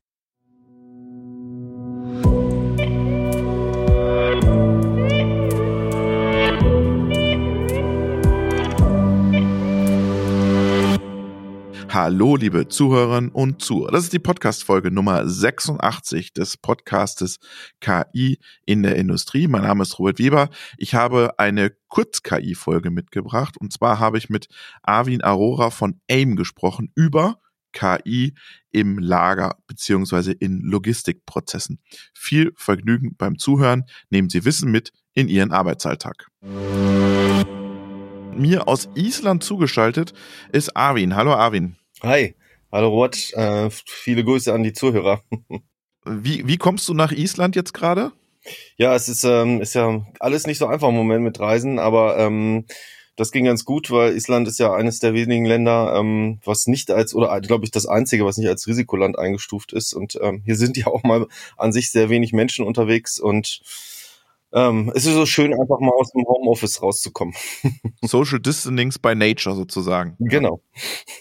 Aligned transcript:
Hallo, 11.92 12.36
liebe 12.36 12.68
Zuhörerinnen 12.68 13.32
und 13.32 13.64
Zuhörer. 13.64 13.92
Das 13.92 14.04
ist 14.04 14.14
die 14.14 14.20
Podcast-Folge 14.20 14.92
Nummer 14.92 15.28
86 15.28 16.34
des 16.34 16.56
Podcastes 16.56 17.40
KI 17.82 18.38
in 18.68 18.84
der 18.84 18.96
Industrie. 18.96 19.48
Mein 19.48 19.64
Name 19.64 19.82
ist 19.82 19.98
Robert 19.98 20.20
Weber. 20.20 20.50
Ich 20.78 20.94
habe 20.94 21.40
eine 21.40 21.72
Kurz-KI-Folge 21.88 22.92
mitgebracht. 22.92 23.58
Und 23.60 23.74
zwar 23.74 23.98
habe 23.98 24.20
ich 24.20 24.30
mit 24.30 24.50
Arvin 24.84 25.24
Arora 25.24 25.72
von 25.72 26.00
AIM 26.08 26.36
gesprochen 26.36 26.92
über 26.94 27.40
KI 27.74 28.36
im 28.72 29.00
Lager 29.00 29.58
beziehungsweise 29.66 30.32
in 30.32 30.62
Logistikprozessen. 30.62 31.80
Viel 32.14 32.54
Vergnügen 32.56 33.16
beim 33.18 33.40
Zuhören. 33.40 33.86
Nehmen 34.12 34.30
Sie 34.30 34.46
Wissen 34.46 34.70
mit 34.70 34.94
in 35.16 35.28
Ihren 35.28 35.52
Arbeitsalltag. 35.52 36.28
Mir 38.40 38.68
aus 38.68 38.88
Island 38.94 39.44
zugeschaltet 39.44 40.14
ist 40.52 40.78
Arvin. 40.78 41.16
Hallo 41.16 41.34
Arvin. 41.34 41.79
Hi, 42.02 42.34
hallo 42.72 42.92
Robert, 42.92 43.34
äh, 43.34 43.70
viele 43.70 44.24
Grüße 44.24 44.54
an 44.54 44.64
die 44.64 44.72
Zuhörer. 44.72 45.22
wie, 46.06 46.48
wie 46.48 46.56
kommst 46.56 46.88
du 46.88 46.94
nach 46.94 47.12
Island 47.12 47.58
jetzt 47.58 47.74
gerade? 47.74 48.14
Ja, 48.78 48.96
es 48.96 49.10
ist, 49.10 49.26
ähm, 49.26 49.60
ist 49.60 49.76
ja 49.76 50.08
alles 50.18 50.48
nicht 50.48 50.60
so 50.60 50.68
einfach 50.68 50.88
im 50.88 50.96
Moment 50.96 51.26
mit 51.26 51.42
Reisen, 51.42 51.78
aber 51.78 52.18
ähm, 52.18 52.66
das 53.18 53.34
ging 53.34 53.44
ganz 53.44 53.66
gut, 53.66 53.92
weil 53.92 54.16
Island 54.16 54.48
ist 54.48 54.60
ja 54.60 54.74
eines 54.74 55.00
der 55.00 55.14
wenigen 55.14 55.44
Länder, 55.44 55.94
ähm, 56.00 56.40
was 56.46 56.68
nicht 56.68 56.90
als, 56.90 57.14
oder 57.14 57.38
glaube 57.42 57.66
ich, 57.66 57.72
das 57.72 57.86
einzige, 57.86 58.24
was 58.24 58.38
nicht 58.38 58.48
als 58.48 58.66
Risikoland 58.66 59.20
eingestuft 59.20 59.74
ist. 59.74 59.92
Und 59.92 60.18
ähm, 60.22 60.42
hier 60.46 60.56
sind 60.56 60.78
ja 60.78 60.88
auch 60.88 61.04
mal 61.04 61.28
an 61.58 61.74
sich 61.74 61.92
sehr 61.92 62.10
wenig 62.10 62.32
Menschen 62.32 62.66
unterwegs 62.66 63.20
und 63.20 63.60
ähm, 64.52 64.92
es 64.96 65.06
ist 65.06 65.14
so 65.14 65.26
schön, 65.26 65.54
einfach 65.54 65.80
mal 65.80 65.92
aus 65.92 66.12
dem 66.12 66.26
Homeoffice 66.26 66.82
rauszukommen. 66.82 67.36
Social 68.02 68.40
Distancing 68.40 68.94
by 69.02 69.16
Nature 69.16 69.56
sozusagen. 69.56 70.16
Genau. 70.20 70.62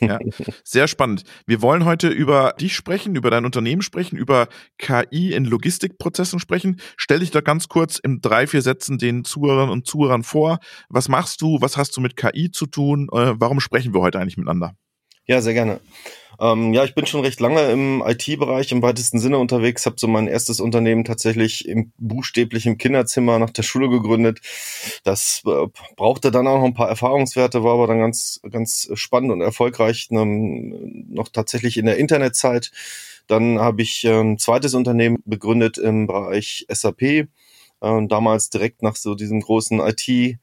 Ja, 0.00 0.18
sehr 0.64 0.88
spannend. 0.88 1.24
Wir 1.46 1.60
wollen 1.60 1.84
heute 1.84 2.08
über 2.08 2.54
dich 2.60 2.74
sprechen, 2.74 3.16
über 3.16 3.30
dein 3.30 3.44
Unternehmen 3.44 3.82
sprechen, 3.82 4.16
über 4.16 4.48
KI 4.78 5.32
in 5.32 5.44
Logistikprozessen 5.44 6.38
sprechen. 6.38 6.80
Stell 6.96 7.18
dich 7.20 7.30
doch 7.30 7.44
ganz 7.44 7.68
kurz 7.68 7.98
in 7.98 8.20
drei, 8.20 8.46
vier 8.46 8.62
Sätzen 8.62 8.98
den 8.98 9.24
Zuhörern 9.24 9.70
und 9.70 9.86
Zuhörern 9.86 10.22
vor. 10.22 10.58
Was 10.88 11.08
machst 11.08 11.42
du? 11.42 11.60
Was 11.60 11.76
hast 11.76 11.96
du 11.96 12.00
mit 12.00 12.16
KI 12.16 12.50
zu 12.50 12.66
tun? 12.66 13.08
Äh, 13.12 13.34
warum 13.36 13.60
sprechen 13.60 13.92
wir 13.92 14.00
heute 14.00 14.18
eigentlich 14.18 14.36
miteinander? 14.36 14.74
Ja, 15.28 15.42
sehr 15.42 15.52
gerne. 15.54 15.80
Ähm, 16.40 16.72
ja, 16.72 16.84
ich 16.84 16.94
bin 16.94 17.06
schon 17.06 17.22
recht 17.22 17.40
lange 17.40 17.70
im 17.72 18.02
IT-Bereich 18.06 18.72
im 18.72 18.82
weitesten 18.82 19.18
Sinne 19.20 19.38
unterwegs, 19.38 19.86
habe 19.86 19.96
so 19.98 20.08
mein 20.08 20.28
erstes 20.28 20.60
Unternehmen 20.60 21.04
tatsächlich 21.04 21.68
im 21.68 21.92
buchstäblich 21.98 22.66
im 22.66 22.78
Kinderzimmer 22.78 23.38
nach 23.38 23.50
der 23.50 23.62
Schule 23.64 23.90
gegründet. 23.90 24.40
Das 25.04 25.42
äh, 25.46 25.66
brauchte 25.96 26.30
dann 26.30 26.46
auch 26.46 26.58
noch 26.58 26.64
ein 26.66 26.74
paar 26.74 26.88
Erfahrungswerte, 26.88 27.64
war 27.64 27.74
aber 27.74 27.88
dann 27.88 28.00
ganz, 28.00 28.40
ganz 28.50 28.90
spannend 28.94 29.32
und 29.32 29.42
erfolgreich, 29.42 30.08
ähm, 30.12 31.06
noch 31.10 31.28
tatsächlich 31.28 31.76
in 31.76 31.86
der 31.86 31.98
Internetzeit. 31.98 32.70
Dann 33.26 33.58
habe 33.60 33.82
ich 33.82 34.04
äh, 34.04 34.20
ein 34.20 34.38
zweites 34.38 34.74
Unternehmen 34.74 35.18
begründet 35.26 35.78
im 35.78 36.06
Bereich 36.06 36.66
SAP, 36.70 37.02
äh, 37.02 37.26
damals 37.80 38.50
direkt 38.50 38.82
nach 38.82 38.96
so 38.96 39.14
diesem 39.14 39.40
großen 39.40 39.80
IT- 39.80 40.38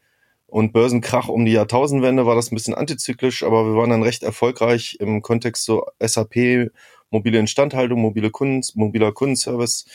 und 0.47 0.73
Börsenkrach 0.73 1.27
um 1.27 1.45
die 1.45 1.53
Jahrtausendwende 1.53 2.25
war 2.25 2.35
das 2.35 2.51
ein 2.51 2.55
bisschen 2.55 2.75
antizyklisch, 2.75 3.43
aber 3.43 3.65
wir 3.65 3.75
waren 3.75 3.89
dann 3.89 4.03
recht 4.03 4.23
erfolgreich 4.23 4.97
im 4.99 5.21
Kontext 5.21 5.65
so 5.65 5.85
SAP, 5.99 6.71
mobile 7.09 7.39
Instandhaltung, 7.39 8.01
mobile 8.01 8.29
Kunden, 8.29 8.61
mobiler 8.75 9.11
Kundenservice 9.11 9.85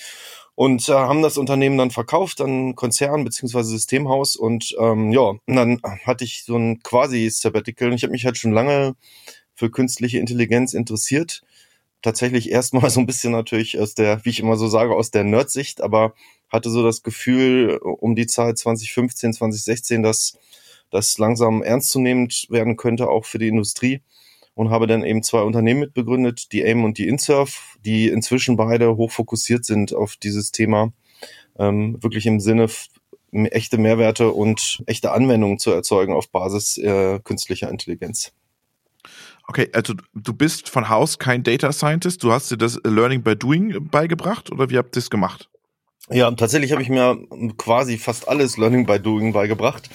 und 0.54 0.88
äh, 0.88 0.92
haben 0.92 1.22
das 1.22 1.38
Unternehmen 1.38 1.78
dann 1.78 1.90
verkauft 1.90 2.40
an 2.40 2.74
Konzern 2.74 3.24
beziehungsweise 3.24 3.70
Systemhaus 3.70 4.36
und 4.36 4.74
ähm, 4.78 5.12
ja, 5.12 5.20
und 5.20 5.40
dann 5.46 5.80
hatte 6.04 6.24
ich 6.24 6.44
so 6.44 6.56
ein 6.56 6.82
quasi 6.82 7.30
Sabbatical 7.30 7.88
und 7.88 7.94
ich 7.94 8.02
habe 8.02 8.12
mich 8.12 8.26
halt 8.26 8.36
schon 8.36 8.52
lange 8.52 8.94
für 9.54 9.70
künstliche 9.70 10.18
Intelligenz 10.18 10.74
interessiert. 10.74 11.42
Tatsächlich 12.02 12.50
erstmal 12.50 12.90
so 12.90 13.00
ein 13.00 13.06
bisschen 13.06 13.32
natürlich 13.32 13.78
aus 13.78 13.94
der, 13.94 14.24
wie 14.24 14.30
ich 14.30 14.40
immer 14.40 14.56
so 14.56 14.68
sage, 14.68 14.94
aus 14.94 15.10
der 15.10 15.24
Nerd-Sicht, 15.24 15.80
aber 15.80 16.14
hatte 16.50 16.70
so 16.70 16.82
das 16.82 17.02
Gefühl 17.02 17.78
um 17.78 18.14
die 18.14 18.26
Zeit 18.26 18.58
2015, 18.58 19.34
2016, 19.34 20.02
dass 20.02 20.38
das 20.90 21.18
langsam 21.18 21.62
ernstzunehmend 21.62 22.46
werden 22.50 22.76
könnte, 22.76 23.08
auch 23.08 23.24
für 23.24 23.38
die 23.38 23.48
Industrie. 23.48 24.02
Und 24.54 24.70
habe 24.70 24.86
dann 24.86 25.04
eben 25.04 25.22
zwei 25.22 25.42
Unternehmen 25.42 25.80
mitbegründet, 25.80 26.52
die 26.52 26.62
AIM 26.64 26.84
und 26.84 26.98
die 26.98 27.08
InSurf, 27.08 27.76
die 27.84 28.08
inzwischen 28.08 28.56
beide 28.56 28.96
hochfokussiert 28.96 29.64
sind 29.64 29.94
auf 29.94 30.16
dieses 30.16 30.50
Thema, 30.50 30.92
ähm, 31.58 32.02
wirklich 32.02 32.26
im 32.26 32.40
Sinne 32.40 32.68
echte 33.32 33.78
Mehrwerte 33.78 34.32
und 34.32 34.82
echte 34.86 35.12
Anwendungen 35.12 35.58
zu 35.58 35.70
erzeugen 35.70 36.12
auf 36.12 36.30
Basis 36.30 36.76
äh, 36.78 37.20
künstlicher 37.20 37.70
Intelligenz. 37.70 38.32
Okay, 39.46 39.68
also 39.72 39.94
du 40.14 40.32
bist 40.32 40.68
von 40.68 40.88
Haus 40.88 41.18
kein 41.18 41.42
Data 41.42 41.72
Scientist, 41.72 42.22
du 42.22 42.32
hast 42.32 42.50
dir 42.50 42.56
das 42.56 42.78
Learning 42.84 43.22
by 43.22 43.36
Doing 43.36 43.88
beigebracht 43.88 44.50
oder 44.52 44.68
wie 44.68 44.78
habt 44.78 44.96
ihr 44.96 45.00
das 45.00 45.10
gemacht? 45.10 45.48
Ja, 46.12 46.28
tatsächlich 46.32 46.72
habe 46.72 46.82
ich 46.82 46.88
mir 46.88 47.20
quasi 47.56 47.96
fast 47.96 48.26
alles 48.26 48.56
Learning 48.56 48.84
by 48.84 48.98
Doing 48.98 49.32
beigebracht. 49.32 49.88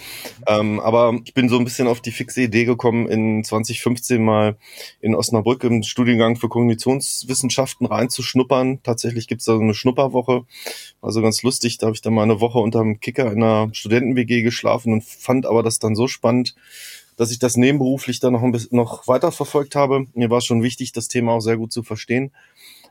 Ähm, 0.47 0.79
aber 0.79 1.19
ich 1.25 1.33
bin 1.33 1.49
so 1.49 1.57
ein 1.57 1.65
bisschen 1.65 1.89
auf 1.89 1.99
die 1.99 2.11
fixe 2.11 2.43
Idee 2.43 2.63
gekommen, 2.63 3.09
in 3.09 3.43
2015 3.43 4.23
mal 4.23 4.55
in 5.01 5.13
Osnabrück 5.13 5.65
im 5.65 5.83
Studiengang 5.83 6.37
für 6.37 6.47
Kognitionswissenschaften 6.47 7.85
reinzuschnuppern. 7.85 8.81
Tatsächlich 8.81 9.27
gibt's 9.27 9.43
da 9.43 9.55
so 9.55 9.61
eine 9.61 9.73
Schnupperwoche. 9.73 10.45
Also 11.01 11.21
ganz 11.21 11.43
lustig, 11.43 11.79
da 11.79 11.87
habe 11.87 11.95
ich 11.95 12.01
dann 12.01 12.13
mal 12.13 12.23
eine 12.23 12.39
Woche 12.39 12.59
unterm 12.59 13.01
Kicker 13.01 13.29
in 13.29 13.43
einer 13.43 13.73
Studenten-WG 13.73 14.41
geschlafen 14.41 14.93
und 14.93 15.03
fand 15.03 15.45
aber 15.45 15.63
das 15.63 15.79
dann 15.79 15.95
so 15.95 16.07
spannend, 16.07 16.55
dass 17.17 17.31
ich 17.31 17.39
das 17.39 17.57
nebenberuflich 17.57 18.21
dann 18.21 18.31
noch 18.31 18.43
ein 18.43 18.53
bisschen 18.53 18.77
noch 18.77 19.05
weiter 19.07 19.33
verfolgt 19.33 19.75
habe. 19.75 20.05
Mir 20.13 20.29
war 20.29 20.39
schon 20.39 20.63
wichtig, 20.63 20.93
das 20.93 21.09
Thema 21.09 21.33
auch 21.33 21.41
sehr 21.41 21.57
gut 21.57 21.73
zu 21.73 21.83
verstehen. 21.83 22.31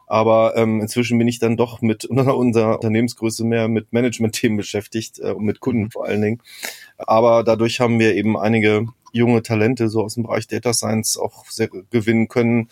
Aber 0.07 0.57
ähm, 0.57 0.81
inzwischen 0.81 1.19
bin 1.19 1.29
ich 1.29 1.39
dann 1.39 1.57
doch 1.57 1.81
mit 1.81 2.05
unserer 2.07 2.75
Unternehmensgröße 2.75 3.45
mehr 3.45 3.69
mit 3.69 3.93
Management-Themen 3.93 4.57
beschäftigt 4.57 5.19
äh, 5.19 5.33
und 5.33 5.45
mit 5.45 5.61
Kunden 5.61 5.91
vor 5.91 6.07
allen 6.07 6.23
Dingen. 6.23 6.43
Aber 6.99 7.43
dadurch 7.45 7.81
haben 7.81 7.99
wir 7.99 8.15
eben 8.15 8.37
einige 8.37 8.89
junge 9.13 9.43
Talente 9.43 9.89
so 9.89 10.03
aus 10.03 10.15
dem 10.15 10.25
Bereich 10.25 10.49
Data 10.49 10.73
Science 10.73 11.17
auch 11.17 11.47
sehr 11.47 11.69
gewinnen 11.69 12.29
können. 12.29 12.69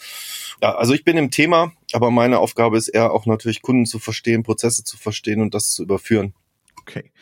Ja, 0.60 0.75
also 0.75 0.92
ich 0.92 1.04
bin 1.04 1.16
im 1.16 1.31
Thema, 1.31 1.72
aber 1.92 2.10
meine 2.10 2.41
Aufgabe 2.41 2.76
ist 2.76 2.88
eher 2.88 3.12
auch 3.12 3.26
natürlich 3.26 3.62
Kunden 3.62 3.87
zu 3.87 3.98
verstehen, 3.98 4.42
Prozesse 4.42 4.84
zu 4.84 4.97
verstehen 4.97 5.41
und 5.41 5.54
das 5.54 5.72
zu 5.72 5.84
überführen. 5.84 6.34
Okay. 6.81 7.12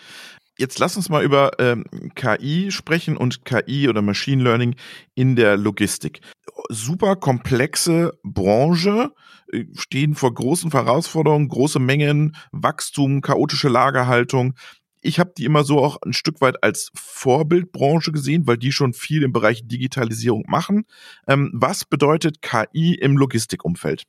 Jetzt 0.61 0.79
lass 0.79 0.95
uns 0.95 1.09
mal 1.09 1.25
über 1.25 1.53
ähm, 1.59 1.87
KI 2.15 2.71
sprechen 2.71 3.17
und 3.17 3.47
KI 3.47 3.89
oder 3.89 4.03
Machine 4.03 4.43
Learning 4.43 4.77
in 5.15 5.35
der 5.35 5.57
Logistik. 5.57 6.21
Super 6.69 7.17
komplexe 7.17 8.13
Branche, 8.23 9.11
äh, 9.55 9.65
stehen 9.73 10.15
vor 10.15 10.35
großen 10.35 10.71
Herausforderungen, 10.71 11.49
große 11.49 11.79
Mengen, 11.79 12.37
Wachstum, 12.53 13.23
chaotische 13.23 13.71
Lagerhaltung. 13.71 14.53
Ich 15.01 15.19
habe 15.19 15.33
die 15.35 15.47
immer 15.47 15.65
so 15.65 15.79
auch 15.79 15.97
ein 16.05 16.13
Stück 16.13 16.43
weit 16.43 16.63
als 16.63 16.91
Vorbildbranche 16.95 18.13
gesehen, 18.13 18.47
weil 18.47 18.59
die 18.59 18.73
schon 18.73 18.93
viel 18.93 19.23
im 19.23 19.33
Bereich 19.33 19.67
Digitalisierung 19.67 20.45
machen. 20.47 20.85
Ähm, 21.27 21.51
was 21.55 21.87
bedeutet 21.87 22.43
KI 22.43 22.97
im 22.97 23.17
Logistikumfeld? 23.17 24.03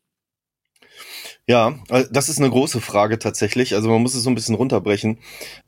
Ja, 1.47 1.79
äh, 1.89 2.05
das 2.11 2.29
ist 2.29 2.39
eine 2.39 2.49
große 2.49 2.81
Frage 2.81 3.19
tatsächlich. 3.19 3.73
Also 3.75 3.89
man 3.89 4.01
muss 4.01 4.15
es 4.15 4.23
so 4.23 4.29
ein 4.29 4.35
bisschen 4.35 4.55
runterbrechen. 4.55 5.17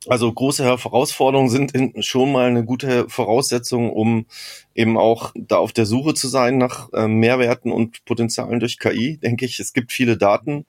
Also 0.08 0.32
große 0.32 0.64
Herausforderungen 0.64 1.50
sind 1.50 1.72
schon 2.04 2.32
mal 2.32 2.46
eine 2.46 2.64
gute 2.64 3.08
Voraussetzung, 3.08 3.92
um 3.92 4.26
eben 4.74 4.96
auch 4.96 5.32
da 5.34 5.56
auf 5.56 5.72
der 5.72 5.86
Suche 5.86 6.14
zu 6.14 6.28
sein 6.28 6.58
nach 6.58 6.92
äh, 6.92 7.08
Mehrwerten 7.08 7.72
und 7.72 8.04
Potenzialen 8.04 8.60
durch 8.60 8.78
KI, 8.78 9.18
denke 9.18 9.44
ich. 9.44 9.60
Es 9.60 9.72
gibt 9.72 9.92
viele 9.92 10.16
Daten. 10.16 10.66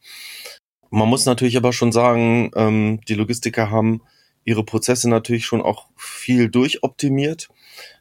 Man 0.89 1.09
muss 1.09 1.25
natürlich 1.25 1.57
aber 1.57 1.73
schon 1.73 1.91
sagen, 1.91 2.51
ähm, 2.55 3.01
die 3.07 3.15
Logistiker 3.15 3.69
haben 3.69 4.01
ihre 4.45 4.63
Prozesse 4.63 5.09
natürlich 5.09 5.45
schon 5.45 5.61
auch 5.61 5.87
viel 5.97 6.49
durchoptimiert. 6.49 7.49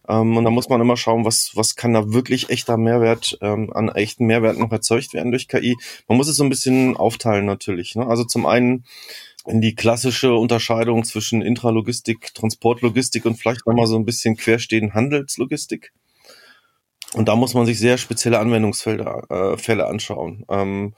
Ähm, 0.09 0.37
und 0.37 0.45
da 0.45 0.51
muss 0.51 0.69
man 0.69 0.81
immer 0.81 0.97
schauen, 0.97 1.25
was, 1.25 1.53
was 1.55 1.77
kann 1.77 1.95
da 1.95 2.13
wirklich 2.13 2.51
echter 2.51 2.77
Mehrwert, 2.77 3.39
ähm, 3.41 3.73
an 3.73 3.89
echten 3.89 4.27
Mehrwert 4.27 4.59
noch 4.59 4.73
erzeugt 4.73 5.15
werden 5.15 5.31
durch 5.33 5.49
KI. 5.49 5.77
Man 6.09 6.19
muss 6.19 6.29
es 6.29 6.37
so 6.37 6.45
ein 6.45 6.51
bisschen 6.51 6.97
aufteilen 6.97 7.47
natürlich. 7.47 7.95
Ne? 7.95 8.07
Also 8.07 8.25
zum 8.25 8.47
einen 8.47 8.85
in 9.47 9.61
die 9.61 9.75
klassische 9.75 10.35
Unterscheidung 10.35 11.05
zwischen 11.05 11.43
Intralogistik, 11.43 12.35
Transportlogistik 12.35 13.27
und 13.27 13.37
vielleicht 13.37 13.67
nochmal 13.67 13.87
so 13.87 13.97
ein 13.97 14.07
bisschen 14.07 14.37
querstehend 14.37 14.95
Handelslogistik. 14.95 15.93
Und 17.15 17.29
da 17.29 17.37
muss 17.37 17.55
man 17.55 17.67
sich 17.67 17.79
sehr 17.79 17.99
spezielle 17.99 18.41
Anwendungsfelder 18.41 19.53
äh, 19.55 19.57
Fälle 19.57 19.87
anschauen. 19.87 20.45
Ähm, 20.49 20.95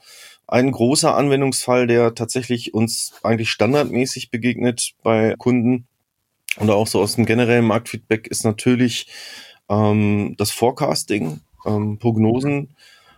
Ein 0.47 0.71
großer 0.71 1.15
Anwendungsfall, 1.15 1.87
der 1.87 2.15
tatsächlich 2.15 2.73
uns 2.73 3.13
eigentlich 3.21 3.51
standardmäßig 3.51 4.31
begegnet 4.31 4.93
bei 5.03 5.35
Kunden 5.37 5.87
und 6.59 6.69
auch 6.69 6.87
so 6.87 7.01
aus 7.01 7.15
dem 7.15 7.25
generellen 7.25 7.65
Marktfeedback 7.65 8.27
ist 8.27 8.43
natürlich 8.43 9.07
ähm, 9.69 10.35
das 10.37 10.51
Forecasting, 10.51 11.41
ähm, 11.65 11.99
Prognosen 11.99 12.75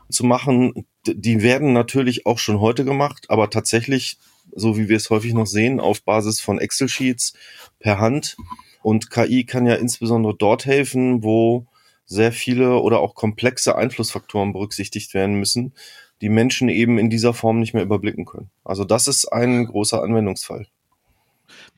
zu 0.09 0.25
machen. 0.25 0.86
Die 1.06 1.41
werden 1.41 1.74
natürlich 1.74 2.25
auch 2.25 2.39
schon 2.39 2.59
heute 2.59 2.83
gemacht, 2.83 3.25
aber 3.30 3.50
tatsächlich, 3.50 4.18
so 4.56 4.77
wie 4.77 4.89
wir 4.89 4.97
es 4.97 5.09
häufig 5.09 5.33
noch 5.33 5.47
sehen, 5.47 5.80
auf 5.80 6.03
Basis 6.03 6.41
von 6.41 6.59
Excel-Sheets 6.59 7.33
per 7.80 8.00
Hand. 8.00 8.38
Und 8.81 9.09
KI 9.09 9.45
kann 9.45 9.65
ja 9.65 9.75
insbesondere 9.75 10.35
dort 10.35 10.65
helfen, 10.65 11.24
wo 11.24 11.65
sehr 12.06 12.31
viele 12.31 12.80
oder 12.80 13.00
auch 13.00 13.13
komplexe 13.13 13.75
Einflussfaktoren 13.75 14.51
berücksichtigt 14.51 15.13
werden 15.13 15.35
müssen, 15.35 15.74
die 16.21 16.30
Menschen 16.30 16.68
eben 16.68 16.97
in 16.97 17.09
dieser 17.09 17.33
Form 17.33 17.59
nicht 17.59 17.74
mehr 17.74 17.83
überblicken 17.83 18.25
können. 18.25 18.50
Also 18.63 18.83
das 18.83 19.07
ist 19.07 19.31
ein 19.31 19.65
großer 19.65 20.01
Anwendungsfall. 20.01 20.68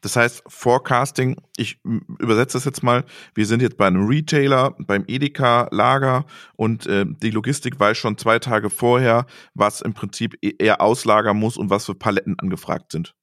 Das 0.01 0.15
heißt, 0.15 0.44
Forecasting, 0.48 1.38
ich 1.57 1.80
übersetze 2.19 2.57
das 2.57 2.65
jetzt 2.65 2.83
mal, 2.83 3.06
wir 3.36 3.45
sind 3.45 3.62
jetzt 3.62 3.77
bei 3.77 3.88
einem 3.88 4.07
Retailer, 4.07 4.75
beim 4.80 5.06
Edeka-Lager 5.07 6.25
und 6.56 6.88
äh, 6.88 7.06
die 7.07 7.31
Logistik 7.31 7.80
weiß 7.80 7.98
schon 7.98 8.18
zwei 8.18 8.39
Tage 8.39 8.69
vorher, 8.69 9.27
was 9.53 9.81
im 9.81 9.94
Prinzip 9.94 10.38
e-, 10.42 10.56
er 10.57 10.81
auslagern 10.81 11.38
muss 11.38 11.56
und 11.56 11.69
was 11.69 11.86
für 11.86 11.95
Paletten 11.95 12.38
angefragt 12.39 12.92
sind. 12.92 13.13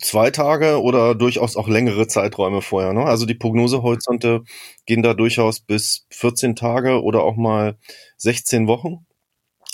Zwei 0.00 0.30
Tage 0.30 0.80
oder 0.80 1.16
durchaus 1.16 1.56
auch 1.56 1.66
längere 1.66 2.06
Zeiträume 2.06 2.62
vorher. 2.62 2.92
Ne? 2.92 3.02
Also 3.04 3.26
die 3.26 3.34
Prognosehorizonte 3.34 4.42
gehen 4.86 5.02
da 5.02 5.14
durchaus 5.14 5.58
bis 5.58 6.06
14 6.10 6.54
Tage 6.54 7.02
oder 7.02 7.24
auch 7.24 7.34
mal 7.36 7.76
16 8.18 8.68
Wochen. 8.68 9.04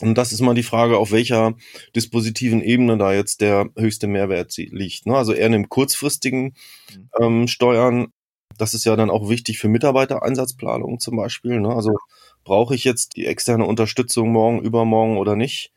Und 0.00 0.16
das 0.16 0.32
ist 0.32 0.40
mal 0.40 0.54
die 0.54 0.62
Frage, 0.62 0.98
auf 0.98 1.12
welcher 1.12 1.54
dispositiven 1.94 2.62
Ebene 2.62 2.98
da 2.98 3.12
jetzt 3.12 3.40
der 3.40 3.68
höchste 3.76 4.06
Mehrwert 4.06 4.56
liegt. 4.56 5.06
Ne? 5.06 5.16
Also 5.16 5.32
eher 5.32 5.46
in 5.46 5.52
dem 5.52 5.68
kurzfristigen 5.68 6.54
mhm. 6.94 7.08
ähm, 7.20 7.48
Steuern. 7.48 8.08
Das 8.58 8.74
ist 8.74 8.84
ja 8.84 8.96
dann 8.96 9.10
auch 9.10 9.28
wichtig 9.28 9.58
für 9.58 9.68
Mitarbeitereinsatzplanung 9.68 11.00
zum 11.00 11.16
Beispiel. 11.16 11.60
Ne? 11.60 11.74
Also 11.74 11.96
brauche 12.44 12.74
ich 12.74 12.84
jetzt 12.84 13.16
die 13.16 13.26
externe 13.26 13.64
Unterstützung 13.64 14.30
morgen, 14.32 14.60
übermorgen 14.60 15.16
oder 15.16 15.36
nicht? 15.36 15.72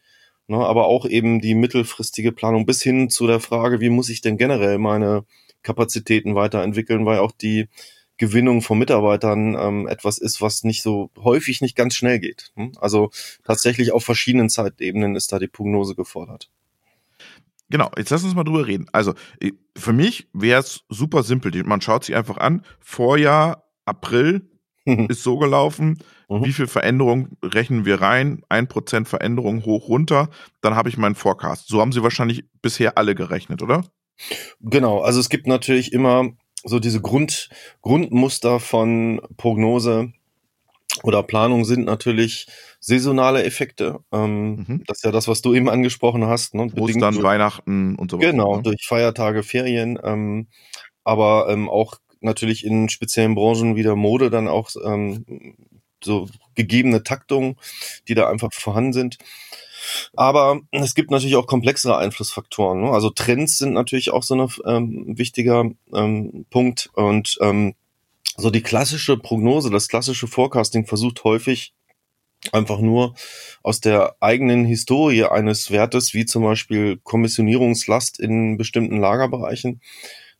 Ne? 0.48 0.58
Aber 0.58 0.88
auch 0.88 1.06
eben 1.06 1.40
die 1.40 1.56
mittelfristige 1.56 2.31
Planung 2.31 2.66
bis 2.66 2.81
hin 2.81 3.10
zu 3.10 3.28
der 3.28 3.40
Frage, 3.40 3.80
wie 3.80 3.90
muss 3.90 4.10
ich 4.10 4.22
denn 4.22 4.38
generell 4.38 4.78
meine 4.78 5.25
Kapazitäten 5.62 6.36
weiterentwickeln, 6.36 7.06
weil 7.06 7.20
auch 7.20 7.31
die 7.31 7.68
Gewinnung 8.18 8.62
von 8.62 8.77
Mitarbeitern 8.77 9.56
ähm, 9.60 9.88
etwas 9.88 10.18
ist, 10.18 10.42
was 10.42 10.63
nicht 10.63 10.83
so 10.83 11.10
häufig 11.18 11.62
nicht 11.62 11.75
ganz 11.75 11.95
schnell 11.95 12.19
geht. 12.19 12.51
Hm? 12.56 12.74
Also 12.80 13.10
tatsächlich 13.44 13.92
auf 13.92 14.04
verschiedenen 14.04 14.50
Zeitebenen 14.50 15.15
ist 15.15 15.31
da 15.31 15.39
die 15.39 15.48
Prognose 15.48 15.95
gefordert. 15.95 16.50
Genau, 17.69 17.89
jetzt 17.98 18.12
lass 18.12 18.24
uns 18.24 18.36
mal 18.36 18.44
drüber 18.44 18.68
reden. 18.68 18.88
Also 18.92 19.13
für 19.75 19.94
mich 19.94 20.27
wäre 20.33 20.60
es 20.60 20.81
super 20.89 21.24
simpel. 21.24 21.51
Man 21.63 21.81
schaut 21.81 22.04
sich 22.04 22.15
einfach 22.15 22.38
an, 22.38 22.63
Vorjahr, 22.80 23.63
April 23.86 24.48
ist 24.86 25.24
so 25.24 25.38
gelaufen, 25.38 25.98
mhm. 26.30 26.44
wie 26.44 26.54
viel 26.54 26.68
Veränderung 26.68 27.38
rechnen 27.44 27.86
wir 27.86 28.01
rein? 28.01 28.44
Ein 28.50 28.68
Prozent 28.68 29.07
Veränderung 29.07 29.65
hoch, 29.65 29.88
runter, 29.88 30.30
dann 30.62 30.75
habe 30.75 30.89
ich 30.89 30.98
meinen 30.98 31.15
Forecast. 31.15 31.68
So 31.68 31.80
haben 31.80 31.92
sie 31.92 32.04
wahrscheinlich 32.04 32.45
bisher 32.62 32.98
alle 32.98 33.15
gerechnet, 33.15 33.62
oder? 33.62 33.86
Genau, 34.60 35.01
also 35.01 35.19
es 35.19 35.30
gibt 35.30 35.48
natürlich 35.48 35.94
immer 35.94 36.30
so 36.63 36.80
diese 36.80 37.01
Grund, 37.01 37.50
Grundmuster 37.81 38.60
von 38.60 39.21
Prognose 39.38 40.13
oder 41.01 41.24
Planung 41.24 41.65
sind 41.65 41.86
natürlich 41.86 42.48
saisonale 42.80 43.44
Effekte. 43.44 44.00
Ähm, 44.12 44.56
mhm. 44.56 44.83
Das 44.86 45.00
ist 45.00 45.04
ja 45.04 45.12
das, 45.12 45.27
was 45.27 45.42
du 45.42 45.54
eben 45.54 45.69
angesprochen 45.69 46.25
hast. 46.25 46.54
Ne? 46.54 46.71
Ostern, 46.77 47.15
durch, 47.15 47.24
Weihnachten 47.24 47.95
und 47.95 48.12
so 48.12 48.18
weiter. 48.19 48.31
Genau, 48.31 48.57
ne? 48.57 48.63
durch 48.63 48.86
Feiertage, 48.86 49.44
Ferien. 49.44 49.98
Ähm, 50.04 50.48
aber 51.04 51.48
ähm, 51.50 51.69
auch 51.69 51.95
natürlich 52.21 52.65
in 52.65 52.89
speziellen 52.89 53.36
Branchen 53.36 53.75
wie 53.75 53.83
der 53.83 53.95
Mode 53.95 54.30
dann 54.30 54.48
auch 54.48 54.69
ähm, 54.83 55.25
so 56.04 56.27
gegebene 56.56 57.04
Taktungen, 57.04 57.56
die 58.07 58.15
da 58.15 58.30
einfach 58.30 58.50
vorhanden 58.54 58.94
sind. 58.94 59.18
Aber 60.15 60.62
es 60.71 60.95
gibt 60.95 61.12
natürlich 61.12 61.35
auch 61.35 61.47
komplexere 61.47 61.97
Einflussfaktoren. 61.97 62.81
Ne? 62.81 62.89
Also 62.91 63.09
Trends 63.09 63.57
sind 63.57 63.74
natürlich 63.74 64.12
auch 64.12 64.24
so 64.24 64.35
ein 64.35 64.50
ähm, 64.65 65.18
wichtiger 65.18 65.69
ähm, 65.94 66.45
Punkt. 66.50 66.89
Und 66.94 67.38
ähm, 67.41 67.75
so 68.38 68.50
die 68.50 68.63
klassische 68.63 69.18
Prognose, 69.18 69.69
das 69.69 69.88
klassische 69.88 70.27
Forecasting 70.27 70.85
versucht 70.85 71.24
häufig 71.24 71.74
einfach 72.51 72.80
nur 72.80 73.15
aus 73.62 73.80
der 73.80 74.15
eigenen 74.19 74.65
Historie 74.65 75.25
eines 75.25 75.71
Wertes, 75.71 76.13
wie 76.13 76.25
zum 76.25 76.44
Beispiel 76.44 77.00
Kommissionierungslast 77.03 78.19
in 78.19 78.57
bestimmten 78.57 78.97
Lagerbereichen, 78.97 79.81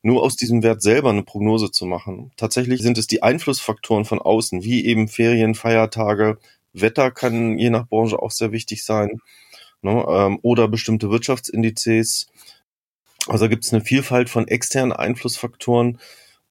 nur 0.02 0.22
aus 0.22 0.36
diesem 0.36 0.64
Wert 0.64 0.82
selber 0.82 1.12
eine 1.12 1.24
Prognose 1.24 1.72
zu 1.72 1.86
machen. 1.86 2.32
Tatsächlich 2.36 2.82
sind 2.82 2.98
es 2.98 3.08
die 3.08 3.24
Einflussfaktoren 3.24 4.04
von 4.04 4.20
außen, 4.20 4.64
wie 4.64 4.86
eben 4.86 5.08
Ferien, 5.08 5.56
Feiertage, 5.56 6.40
Wetter 6.74 7.12
kann 7.12 7.58
je 7.58 7.70
nach 7.70 7.88
Branche 7.88 8.20
auch 8.20 8.32
sehr 8.32 8.52
wichtig 8.52 8.84
sein. 8.84 9.22
Ne, 9.82 10.06
ähm, 10.08 10.40
oder 10.42 10.70
bestimmte 10.70 11.10
Wirtschaftsindizes. 11.10 12.28
Also 13.28 13.50
gibt 13.50 13.66
es 13.66 13.74
eine 13.74 13.84
Vielfalt 13.84 14.30
von 14.30 14.48
externen 14.48 14.94
Einflussfaktoren, 14.94 16.00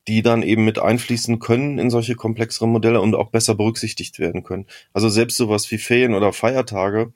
die 0.09 0.23
dann 0.23 0.43
eben 0.43 0.65
mit 0.65 0.79
einfließen 0.79 1.39
können 1.39 1.79
in 1.79 1.91
solche 1.91 2.15
komplexeren 2.15 2.71
Modelle 2.71 3.01
und 3.01 3.15
auch 3.15 3.31
besser 3.31 3.55
berücksichtigt 3.55 4.19
werden 4.19 4.43
können. 4.43 4.67
Also 4.93 5.09
selbst 5.09 5.37
sowas 5.37 5.71
wie 5.71 5.79
Ferien 5.79 6.15
oder 6.15 6.33
Feiertage 6.33 7.13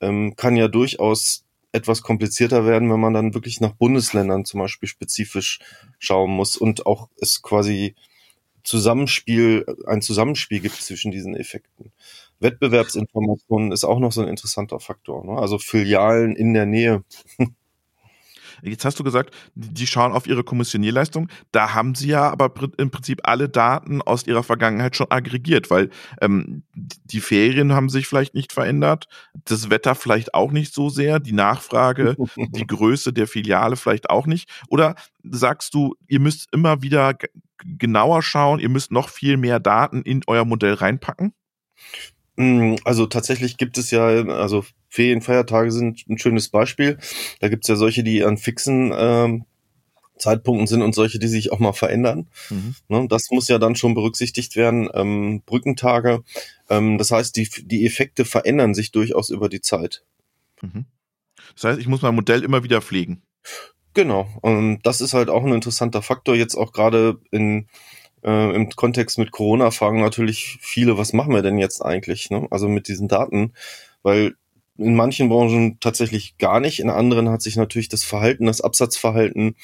ähm, 0.00 0.34
kann 0.36 0.56
ja 0.56 0.68
durchaus 0.68 1.44
etwas 1.72 2.02
komplizierter 2.02 2.66
werden, 2.66 2.90
wenn 2.90 3.00
man 3.00 3.14
dann 3.14 3.34
wirklich 3.34 3.60
nach 3.60 3.72
Bundesländern 3.72 4.44
zum 4.44 4.60
Beispiel 4.60 4.88
spezifisch 4.88 5.60
schauen 5.98 6.30
muss 6.30 6.56
und 6.56 6.86
auch 6.86 7.08
es 7.20 7.42
quasi 7.42 7.94
Zusammenspiel, 8.64 9.64
ein 9.86 10.02
Zusammenspiel 10.02 10.60
gibt 10.60 10.76
zwischen 10.76 11.12
diesen 11.12 11.36
Effekten. 11.36 11.92
Wettbewerbsinformationen 12.40 13.72
ist 13.72 13.84
auch 13.84 13.98
noch 13.98 14.12
so 14.12 14.22
ein 14.22 14.28
interessanter 14.28 14.80
Faktor. 14.80 15.24
Ne? 15.24 15.38
Also 15.38 15.58
Filialen 15.58 16.36
in 16.36 16.54
der 16.54 16.66
Nähe. 16.66 17.04
Jetzt 18.62 18.84
hast 18.84 18.98
du 18.98 19.04
gesagt, 19.04 19.34
die 19.54 19.86
schauen 19.86 20.12
auf 20.12 20.26
ihre 20.26 20.44
Kommissionierleistung. 20.44 21.28
Da 21.52 21.74
haben 21.74 21.94
sie 21.94 22.08
ja 22.08 22.30
aber 22.30 22.52
im 22.78 22.90
Prinzip 22.90 23.20
alle 23.24 23.48
Daten 23.48 24.02
aus 24.02 24.26
ihrer 24.26 24.42
Vergangenheit 24.42 24.96
schon 24.96 25.10
aggregiert, 25.10 25.70
weil 25.70 25.90
ähm, 26.20 26.62
die 26.74 27.20
Ferien 27.20 27.72
haben 27.72 27.88
sich 27.88 28.06
vielleicht 28.06 28.34
nicht 28.34 28.52
verändert, 28.52 29.08
das 29.44 29.70
Wetter 29.70 29.94
vielleicht 29.94 30.34
auch 30.34 30.52
nicht 30.52 30.72
so 30.72 30.88
sehr, 30.88 31.20
die 31.20 31.32
Nachfrage, 31.32 32.16
die 32.36 32.66
Größe 32.66 33.12
der 33.12 33.26
Filiale 33.26 33.76
vielleicht 33.76 34.10
auch 34.10 34.26
nicht. 34.26 34.48
Oder 34.68 34.94
sagst 35.22 35.74
du, 35.74 35.94
ihr 36.06 36.20
müsst 36.20 36.48
immer 36.52 36.82
wieder 36.82 37.14
genauer 37.64 38.22
schauen, 38.22 38.60
ihr 38.60 38.68
müsst 38.68 38.92
noch 38.92 39.08
viel 39.08 39.36
mehr 39.36 39.60
Daten 39.60 40.02
in 40.02 40.22
euer 40.26 40.44
Modell 40.44 40.74
reinpacken? 40.74 41.32
Mm, 42.36 42.76
also 42.84 43.06
tatsächlich 43.06 43.56
gibt 43.56 43.78
es 43.78 43.90
ja, 43.90 44.06
also 44.06 44.64
Ferien, 44.88 45.22
Feiertage 45.22 45.72
sind 45.72 46.06
ein 46.08 46.18
schönes 46.18 46.48
Beispiel. 46.48 46.98
Da 47.40 47.48
gibt 47.48 47.64
es 47.64 47.68
ja 47.68 47.76
solche, 47.76 48.04
die 48.04 48.22
an 48.24 48.38
fixen 48.38 48.92
ähm, 48.96 49.44
Zeitpunkten 50.18 50.66
sind 50.66 50.82
und 50.82 50.94
solche, 50.94 51.18
die 51.18 51.28
sich 51.28 51.52
auch 51.52 51.58
mal 51.58 51.72
verändern. 51.72 52.28
Mhm. 52.50 52.74
Ne, 52.88 53.06
das 53.08 53.30
muss 53.30 53.48
ja 53.48 53.58
dann 53.58 53.76
schon 53.76 53.94
berücksichtigt 53.94 54.56
werden. 54.56 54.88
Ähm, 54.94 55.42
Brückentage. 55.44 56.22
Ähm, 56.70 56.98
das 56.98 57.10
heißt, 57.10 57.36
die, 57.36 57.48
die 57.64 57.84
Effekte 57.86 58.24
verändern 58.24 58.74
sich 58.74 58.92
durchaus 58.92 59.30
über 59.30 59.48
die 59.48 59.60
Zeit. 59.60 60.04
Mhm. 60.62 60.86
Das 61.54 61.64
heißt, 61.64 61.80
ich 61.80 61.86
muss 61.86 62.02
mein 62.02 62.14
Modell 62.14 62.42
immer 62.42 62.64
wieder 62.64 62.80
pflegen. 62.80 63.22
Genau. 63.94 64.28
Und 64.42 64.80
das 64.82 65.00
ist 65.00 65.14
halt 65.14 65.30
auch 65.30 65.44
ein 65.44 65.52
interessanter 65.52 66.02
Faktor, 66.02 66.34
jetzt 66.34 66.54
auch 66.54 66.72
gerade 66.72 67.18
in 67.30 67.68
äh, 68.22 68.54
im 68.54 68.70
Kontext 68.70 69.18
mit 69.18 69.30
Corona 69.30 69.70
fragen 69.70 70.00
natürlich 70.00 70.58
viele, 70.60 70.98
was 70.98 71.12
machen 71.12 71.34
wir 71.34 71.42
denn 71.42 71.58
jetzt 71.58 71.80
eigentlich? 71.82 72.30
Ne? 72.30 72.46
Also 72.50 72.68
mit 72.68 72.88
diesen 72.88 73.08
Daten, 73.08 73.52
weil 74.02 74.34
in 74.78 74.94
manchen 74.94 75.28
Branchen 75.28 75.78
tatsächlich 75.80 76.36
gar 76.38 76.60
nicht, 76.60 76.80
in 76.80 76.90
anderen 76.90 77.30
hat 77.30 77.40
sich 77.40 77.56
natürlich 77.56 77.88
das 77.88 78.04
Verhalten, 78.04 78.46
das 78.46 78.60
Absatzverhalten 78.60 79.56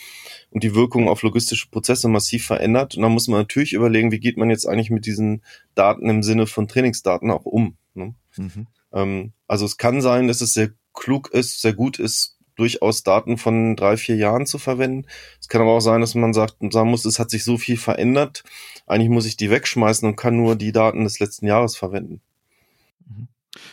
und 0.50 0.62
die 0.62 0.74
Wirkung 0.74 1.08
auf 1.08 1.22
logistische 1.22 1.68
Prozesse 1.68 2.08
massiv 2.08 2.46
verändert. 2.46 2.96
Und 2.96 3.02
da 3.02 3.08
muss 3.08 3.28
man 3.28 3.40
natürlich 3.40 3.74
überlegen, 3.74 4.10
wie 4.10 4.20
geht 4.20 4.36
man 4.36 4.50
jetzt 4.50 4.66
eigentlich 4.66 4.90
mit 4.90 5.04
diesen 5.04 5.42
Daten 5.74 6.08
im 6.08 6.22
Sinne 6.22 6.46
von 6.46 6.66
Trainingsdaten 6.66 7.30
auch 7.30 7.44
um. 7.44 7.76
Ne? 7.94 8.14
Mhm. 8.36 8.66
Ähm, 8.92 9.32
also 9.46 9.66
es 9.66 9.76
kann 9.76 10.00
sein, 10.00 10.28
dass 10.28 10.40
es 10.40 10.54
sehr 10.54 10.70
klug 10.94 11.30
ist, 11.32 11.60
sehr 11.60 11.74
gut 11.74 11.98
ist, 11.98 12.38
durchaus 12.56 13.02
Daten 13.02 13.38
von 13.38 13.76
drei, 13.76 13.96
vier 13.96 14.16
Jahren 14.16 14.46
zu 14.46 14.58
verwenden. 14.58 15.06
Es 15.40 15.48
kann 15.48 15.62
aber 15.62 15.72
auch 15.72 15.80
sein, 15.80 16.00
dass 16.00 16.14
man 16.14 16.32
sagt, 16.32 16.56
sagen 16.70 16.90
muss, 16.90 17.04
es 17.04 17.18
hat 17.18 17.30
sich 17.30 17.44
so 17.44 17.58
viel 17.58 17.76
verändert. 17.76 18.44
Eigentlich 18.86 19.10
muss 19.10 19.26
ich 19.26 19.36
die 19.36 19.50
wegschmeißen 19.50 20.08
und 20.08 20.16
kann 20.16 20.36
nur 20.36 20.56
die 20.56 20.72
Daten 20.72 21.04
des 21.04 21.18
letzten 21.18 21.46
Jahres 21.46 21.76
verwenden. 21.76 22.20
Mhm. 23.06 23.28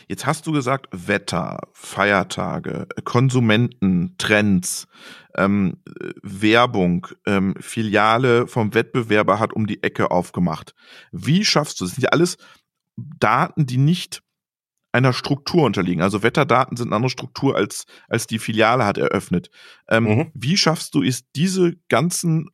Jetzt 0.08 0.26
hast 0.26 0.46
du 0.46 0.52
gesagt, 0.52 0.88
Wetter, 0.92 1.60
Feiertage, 1.72 2.86
Konsumenten, 3.04 4.14
Trends, 4.18 4.88
ähm, 5.36 5.78
Werbung, 6.22 7.06
ähm, 7.26 7.54
Filiale 7.60 8.46
vom 8.46 8.74
Wettbewerber 8.74 9.38
hat 9.38 9.52
um 9.52 9.66
die 9.66 9.82
Ecke 9.82 10.10
aufgemacht. 10.10 10.74
Wie 11.12 11.44
schaffst 11.44 11.80
du 11.80 11.84
das? 11.84 11.90
Das 11.90 11.96
sind 11.96 12.04
ja 12.04 12.10
alles 12.10 12.36
Daten, 12.96 13.66
die 13.66 13.78
nicht 13.78 14.22
einer 14.92 15.12
Struktur 15.12 15.64
unterliegen. 15.64 16.02
Also 16.02 16.22
Wetterdaten 16.22 16.76
sind 16.76 16.88
eine 16.88 16.96
andere 16.96 17.10
Struktur 17.10 17.56
als, 17.56 17.84
als 18.08 18.26
die 18.26 18.38
Filiale 18.38 18.84
hat 18.84 18.98
eröffnet. 18.98 19.50
Ähm, 19.88 20.04
mhm. 20.04 20.30
Wie 20.34 20.56
schaffst 20.56 20.94
du 20.94 21.02
es, 21.02 21.30
diese 21.32 21.76
ganzen 21.88 22.50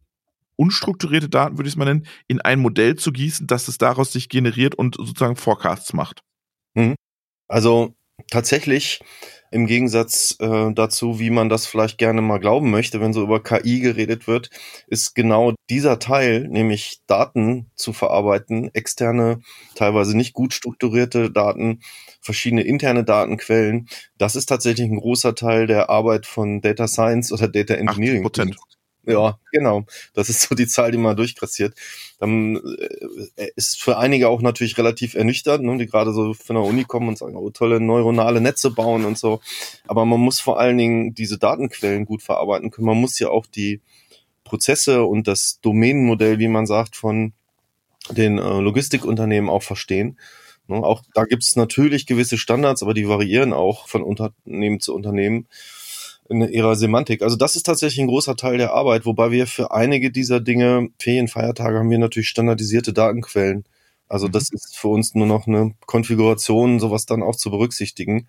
unstrukturierte 0.56 1.28
Daten, 1.28 1.58
würde 1.58 1.68
ich 1.68 1.74
es 1.74 1.78
mal 1.78 1.84
nennen, 1.84 2.06
in 2.28 2.40
ein 2.40 2.60
Modell 2.60 2.96
zu 2.96 3.12
gießen, 3.12 3.46
dass 3.46 3.68
es 3.68 3.78
daraus 3.78 4.12
sich 4.12 4.28
generiert 4.28 4.74
und 4.74 4.96
sozusagen 4.96 5.36
Forecasts 5.36 5.92
macht? 5.92 6.22
Mhm. 6.74 6.94
Also 7.48 7.94
tatsächlich 8.30 9.00
im 9.56 9.66
Gegensatz 9.66 10.36
äh, 10.38 10.70
dazu, 10.74 11.18
wie 11.18 11.30
man 11.30 11.48
das 11.48 11.66
vielleicht 11.66 11.96
gerne 11.96 12.20
mal 12.20 12.38
glauben 12.38 12.70
möchte, 12.70 13.00
wenn 13.00 13.14
so 13.14 13.22
über 13.22 13.42
KI 13.42 13.80
geredet 13.80 14.28
wird, 14.28 14.50
ist 14.86 15.14
genau 15.14 15.54
dieser 15.70 15.98
Teil, 15.98 16.46
nämlich 16.46 17.00
Daten 17.06 17.70
zu 17.74 17.94
verarbeiten, 17.94 18.70
externe, 18.74 19.40
teilweise 19.74 20.14
nicht 20.14 20.34
gut 20.34 20.52
strukturierte 20.52 21.30
Daten, 21.30 21.80
verschiedene 22.20 22.62
interne 22.62 23.02
Datenquellen, 23.02 23.88
das 24.18 24.36
ist 24.36 24.46
tatsächlich 24.46 24.90
ein 24.90 25.00
großer 25.00 25.34
Teil 25.34 25.66
der 25.66 25.88
Arbeit 25.88 26.26
von 26.26 26.60
Data 26.60 26.86
Science 26.86 27.32
oder 27.32 27.48
Data 27.48 27.74
Engineering. 27.74 28.26
80%. 28.26 28.75
Ja, 29.06 29.38
genau. 29.52 29.84
Das 30.14 30.28
ist 30.28 30.42
so 30.42 30.54
die 30.56 30.66
Zahl, 30.66 30.90
die 30.90 30.98
man 30.98 31.16
durchkrassiert. 31.16 31.74
Dann 32.18 32.56
äh, 33.36 33.50
ist 33.54 33.80
für 33.80 33.98
einige 33.98 34.28
auch 34.28 34.42
natürlich 34.42 34.76
relativ 34.78 35.14
ernüchternd, 35.14 35.62
ne, 35.64 35.76
die 35.78 35.86
gerade 35.86 36.12
so 36.12 36.34
von 36.34 36.56
der 36.56 36.64
Uni 36.64 36.84
kommen 36.84 37.08
und 37.08 37.18
sagen, 37.18 37.36
oh, 37.36 37.50
tolle 37.50 37.80
neuronale 37.80 38.40
Netze 38.40 38.70
bauen 38.72 39.04
und 39.04 39.16
so. 39.16 39.40
Aber 39.86 40.04
man 40.04 40.20
muss 40.20 40.40
vor 40.40 40.58
allen 40.58 40.76
Dingen 40.76 41.14
diese 41.14 41.38
Datenquellen 41.38 42.04
gut 42.04 42.22
verarbeiten 42.22 42.70
können. 42.72 42.86
Man 42.88 43.00
muss 43.00 43.18
ja 43.20 43.28
auch 43.28 43.46
die 43.46 43.80
Prozesse 44.42 45.04
und 45.04 45.28
das 45.28 45.60
Domänenmodell, 45.60 46.38
wie 46.40 46.48
man 46.48 46.66
sagt, 46.66 46.96
von 46.96 47.32
den 48.10 48.38
äh, 48.38 48.60
Logistikunternehmen 48.60 49.48
auch 49.50 49.62
verstehen. 49.62 50.18
Ne, 50.68 50.76
auch 50.76 51.02
da 51.14 51.24
gibt 51.24 51.44
es 51.44 51.54
natürlich 51.54 52.06
gewisse 52.06 52.38
Standards, 52.38 52.82
aber 52.82 52.94
die 52.94 53.08
variieren 53.08 53.52
auch 53.52 53.86
von 53.88 54.02
Unternehmen 54.02 54.80
zu 54.80 54.94
Unternehmen 54.94 55.46
in 56.28 56.40
ihrer 56.42 56.76
Semantik. 56.76 57.22
Also 57.22 57.36
das 57.36 57.56
ist 57.56 57.64
tatsächlich 57.64 58.00
ein 58.00 58.08
großer 58.08 58.36
Teil 58.36 58.58
der 58.58 58.72
Arbeit, 58.72 59.06
wobei 59.06 59.30
wir 59.30 59.46
für 59.46 59.70
einige 59.70 60.10
dieser 60.10 60.40
Dinge, 60.40 60.88
Ferien, 60.98 61.28
Feiertage, 61.28 61.78
haben 61.78 61.90
wir 61.90 61.98
natürlich 61.98 62.28
standardisierte 62.28 62.92
Datenquellen. 62.92 63.64
Also 64.08 64.28
das 64.28 64.50
mhm. 64.50 64.56
ist 64.56 64.76
für 64.76 64.88
uns 64.88 65.14
nur 65.14 65.26
noch 65.26 65.46
eine 65.46 65.74
Konfiguration, 65.86 66.80
sowas 66.80 67.06
dann 67.06 67.22
auch 67.22 67.36
zu 67.36 67.50
berücksichtigen. 67.50 68.28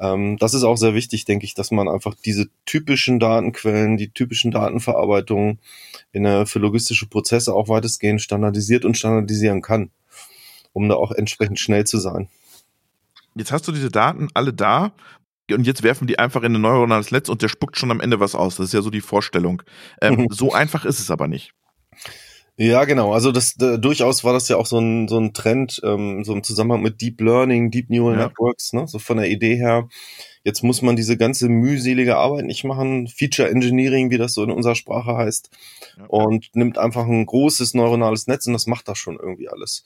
Ähm, 0.00 0.36
das 0.38 0.54
ist 0.54 0.64
auch 0.64 0.76
sehr 0.76 0.94
wichtig, 0.94 1.24
denke 1.24 1.44
ich, 1.44 1.54
dass 1.54 1.70
man 1.70 1.88
einfach 1.88 2.14
diese 2.14 2.48
typischen 2.66 3.20
Datenquellen, 3.20 3.96
die 3.96 4.10
typischen 4.10 4.50
Datenverarbeitungen 4.50 5.60
in 6.12 6.24
der, 6.24 6.46
für 6.46 6.58
logistische 6.58 7.06
Prozesse 7.06 7.54
auch 7.54 7.68
weitestgehend 7.68 8.20
standardisiert 8.20 8.84
und 8.84 8.96
standardisieren 8.96 9.62
kann, 9.62 9.90
um 10.72 10.88
da 10.88 10.96
auch 10.96 11.12
entsprechend 11.12 11.60
schnell 11.60 11.84
zu 11.84 11.98
sein. 11.98 12.28
Jetzt 13.36 13.52
hast 13.52 13.66
du 13.66 13.72
diese 13.72 13.90
Daten 13.90 14.28
alle 14.34 14.52
da 14.52 14.92
und 15.50 15.66
jetzt 15.66 15.82
werfen 15.82 16.06
die 16.06 16.18
einfach 16.18 16.42
in 16.42 16.54
ein 16.54 16.60
neuronales 16.60 17.10
Netz 17.10 17.28
und 17.28 17.42
der 17.42 17.48
spuckt 17.48 17.76
schon 17.76 17.90
am 17.90 18.00
Ende 18.00 18.20
was 18.20 18.34
aus. 18.34 18.56
Das 18.56 18.66
ist 18.66 18.72
ja 18.72 18.82
so 18.82 18.90
die 18.90 19.00
Vorstellung. 19.00 19.62
Ähm, 20.00 20.26
so 20.30 20.52
einfach 20.52 20.84
ist 20.84 21.00
es 21.00 21.10
aber 21.10 21.28
nicht. 21.28 21.52
Ja, 22.56 22.84
genau. 22.84 23.12
Also 23.12 23.32
das 23.32 23.56
äh, 23.60 23.78
durchaus 23.78 24.22
war 24.22 24.32
das 24.32 24.48
ja 24.48 24.56
auch 24.56 24.66
so 24.66 24.78
ein, 24.78 25.08
so 25.08 25.18
ein 25.18 25.32
Trend, 25.34 25.80
ähm, 25.82 26.22
so 26.24 26.32
im 26.32 26.44
Zusammenhang 26.44 26.82
mit 26.82 27.00
Deep 27.00 27.20
Learning, 27.20 27.72
Deep 27.72 27.90
Neural 27.90 28.18
ja. 28.18 28.26
Networks, 28.26 28.72
ne? 28.72 28.86
so 28.86 29.00
von 29.00 29.16
der 29.16 29.28
Idee 29.28 29.56
her. 29.56 29.88
Jetzt 30.44 30.62
muss 30.62 30.80
man 30.80 30.94
diese 30.94 31.16
ganze 31.16 31.48
mühselige 31.48 32.16
Arbeit 32.16 32.44
nicht 32.44 32.62
machen, 32.64 33.08
Feature 33.08 33.50
Engineering, 33.50 34.10
wie 34.10 34.18
das 34.18 34.34
so 34.34 34.44
in 34.44 34.52
unserer 34.52 34.76
Sprache 34.76 35.16
heißt, 35.16 35.50
ja. 35.98 36.04
und 36.06 36.54
nimmt 36.54 36.78
einfach 36.78 37.06
ein 37.06 37.26
großes 37.26 37.74
neuronales 37.74 38.28
Netz 38.28 38.46
und 38.46 38.52
das 38.52 38.68
macht 38.68 38.86
das 38.86 38.98
schon 38.98 39.18
irgendwie 39.18 39.48
alles. 39.48 39.82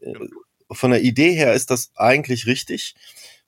Äh, 0.00 0.14
von 0.70 0.90
der 0.92 1.02
Idee 1.02 1.32
her 1.32 1.54
ist 1.54 1.70
das 1.70 1.90
eigentlich 1.96 2.46
richtig 2.46 2.94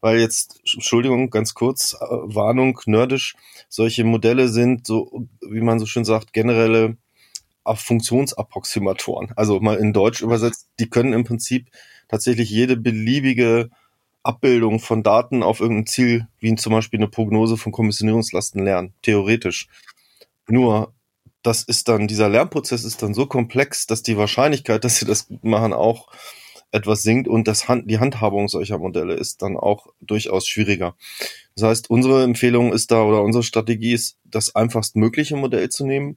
weil 0.04 0.20
jetzt, 0.20 0.60
Entschuldigung, 0.74 1.30
ganz 1.30 1.54
kurz, 1.54 1.94
äh, 1.94 2.04
Warnung, 2.08 2.78
nerdisch, 2.84 3.36
solche 3.70 4.04
Modelle 4.04 4.48
sind 4.48 4.86
so, 4.86 5.26
wie 5.40 5.62
man 5.62 5.78
so 5.78 5.86
schön 5.86 6.04
sagt, 6.04 6.34
generelle 6.34 6.98
Funktionsapproximatoren. 7.64 9.32
Also 9.34 9.60
mal 9.60 9.78
in 9.78 9.94
Deutsch 9.94 10.20
übersetzt, 10.20 10.68
die 10.78 10.90
können 10.90 11.14
im 11.14 11.24
Prinzip 11.24 11.70
tatsächlich 12.08 12.50
jede 12.50 12.76
beliebige 12.76 13.70
Abbildung 14.22 14.78
von 14.78 15.02
Daten 15.02 15.42
auf 15.42 15.60
irgendein 15.60 15.86
Ziel, 15.86 16.28
wie 16.38 16.54
zum 16.54 16.74
Beispiel 16.74 16.98
eine 16.98 17.08
Prognose 17.08 17.56
von 17.56 17.72
Kommissionierungslasten 17.72 18.62
lernen, 18.62 18.92
theoretisch. 19.00 19.68
Nur, 20.46 20.92
das 21.42 21.62
ist 21.62 21.88
dann, 21.88 22.08
dieser 22.08 22.28
Lernprozess 22.28 22.84
ist 22.84 23.02
dann 23.02 23.14
so 23.14 23.24
komplex, 23.24 23.86
dass 23.86 24.02
die 24.02 24.18
Wahrscheinlichkeit, 24.18 24.84
dass 24.84 24.98
sie 24.98 25.06
das 25.06 25.28
machen, 25.40 25.72
auch 25.72 26.08
etwas 26.74 27.02
sinkt 27.02 27.28
und 27.28 27.46
das 27.46 27.68
Hand, 27.68 27.90
die 27.90 27.98
Handhabung 27.98 28.48
solcher 28.48 28.78
Modelle 28.78 29.14
ist 29.14 29.42
dann 29.42 29.56
auch 29.56 29.86
durchaus 30.00 30.46
schwieriger. 30.46 30.96
Das 31.54 31.68
heißt, 31.68 31.90
unsere 31.90 32.24
Empfehlung 32.24 32.72
ist 32.72 32.90
da 32.90 33.02
oder 33.04 33.22
unsere 33.22 33.44
Strategie 33.44 33.92
ist, 33.92 34.18
das 34.24 34.54
einfachst 34.54 34.96
mögliche 34.96 35.36
Modell 35.36 35.68
zu 35.68 35.86
nehmen. 35.86 36.16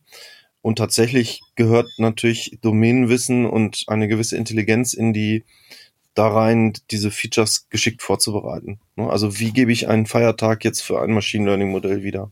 Und 0.61 0.79
tatsächlich 0.79 1.41
gehört 1.55 1.87
natürlich 1.97 2.57
Domänenwissen 2.61 3.45
und 3.45 3.83
eine 3.87 4.07
gewisse 4.07 4.35
Intelligenz 4.35 4.93
in 4.93 5.13
die 5.13 5.45
da 6.15 6.27
rein, 6.27 6.73
diese 6.89 7.11
Features 7.11 7.69
geschickt 7.69 8.01
vorzubereiten. 8.01 8.79
Ne? 8.95 9.07
Also 9.07 9.39
wie 9.39 9.51
gebe 9.51 9.71
ich 9.71 9.87
einen 9.87 10.07
Feiertag 10.07 10.65
jetzt 10.65 10.81
für 10.81 10.99
ein 10.99 11.13
Machine 11.13 11.45
Learning 11.45 11.69
Modell 11.69 12.01
wieder? 12.01 12.31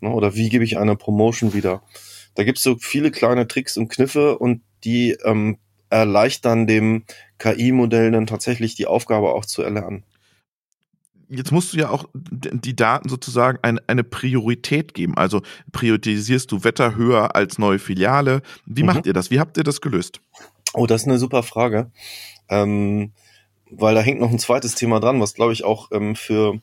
Ne? 0.00 0.10
Oder 0.10 0.36
wie 0.36 0.48
gebe 0.48 0.62
ich 0.62 0.78
eine 0.78 0.94
Promotion 0.94 1.52
wieder? 1.52 1.82
Da 2.36 2.44
gibt 2.44 2.58
es 2.58 2.64
so 2.64 2.76
viele 2.78 3.10
kleine 3.10 3.48
Tricks 3.48 3.76
und 3.76 3.88
Kniffe 3.88 4.38
und 4.38 4.62
die 4.84 5.16
ähm, 5.24 5.58
erleichtern 5.96 6.66
dem 6.66 7.04
KI-Modell 7.38 8.10
dann 8.10 8.26
tatsächlich 8.26 8.74
die 8.74 8.86
Aufgabe 8.86 9.32
auch 9.32 9.44
zu 9.44 9.62
erlernen. 9.62 10.04
Jetzt 11.28 11.50
musst 11.50 11.72
du 11.72 11.78
ja 11.78 11.90
auch 11.90 12.08
die 12.14 12.76
Daten 12.76 13.08
sozusagen 13.08 13.58
eine, 13.62 13.80
eine 13.88 14.04
Priorität 14.04 14.94
geben. 14.94 15.16
Also 15.16 15.42
priorisierst 15.72 16.52
du 16.52 16.62
Wetter 16.62 16.94
höher 16.94 17.34
als 17.34 17.58
neue 17.58 17.80
Filiale. 17.80 18.42
Wie 18.64 18.82
mhm. 18.82 18.86
macht 18.86 19.06
ihr 19.06 19.12
das? 19.12 19.30
Wie 19.30 19.40
habt 19.40 19.56
ihr 19.56 19.64
das 19.64 19.80
gelöst? 19.80 20.20
Oh, 20.72 20.86
das 20.86 21.02
ist 21.02 21.08
eine 21.08 21.18
super 21.18 21.42
Frage. 21.42 21.90
Ähm, 22.48 23.12
weil 23.70 23.96
da 23.96 24.00
hängt 24.00 24.20
noch 24.20 24.30
ein 24.30 24.38
zweites 24.38 24.76
Thema 24.76 25.00
dran, 25.00 25.20
was 25.20 25.34
glaube 25.34 25.52
ich 25.52 25.64
auch 25.64 25.90
ähm, 25.90 26.14
für 26.14 26.60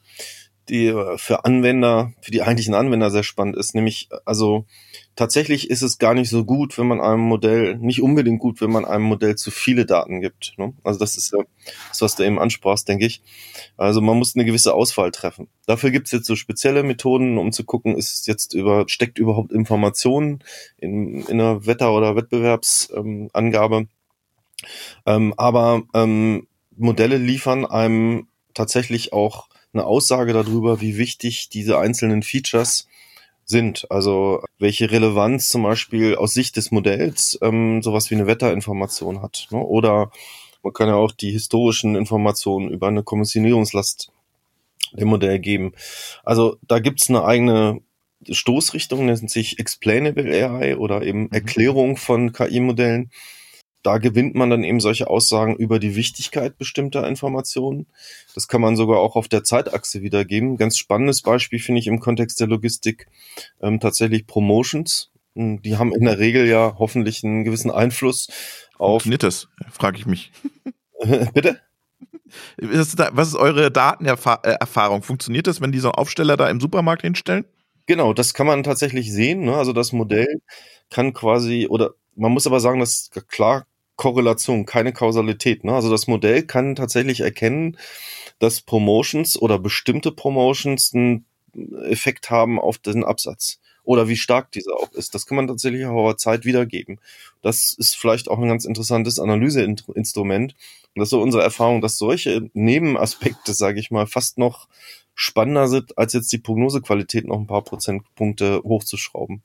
die 0.69 0.93
für 1.17 1.45
Anwender, 1.45 2.13
für 2.21 2.31
die 2.31 2.41
eigentlichen 2.41 2.73
Anwender 2.73 3.11
sehr 3.11 3.23
spannend 3.23 3.57
ist, 3.57 3.75
nämlich 3.75 4.09
also 4.25 4.65
tatsächlich 5.15 5.69
ist 5.69 5.81
es 5.81 5.97
gar 5.97 6.13
nicht 6.13 6.29
so 6.29 6.45
gut, 6.45 6.77
wenn 6.77 6.87
man 6.87 7.01
einem 7.01 7.21
Modell, 7.21 7.75
nicht 7.77 8.01
unbedingt 8.01 8.39
gut, 8.39 8.61
wenn 8.61 8.71
man 8.71 8.85
einem 8.85 9.03
Modell 9.03 9.35
zu 9.35 9.51
viele 9.51 9.85
Daten 9.85 10.21
gibt. 10.21 10.53
Ne? 10.57 10.73
Also 10.83 10.99
das 10.99 11.15
ist 11.15 11.33
ja 11.33 11.43
das, 11.89 12.01
was 12.01 12.15
du 12.15 12.23
eben 12.23 12.39
ansprachst, 12.39 12.87
denke 12.87 13.05
ich. 13.05 13.21
Also 13.77 14.01
man 14.01 14.17
muss 14.17 14.35
eine 14.35 14.45
gewisse 14.45 14.73
Auswahl 14.73 15.11
treffen. 15.11 15.49
Dafür 15.65 15.91
gibt 15.91 16.07
es 16.07 16.11
jetzt 16.11 16.25
so 16.25 16.35
spezielle 16.35 16.83
Methoden, 16.83 17.37
um 17.37 17.51
zu 17.51 17.63
gucken, 17.63 17.95
ist 17.97 18.27
jetzt 18.27 18.53
über, 18.53 18.85
steckt 18.87 19.19
überhaupt 19.19 19.51
Informationen 19.51 20.43
in, 20.77 21.21
in 21.27 21.39
einer 21.39 21.65
Wetter- 21.65 21.93
oder 21.93 22.15
Wettbewerbsangabe. 22.15 23.75
Ähm, 23.75 23.87
ähm, 25.05 25.33
aber 25.37 25.83
ähm, 25.93 26.47
Modelle 26.75 27.17
liefern 27.17 27.65
einem 27.65 28.27
tatsächlich 28.53 29.13
auch 29.13 29.47
eine 29.73 29.85
Aussage 29.85 30.33
darüber, 30.33 30.81
wie 30.81 30.97
wichtig 30.97 31.49
diese 31.49 31.79
einzelnen 31.79 32.23
Features 32.23 32.87
sind. 33.45 33.87
Also 33.89 34.43
welche 34.59 34.91
Relevanz 34.91 35.49
zum 35.49 35.63
Beispiel 35.63 36.15
aus 36.15 36.33
Sicht 36.33 36.55
des 36.57 36.71
Modells 36.71 37.37
ähm, 37.41 37.81
sowas 37.81 38.09
wie 38.09 38.15
eine 38.15 38.27
Wetterinformation 38.27 39.21
hat. 39.21 39.47
Ne? 39.51 39.59
Oder 39.59 40.11
man 40.61 40.73
kann 40.73 40.87
ja 40.87 40.95
auch 40.95 41.11
die 41.11 41.31
historischen 41.31 41.95
Informationen 41.95 42.69
über 42.69 42.87
eine 42.87 43.03
Kommissionierungslast 43.03 44.11
dem 44.93 45.07
Modell 45.07 45.39
geben. 45.39 45.73
Also 46.23 46.57
da 46.61 46.79
gibt's 46.79 47.09
eine 47.09 47.25
eigene 47.25 47.81
Stoßrichtung, 48.29 49.05
nennt 49.05 49.29
sich 49.29 49.59
Explainable 49.59 50.31
AI 50.31 50.77
oder 50.77 51.01
eben 51.01 51.23
mhm. 51.23 51.29
Erklärung 51.31 51.97
von 51.97 52.31
KI-Modellen 52.31 53.11
da 53.83 53.97
gewinnt 53.97 54.33
man 54.33 54.49
dann 54.49 54.63
eben 54.63 54.79
solche 54.79 55.09
Aussagen 55.09 55.55
über 55.55 55.77
die 55.77 55.95
Wichtigkeit 55.95 56.57
bestimmter 56.57 57.07
Informationen. 57.07 57.85
Das 58.33 58.47
kann 58.47 58.61
man 58.61 58.75
sogar 58.75 58.99
auch 58.99 59.15
auf 59.15 59.27
der 59.27 59.43
Zeitachse 59.43 60.01
wiedergeben. 60.01 60.57
Ganz 60.57 60.77
spannendes 60.77 61.21
Beispiel 61.21 61.59
finde 61.59 61.79
ich 61.79 61.87
im 61.87 61.99
Kontext 61.99 62.39
der 62.39 62.47
Logistik 62.47 63.07
ähm, 63.61 63.79
tatsächlich 63.79 64.25
Promotions. 64.25 65.11
Hm, 65.35 65.61
die 65.61 65.77
haben 65.77 65.93
in 65.93 66.05
der 66.05 66.17
Regel 66.17 66.47
ja 66.47 66.75
hoffentlich 66.79 67.23
einen 67.23 67.43
gewissen 67.43 67.71
Einfluss 67.71 68.29
auf. 68.77 69.03
Funktioniert 69.03 69.23
das? 69.23 69.49
Frage 69.71 69.97
ich 69.97 70.05
mich. 70.05 70.31
Bitte? 71.33 71.59
Was 72.57 73.27
ist 73.27 73.35
eure 73.35 73.69
Datenerfahrung? 73.69 75.03
Funktioniert 75.03 75.47
das, 75.47 75.61
wenn 75.61 75.71
die 75.71 75.79
so 75.79 75.89
einen 75.89 75.95
Aufsteller 75.95 76.37
da 76.37 76.49
im 76.49 76.59
Supermarkt 76.59 77.01
hinstellen? 77.01 77.45
Genau, 77.85 78.13
das 78.13 78.33
kann 78.33 78.47
man 78.47 78.63
tatsächlich 78.63 79.11
sehen. 79.11 79.41
Ne? 79.41 79.55
Also 79.55 79.73
das 79.73 79.91
Modell 79.91 80.41
kann 80.89 81.13
quasi, 81.13 81.67
oder 81.69 81.91
man 82.15 82.31
muss 82.31 82.47
aber 82.47 82.59
sagen, 82.59 82.79
dass 82.79 83.09
klar 83.27 83.65
Korrelation, 83.95 84.65
keine 84.65 84.93
Kausalität. 84.93 85.63
Ne? 85.63 85.73
Also 85.73 85.89
das 85.91 86.07
Modell 86.07 86.43
kann 86.43 86.75
tatsächlich 86.75 87.21
erkennen, 87.21 87.77
dass 88.39 88.61
Promotions 88.61 89.41
oder 89.41 89.59
bestimmte 89.59 90.11
Promotions 90.11 90.93
einen 90.93 91.25
Effekt 91.83 92.29
haben 92.29 92.59
auf 92.59 92.77
den 92.79 93.03
Absatz. 93.03 93.59
oder 93.83 94.07
wie 94.07 94.15
stark 94.15 94.51
dieser 94.51 94.73
auch 94.75 94.91
ist. 94.93 95.13
Das 95.13 95.25
kann 95.25 95.35
man 95.35 95.47
tatsächlich 95.47 95.85
auch 95.85 95.99
über 95.99 96.17
Zeit 96.17 96.45
wiedergeben. 96.45 96.99
Das 97.41 97.75
ist 97.77 97.95
vielleicht 97.95 98.29
auch 98.29 98.39
ein 98.39 98.47
ganz 98.47 98.65
interessantes 98.65 99.19
Analyseinstrument. 99.19 100.53
Und 100.95 100.99
das 100.99 101.07
ist 101.07 101.11
so 101.11 101.21
unsere 101.21 101.43
Erfahrung, 101.43 101.81
dass 101.81 101.97
solche 101.97 102.49
Nebenaspekte, 102.53 103.53
sage 103.53 103.79
ich 103.79 103.91
mal, 103.91 104.07
fast 104.07 104.37
noch 104.37 104.67
spannender 105.15 105.67
sind, 105.67 105.97
als 105.97 106.13
jetzt 106.13 106.31
die 106.31 106.37
Prognosequalität 106.39 107.27
noch 107.27 107.37
ein 107.39 107.47
paar 107.47 107.63
Prozentpunkte 107.63 108.61
hochzuschrauben. 108.63 109.43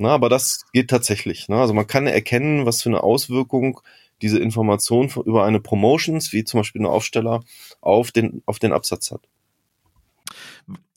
Na, 0.00 0.14
aber 0.14 0.30
das 0.30 0.64
geht 0.72 0.88
tatsächlich. 0.88 1.50
Ne? 1.50 1.56
Also 1.56 1.74
man 1.74 1.86
kann 1.86 2.06
erkennen, 2.06 2.64
was 2.64 2.82
für 2.82 2.88
eine 2.88 3.02
Auswirkung 3.02 3.80
diese 4.22 4.38
Information 4.38 5.10
über 5.26 5.44
eine 5.44 5.60
Promotions, 5.60 6.32
wie 6.32 6.42
zum 6.42 6.60
Beispiel 6.60 6.80
eine 6.80 6.88
Aufsteller, 6.88 7.44
auf 7.82 8.10
den, 8.10 8.42
auf 8.46 8.58
den 8.58 8.72
Absatz 8.72 9.10
hat. 9.10 9.28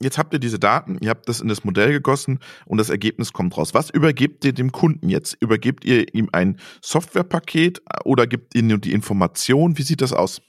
Jetzt 0.00 0.16
habt 0.16 0.32
ihr 0.32 0.38
diese 0.38 0.58
Daten, 0.58 0.96
ihr 1.02 1.10
habt 1.10 1.28
das 1.28 1.40
in 1.40 1.48
das 1.48 1.64
Modell 1.64 1.92
gegossen 1.92 2.38
und 2.64 2.78
das 2.78 2.88
Ergebnis 2.88 3.34
kommt 3.34 3.58
raus. 3.58 3.74
Was 3.74 3.90
übergebt 3.90 4.42
ihr 4.46 4.54
dem 4.54 4.72
Kunden 4.72 5.10
jetzt? 5.10 5.36
Übergebt 5.38 5.84
ihr 5.84 6.14
ihm 6.14 6.30
ein 6.32 6.58
Softwarepaket 6.80 7.82
oder 8.06 8.26
gibt 8.26 8.54
ihr 8.54 8.62
nur 8.62 8.78
die 8.78 8.92
Information? 8.92 9.76
Wie 9.76 9.82
sieht 9.82 10.00
das 10.00 10.14
aus? 10.14 10.40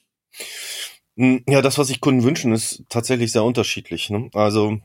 Hm, 1.18 1.44
ja, 1.50 1.62
das, 1.62 1.78
was 1.78 1.88
sich 1.88 2.00
Kunden 2.00 2.24
wünschen, 2.24 2.54
ist 2.54 2.84
tatsächlich 2.88 3.34
sehr 3.34 3.44
unterschiedlich. 3.44 4.10
Ne? 4.10 4.30
Also 4.34 4.80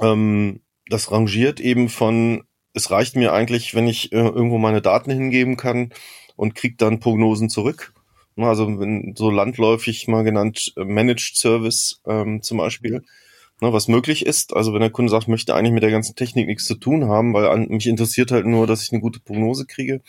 ähm, 0.00 0.62
das 0.88 1.12
rangiert 1.12 1.60
eben 1.60 1.88
von, 1.88 2.42
es 2.74 2.90
reicht 2.90 3.16
mir 3.16 3.32
eigentlich, 3.32 3.74
wenn 3.74 3.88
ich 3.88 4.12
äh, 4.12 4.16
irgendwo 4.16 4.58
meine 4.58 4.82
Daten 4.82 5.10
hingeben 5.10 5.56
kann 5.56 5.92
und 6.36 6.54
kriege 6.54 6.76
dann 6.76 7.00
Prognosen 7.00 7.48
zurück. 7.48 7.92
Also 8.36 8.78
wenn 8.78 9.14
so 9.16 9.30
landläufig 9.30 10.08
mal 10.08 10.24
genannt 10.24 10.72
äh, 10.76 10.84
Managed 10.84 11.36
Service 11.36 12.00
ähm, 12.06 12.42
zum 12.42 12.58
Beispiel, 12.58 13.02
ne, 13.60 13.72
was 13.72 13.88
möglich 13.88 14.24
ist. 14.24 14.54
Also 14.54 14.72
wenn 14.72 14.80
der 14.80 14.90
Kunde 14.90 15.10
sagt, 15.10 15.28
möchte 15.28 15.54
eigentlich 15.54 15.72
mit 15.72 15.82
der 15.82 15.90
ganzen 15.90 16.16
Technik 16.16 16.46
nichts 16.46 16.64
zu 16.64 16.76
tun 16.76 17.08
haben, 17.08 17.34
weil 17.34 17.46
an, 17.46 17.68
mich 17.68 17.86
interessiert 17.86 18.30
halt 18.30 18.46
nur, 18.46 18.66
dass 18.66 18.82
ich 18.82 18.92
eine 18.92 19.00
gute 19.00 19.20
Prognose 19.20 19.66
kriege, 19.66 20.00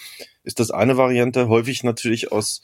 ist 0.43 0.59
das 0.59 0.71
eine 0.71 0.97
Variante. 0.97 1.49
Häufig 1.49 1.83
natürlich 1.83 2.31
aus 2.31 2.61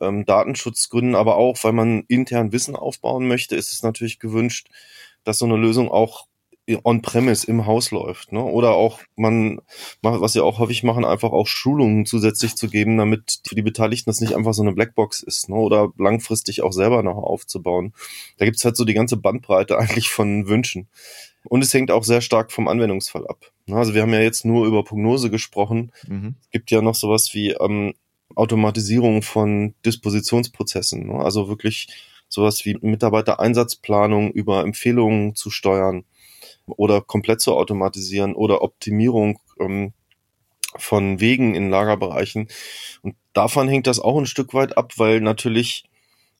ähm, 0.00 0.24
Datenschutzgründen, 0.24 1.14
aber 1.14 1.36
auch, 1.36 1.58
weil 1.62 1.72
man 1.72 2.04
intern 2.08 2.52
Wissen 2.52 2.76
aufbauen 2.76 3.28
möchte, 3.28 3.56
ist 3.56 3.72
es 3.72 3.82
natürlich 3.82 4.18
gewünscht, 4.18 4.68
dass 5.24 5.38
so 5.38 5.44
eine 5.44 5.56
Lösung 5.56 5.90
auch 5.90 6.26
on-premise 6.68 7.46
im 7.46 7.66
Haus 7.66 7.90
läuft. 7.90 8.32
Ne? 8.32 8.42
Oder 8.42 8.72
auch 8.72 9.00
man, 9.16 9.60
was 10.00 10.34
wir 10.34 10.44
auch 10.44 10.58
häufig 10.58 10.82
machen, 10.84 11.04
einfach 11.04 11.32
auch 11.32 11.46
Schulungen 11.46 12.06
zusätzlich 12.06 12.54
zu 12.54 12.68
geben, 12.68 12.96
damit 12.96 13.40
für 13.46 13.54
die 13.54 13.62
Beteiligten 13.62 14.08
das 14.10 14.20
nicht 14.20 14.34
einfach 14.34 14.54
so 14.54 14.62
eine 14.62 14.72
Blackbox 14.72 15.22
ist. 15.22 15.48
Ne? 15.48 15.56
Oder 15.56 15.92
langfristig 15.98 16.62
auch 16.62 16.72
selber 16.72 17.02
noch 17.02 17.16
aufzubauen. 17.16 17.92
Da 18.38 18.44
gibt's 18.44 18.64
halt 18.64 18.76
so 18.76 18.84
die 18.84 18.94
ganze 18.94 19.16
Bandbreite 19.16 19.76
eigentlich 19.78 20.08
von 20.08 20.46
Wünschen. 20.46 20.88
Und 21.44 21.62
es 21.62 21.74
hängt 21.74 21.90
auch 21.90 22.04
sehr 22.04 22.20
stark 22.20 22.52
vom 22.52 22.68
Anwendungsfall 22.68 23.26
ab. 23.26 23.50
Ne? 23.66 23.76
Also 23.76 23.94
wir 23.94 24.02
haben 24.02 24.12
ja 24.12 24.20
jetzt 24.20 24.44
nur 24.44 24.66
über 24.66 24.84
Prognose 24.84 25.30
gesprochen. 25.30 25.90
Mhm. 26.06 26.36
Es 26.42 26.50
gibt 26.50 26.70
ja 26.70 26.80
noch 26.80 26.94
sowas 26.94 27.34
wie 27.34 27.50
ähm, 27.50 27.94
Automatisierung 28.36 29.22
von 29.22 29.74
Dispositionsprozessen. 29.84 31.08
Ne? 31.08 31.14
Also 31.14 31.48
wirklich 31.48 31.88
sowas 32.28 32.64
wie 32.64 32.78
Mitarbeitereinsatzplanung 32.80 34.30
über 34.30 34.62
Empfehlungen 34.62 35.34
zu 35.34 35.50
steuern 35.50 36.04
oder 36.66 37.00
komplett 37.00 37.40
zu 37.40 37.54
automatisieren 37.54 38.34
oder 38.34 38.62
Optimierung 38.62 39.38
ähm, 39.58 39.92
von 40.76 41.20
Wegen 41.20 41.54
in 41.54 41.70
Lagerbereichen. 41.70 42.48
Und 43.02 43.16
davon 43.32 43.68
hängt 43.68 43.86
das 43.86 44.00
auch 44.00 44.18
ein 44.18 44.26
Stück 44.26 44.54
weit 44.54 44.76
ab, 44.76 44.94
weil 44.96 45.20
natürlich 45.20 45.84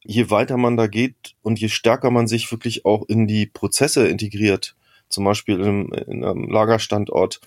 je 0.05 0.31
weiter 0.31 0.57
man 0.57 0.77
da 0.77 0.87
geht 0.87 1.35
und 1.43 1.61
je 1.61 1.69
stärker 1.69 2.11
man 2.11 2.27
sich 2.27 2.51
wirklich 2.51 2.85
auch 2.85 3.09
in 3.09 3.27
die 3.27 3.47
Prozesse 3.47 4.09
integriert, 4.09 4.75
zum 5.09 5.25
Beispiel 5.25 5.61
in, 5.61 5.89
in 5.93 6.25
einem 6.25 6.51
Lagerstandort, 6.51 7.41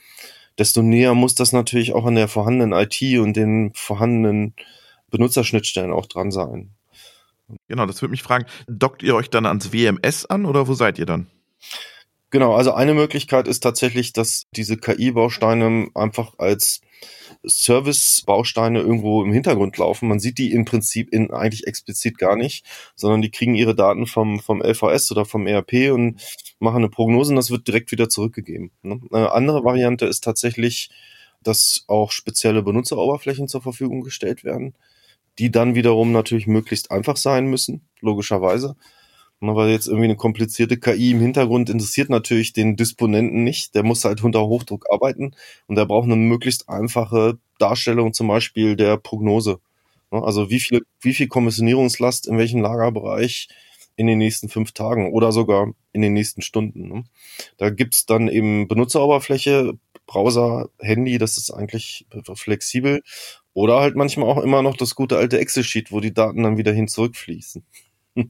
desto 0.58 0.82
näher 0.82 1.14
muss 1.14 1.36
das 1.36 1.52
natürlich 1.52 1.94
auch 1.94 2.06
an 2.06 2.16
der 2.16 2.28
vorhandenen 2.28 2.74
IT 2.74 3.02
und 3.20 3.36
den 3.36 3.72
vorhandenen 3.74 4.54
Benutzerschnittstellen 5.10 5.92
auch 5.92 6.06
dran 6.06 6.32
sein. 6.32 6.72
Genau, 7.68 7.86
das 7.86 8.02
würde 8.02 8.12
mich 8.12 8.24
fragen, 8.24 8.46
dockt 8.68 9.04
ihr 9.04 9.16
euch 9.16 9.30
dann 9.30 9.46
ans 9.46 9.72
WMS 9.72 10.26
an 10.26 10.46
oder 10.46 10.68
wo 10.68 10.74
seid 10.74 10.98
ihr 10.98 11.06
dann? 11.06 11.28
Genau, 12.32 12.54
also 12.56 12.74
eine 12.74 12.94
Möglichkeit 12.94 13.48
ist 13.48 13.62
tatsächlich, 13.62 14.12
dass 14.12 14.48
diese 14.56 14.78
KI-Bausteine 14.78 15.88
einfach 15.94 16.34
als 16.38 16.82
Service-Bausteine 17.48 18.80
irgendwo 18.80 19.24
im 19.24 19.32
Hintergrund 19.32 19.78
laufen. 19.78 20.10
Man 20.10 20.20
sieht 20.20 20.38
die 20.38 20.52
im 20.52 20.66
Prinzip 20.66 21.14
in 21.14 21.32
eigentlich 21.32 21.68
explizit 21.68 22.18
gar 22.18 22.36
nicht, 22.36 22.66
sondern 22.96 23.22
die 23.22 23.32
kriegen 23.32 23.56
ihre 23.56 23.76
Daten 23.76 24.08
vom, 24.08 24.40
vom 24.40 24.62
LVS 24.62 25.12
oder 25.12 25.26
vom 25.26 25.48
ERP 25.48 25.92
und 25.92 26.22
machen 26.60 26.78
eine 26.78 26.90
Prognose 26.90 27.32
und 27.32 27.36
das 27.36 27.52
wird 27.52 27.68
direkt 27.68 27.92
wieder 27.92 28.10
zurückgegeben. 28.10 28.72
Ne? 28.82 29.00
Eine 29.12 29.32
andere 29.32 29.64
Variante 29.64 30.06
ist 30.06 30.24
tatsächlich, 30.24 30.90
dass 31.44 31.84
auch 31.88 32.12
spezielle 32.12 32.64
Benutzeroberflächen 32.64 33.48
zur 33.48 33.62
Verfügung 33.62 34.02
gestellt 34.02 34.44
werden, 34.44 34.74
die 35.38 35.52
dann 35.52 35.76
wiederum 35.76 36.12
natürlich 36.12 36.48
möglichst 36.48 36.92
einfach 36.92 37.18
sein 37.18 37.46
müssen, 37.46 37.88
logischerweise. 38.02 38.76
Weil 39.42 39.70
jetzt 39.70 39.88
irgendwie 39.88 40.06
eine 40.06 40.16
komplizierte 40.16 40.78
KI 40.78 41.12
im 41.12 41.20
Hintergrund 41.20 41.70
interessiert 41.70 42.10
natürlich 42.10 42.54
den 42.54 42.76
Disponenten 42.76 43.44
nicht. 43.44 43.76
Der 43.76 43.84
muss 43.84 44.04
halt 44.06 44.24
unter 44.24 44.46
Hochdruck 44.48 44.86
arbeiten 44.92 45.36
und 45.68 45.76
der 45.76 45.86
braucht 45.86 46.06
eine 46.06 46.16
möglichst 46.16 46.70
einfache 46.70 47.38
Darstellung 47.60 48.14
zum 48.14 48.28
Beispiel 48.28 48.76
der 48.76 48.98
Prognose. 48.98 49.60
Also 50.10 50.50
wie 50.50 50.60
viel, 50.60 50.82
wie 51.02 51.14
viel 51.14 51.28
Kommissionierungslast 51.28 52.28
in 52.28 52.38
welchem 52.38 52.62
Lagerbereich 52.62 53.50
in 53.98 54.08
den 54.08 54.18
nächsten 54.18 54.50
fünf 54.50 54.72
Tagen 54.72 55.12
oder 55.14 55.32
sogar 55.32 55.74
in 55.94 56.02
den 56.02 56.14
nächsten 56.14 56.42
Stunden. 56.42 57.10
Da 57.58 57.70
gibt's 57.70 58.06
dann 58.06 58.28
eben 58.28 58.68
Benutzeroberfläche, 58.68 59.74
Browser, 60.06 60.70
Handy, 60.80 61.18
das 61.18 61.38
ist 61.38 61.52
eigentlich 61.52 62.06
flexibel. 62.36 63.02
Oder 63.54 63.80
halt 63.80 63.96
manchmal 63.96 64.30
auch 64.30 64.44
immer 64.44 64.62
noch 64.62 64.76
das 64.76 64.96
gute 64.96 65.18
alte 65.18 65.40
Excel-Sheet, 65.40 65.92
wo 65.92 66.02
die 66.02 66.14
Daten 66.14 66.44
dann 66.44 66.58
wieder 66.58 66.74
hin 66.74 66.90
zurückfließen. 66.90 67.64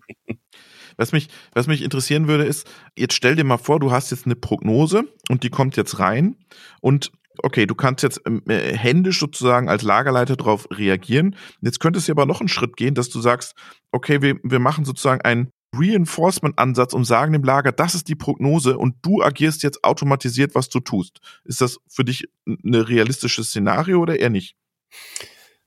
Was 0.97 1.11
mich, 1.11 1.29
was 1.53 1.67
mich 1.67 1.81
interessieren 1.81 2.27
würde, 2.27 2.45
ist, 2.45 2.69
jetzt 2.97 3.13
stell 3.13 3.35
dir 3.35 3.43
mal 3.43 3.57
vor, 3.57 3.79
du 3.79 3.91
hast 3.91 4.11
jetzt 4.11 4.25
eine 4.25 4.35
Prognose 4.35 5.03
und 5.29 5.43
die 5.43 5.49
kommt 5.49 5.77
jetzt 5.77 5.99
rein 5.99 6.35
und 6.81 7.11
okay, 7.43 7.65
du 7.65 7.75
kannst 7.75 8.03
jetzt 8.03 8.21
ähm, 8.25 8.41
äh, 8.47 8.75
händisch 8.75 9.19
sozusagen 9.19 9.69
als 9.69 9.83
Lagerleiter 9.83 10.35
darauf 10.35 10.67
reagieren. 10.71 11.35
Jetzt 11.61 11.79
könntest 11.79 12.07
du 12.07 12.13
aber 12.13 12.25
noch 12.25 12.39
einen 12.39 12.47
Schritt 12.47 12.77
gehen, 12.77 12.95
dass 12.95 13.09
du 13.09 13.19
sagst, 13.19 13.55
okay, 13.91 14.21
wir, 14.21 14.39
wir 14.43 14.59
machen 14.59 14.85
sozusagen 14.85 15.21
einen 15.21 15.51
Reinforcement-Ansatz 15.73 16.93
und 16.93 17.03
sagen 17.03 17.33
dem 17.33 17.43
Lager, 17.43 17.71
das 17.71 17.95
ist 17.95 18.07
die 18.07 18.15
Prognose 18.15 18.77
und 18.77 18.95
du 19.01 19.21
agierst 19.21 19.63
jetzt 19.63 19.83
automatisiert, 19.83 20.55
was 20.55 20.69
du 20.69 20.79
tust. 20.79 21.19
Ist 21.43 21.61
das 21.61 21.79
für 21.89 22.05
dich 22.05 22.29
ein 22.45 22.75
realistisches 22.75 23.49
Szenario 23.49 23.99
oder 23.99 24.19
eher 24.19 24.29
nicht? 24.29 24.55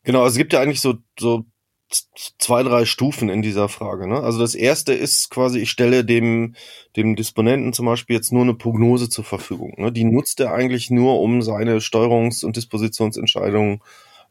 Genau, 0.05 0.23
also 0.23 0.35
es 0.35 0.39
gibt 0.39 0.53
ja 0.53 0.61
eigentlich 0.61 0.81
so, 0.81 0.99
so 1.19 1.45
zwei, 2.39 2.63
drei 2.63 2.85
Stufen 2.85 3.29
in 3.29 3.43
dieser 3.43 3.69
Frage. 3.69 4.07
Ne? 4.07 4.21
Also 4.21 4.39
das 4.39 4.55
erste 4.55 4.93
ist 4.93 5.31
quasi, 5.31 5.61
ich 5.61 5.71
stelle 5.71 6.05
dem, 6.05 6.55
dem 6.97 7.17
Disponenten 7.17 7.73
zum 7.73 7.87
Beispiel 7.87 8.17
jetzt 8.17 8.33
nur 8.33 8.43
eine 8.43 8.55
Prognose 8.55 9.09
zur 9.09 9.25
Verfügung. 9.25 9.75
Ne? 9.79 9.93
Die 9.93 10.05
nutzt 10.05 10.41
er 10.41 10.53
eigentlich 10.53 10.91
nur, 10.91 11.21
um 11.21 11.43
seine 11.43 11.79
Steuerungs- 11.81 12.45
und 12.45 12.57
Dispositionsentscheidungen 12.57 13.81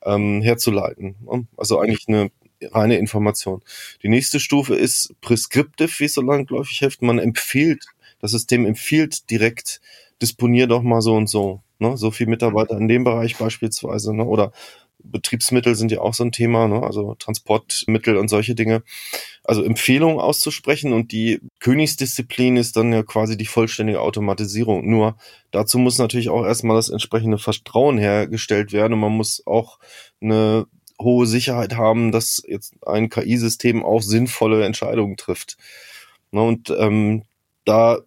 ähm, 0.05 0.41
herzuleiten. 0.41 1.15
Ne? 1.21 1.47
Also 1.57 1.79
eigentlich 1.79 2.07
eine 2.07 2.31
reine 2.61 2.97
Information. 2.97 3.61
Die 4.03 4.09
nächste 4.09 4.39
Stufe 4.39 4.75
ist 4.75 5.13
prescriptive, 5.21 5.91
wie 5.99 6.05
es 6.05 6.13
so 6.13 6.21
langläufig 6.21 6.79
hilft. 6.79 7.01
Man 7.01 7.19
empfiehlt, 7.19 7.85
das 8.19 8.31
System 8.31 8.65
empfiehlt 8.65 9.29
direkt, 9.29 9.81
disponier 10.21 10.67
doch 10.67 10.81
mal 10.81 11.01
so 11.01 11.15
und 11.15 11.27
so. 11.27 11.61
Ne? 11.79 11.97
So 11.97 12.11
viel 12.11 12.27
Mitarbeiter 12.27 12.77
in 12.77 12.87
dem 12.87 13.03
Bereich 13.03 13.37
beispielsweise. 13.37 14.15
Ne? 14.15 14.25
Oder 14.25 14.51
Betriebsmittel 15.11 15.75
sind 15.75 15.91
ja 15.91 15.99
auch 15.99 16.13
so 16.13 16.23
ein 16.23 16.31
Thema, 16.31 16.67
ne? 16.67 16.83
also 16.83 17.15
Transportmittel 17.15 18.17
und 18.17 18.27
solche 18.27 18.55
Dinge. 18.55 18.83
Also 19.43 19.63
Empfehlungen 19.63 20.19
auszusprechen 20.19 20.93
und 20.93 21.11
die 21.11 21.39
Königsdisziplin 21.59 22.57
ist 22.57 22.75
dann 22.75 22.91
ja 22.91 23.03
quasi 23.03 23.37
die 23.37 23.45
vollständige 23.45 24.01
Automatisierung. 24.01 24.89
Nur 24.89 25.17
dazu 25.51 25.79
muss 25.79 25.97
natürlich 25.97 26.29
auch 26.29 26.45
erstmal 26.45 26.75
das 26.75 26.89
entsprechende 26.89 27.37
Vertrauen 27.37 27.97
hergestellt 27.97 28.73
werden 28.73 28.93
und 28.93 28.99
man 28.99 29.13
muss 29.13 29.43
auch 29.45 29.79
eine 30.21 30.65
hohe 31.01 31.27
Sicherheit 31.27 31.75
haben, 31.75 32.11
dass 32.11 32.43
jetzt 32.47 32.75
ein 32.85 33.09
KI-System 33.09 33.85
auch 33.85 34.01
sinnvolle 34.01 34.65
Entscheidungen 34.65 35.15
trifft. 35.15 35.57
Ne? 36.31 36.41
Und 36.41 36.69
ähm, 36.77 37.23
da 37.65 37.99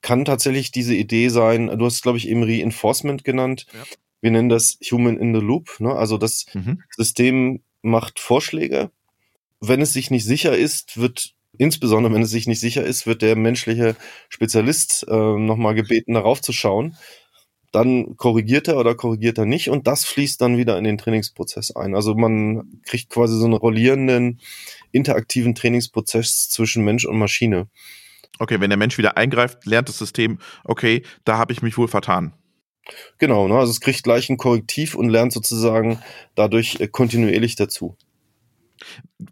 kann 0.00 0.24
tatsächlich 0.24 0.70
diese 0.70 0.94
Idee 0.94 1.28
sein, 1.28 1.66
du 1.66 1.84
hast, 1.84 2.02
glaube 2.02 2.18
ich, 2.18 2.28
eben 2.28 2.42
Reinforcement 2.42 3.24
genannt. 3.24 3.66
Ja 3.72 3.84
wir 4.20 4.30
nennen 4.30 4.48
das 4.48 4.78
Human 4.90 5.18
in 5.18 5.34
the 5.34 5.40
Loop. 5.40 5.80
Ne? 5.80 5.94
Also 5.94 6.18
das 6.18 6.46
mhm. 6.54 6.82
System 6.90 7.62
macht 7.82 8.18
Vorschläge. 8.18 8.90
Wenn 9.60 9.80
es 9.80 9.92
sich 9.92 10.10
nicht 10.10 10.24
sicher 10.24 10.56
ist, 10.56 10.98
wird 10.98 11.34
insbesondere 11.56 12.14
wenn 12.14 12.22
es 12.22 12.30
sich 12.30 12.46
nicht 12.46 12.60
sicher 12.60 12.84
ist, 12.84 13.06
wird 13.06 13.22
der 13.22 13.36
menschliche 13.36 13.96
Spezialist 14.28 15.06
äh, 15.08 15.14
nochmal 15.14 15.74
gebeten, 15.74 16.14
darauf 16.14 16.40
zu 16.40 16.52
schauen. 16.52 16.96
Dann 17.70 18.16
korrigiert 18.16 18.68
er 18.68 18.78
oder 18.78 18.94
korrigiert 18.94 19.36
er 19.36 19.44
nicht 19.44 19.68
und 19.68 19.86
das 19.86 20.04
fließt 20.04 20.40
dann 20.40 20.56
wieder 20.56 20.78
in 20.78 20.84
den 20.84 20.96
Trainingsprozess 20.96 21.76
ein. 21.76 21.94
Also 21.94 22.14
man 22.14 22.80
kriegt 22.86 23.10
quasi 23.10 23.36
so 23.36 23.44
einen 23.44 23.54
rollierenden, 23.54 24.40
interaktiven 24.90 25.54
Trainingsprozess 25.54 26.48
zwischen 26.48 26.82
Mensch 26.84 27.04
und 27.04 27.18
Maschine. 27.18 27.68
Okay, 28.38 28.60
wenn 28.60 28.70
der 28.70 28.78
Mensch 28.78 28.96
wieder 28.96 29.18
eingreift, 29.18 29.66
lernt 29.66 29.88
das 29.88 29.98
System, 29.98 30.38
okay, 30.64 31.02
da 31.24 31.36
habe 31.36 31.52
ich 31.52 31.60
mich 31.60 31.76
wohl 31.76 31.88
vertan. 31.88 32.32
Genau, 33.18 33.48
ne? 33.48 33.58
also 33.58 33.70
es 33.70 33.80
kriegt 33.80 34.02
gleich 34.02 34.28
ein 34.30 34.36
Korrektiv 34.36 34.94
und 34.94 35.08
lernt 35.08 35.32
sozusagen 35.32 36.00
dadurch 36.34 36.80
äh, 36.80 36.88
kontinuierlich 36.88 37.56
dazu. 37.56 37.96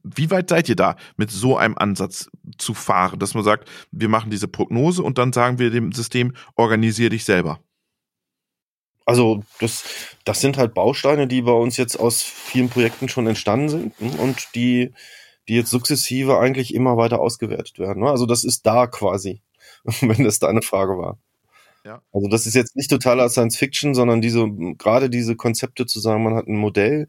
Wie 0.02 0.30
weit 0.30 0.48
seid 0.48 0.68
ihr 0.68 0.76
da, 0.76 0.96
mit 1.16 1.30
so 1.30 1.56
einem 1.56 1.76
Ansatz 1.78 2.28
zu 2.58 2.74
fahren, 2.74 3.18
dass 3.18 3.34
man 3.34 3.44
sagt, 3.44 3.68
wir 3.92 4.08
machen 4.08 4.30
diese 4.30 4.48
Prognose 4.48 5.02
und 5.02 5.18
dann 5.18 5.32
sagen 5.32 5.58
wir 5.58 5.70
dem 5.70 5.92
System, 5.92 6.34
organisier 6.56 7.10
dich 7.10 7.24
selber? 7.24 7.60
Also 9.04 9.44
das, 9.60 9.84
das 10.24 10.40
sind 10.40 10.58
halt 10.58 10.74
Bausteine, 10.74 11.28
die 11.28 11.42
bei 11.42 11.52
uns 11.52 11.76
jetzt 11.76 11.96
aus 11.96 12.22
vielen 12.22 12.68
Projekten 12.68 13.08
schon 13.08 13.28
entstanden 13.28 13.68
sind 13.68 14.00
ne, 14.00 14.10
und 14.20 14.48
die, 14.56 14.92
die 15.48 15.54
jetzt 15.54 15.70
sukzessive 15.70 16.38
eigentlich 16.40 16.74
immer 16.74 16.96
weiter 16.96 17.20
ausgewertet 17.20 17.78
werden. 17.78 18.02
Ne? 18.02 18.10
Also 18.10 18.26
das 18.26 18.42
ist 18.42 18.66
da 18.66 18.88
quasi, 18.88 19.42
wenn 20.00 20.24
das 20.24 20.40
deine 20.40 20.60
Frage 20.60 20.98
war. 20.98 21.18
Ja. 21.86 22.02
Also 22.12 22.26
das 22.28 22.46
ist 22.46 22.54
jetzt 22.54 22.74
nicht 22.74 22.90
totaler 22.90 23.28
Science 23.28 23.56
Fiction, 23.56 23.94
sondern 23.94 24.20
diese, 24.20 24.48
gerade 24.76 25.08
diese 25.08 25.36
Konzepte 25.36 25.86
zu 25.86 26.00
sagen, 26.00 26.24
man 26.24 26.34
hat 26.34 26.48
ein 26.48 26.56
Modell, 26.56 27.06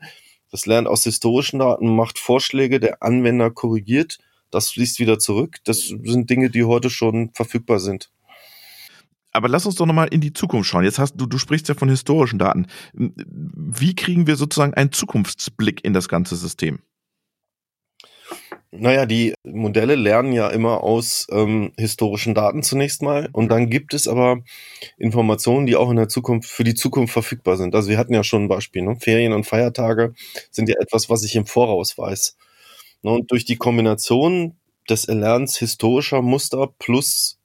das 0.51 0.67
lernt 0.67 0.87
aus 0.87 1.03
historischen 1.03 1.57
Daten, 1.57 1.95
macht 1.95 2.19
Vorschläge, 2.19 2.79
der 2.79 3.01
Anwender 3.01 3.49
korrigiert, 3.49 4.19
das 4.51 4.69
fließt 4.69 4.99
wieder 4.99 5.17
zurück. 5.17 5.57
Das 5.63 5.87
sind 5.87 6.29
Dinge, 6.29 6.51
die 6.51 6.63
heute 6.63 6.91
schon 6.91 7.31
verfügbar 7.33 7.79
sind. 7.79 8.11
Aber 9.31 9.49
lass 9.49 9.65
uns 9.65 9.75
doch 9.75 9.87
nochmal 9.87 10.09
in 10.09 10.21
die 10.21 10.33
Zukunft 10.33 10.69
schauen. 10.69 10.83
Jetzt 10.83 10.99
hast 10.99 11.15
du, 11.15 11.25
du 11.25 11.39
sprichst 11.39 11.67
ja 11.69 11.75
von 11.75 11.89
historischen 11.89 12.37
Daten. 12.37 12.67
Wie 12.93 13.95
kriegen 13.95 14.27
wir 14.27 14.35
sozusagen 14.35 14.75
einen 14.75 14.91
Zukunftsblick 14.91 15.83
in 15.83 15.93
das 15.93 16.07
ganze 16.07 16.35
System? 16.35 16.79
Naja, 18.71 19.05
die 19.05 19.33
Modelle 19.43 19.95
lernen 19.95 20.33
ja 20.33 20.49
immer 20.49 20.83
aus 20.83 21.25
ähm, 21.31 21.71
historischen 21.77 22.35
Daten 22.35 22.63
zunächst 22.63 23.01
mal 23.01 23.29
und 23.31 23.49
dann 23.49 23.69
gibt 23.69 23.93
es 23.93 24.07
aber 24.09 24.39
Informationen, 24.97 25.65
die 25.65 25.77
auch 25.77 25.89
in 25.89 25.95
der 25.95 26.09
Zukunft 26.09 26.49
für 26.49 26.65
die 26.65 26.75
Zukunft 26.75 27.13
verfügbar 27.13 27.55
sind. 27.55 27.75
Also 27.75 27.89
wir 27.89 27.97
hatten 27.97 28.13
ja 28.13 28.23
schon 28.25 28.43
ein 28.43 28.47
Beispiel, 28.49 28.81
ne? 28.83 28.97
Ferien 28.99 29.31
und 29.33 29.45
Feiertage 29.45 30.13
sind 30.51 30.67
ja 30.69 30.75
etwas, 30.81 31.09
was 31.09 31.23
ich 31.23 31.35
im 31.37 31.45
Voraus 31.45 31.97
weiß. 31.97 32.35
Ne? 33.03 33.11
Und 33.11 33.31
durch 33.31 33.45
die 33.45 33.57
Kombination 33.57 34.57
des 34.89 35.05
Erlernens 35.05 35.57
historischer 35.57 36.21
Muster 36.21 36.67
plus 36.79 37.39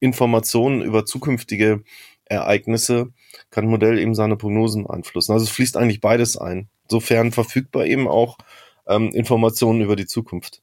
Informationen 0.00 0.82
über 0.82 1.04
zukünftige 1.06 1.82
Ereignisse 2.26 3.08
kann 3.50 3.64
ein 3.64 3.70
Modell 3.70 3.98
eben 3.98 4.14
seine 4.14 4.36
Prognosen 4.36 4.84
beeinflussen. 4.84 5.32
Also 5.32 5.44
es 5.44 5.50
fließt 5.50 5.76
eigentlich 5.76 6.00
beides 6.00 6.36
ein. 6.36 6.68
Sofern 6.88 7.32
verfügbar 7.32 7.86
eben 7.86 8.08
auch 8.08 8.38
ähm, 8.86 9.10
Informationen 9.10 9.80
über 9.82 9.96
die 9.96 10.06
Zukunft. 10.06 10.62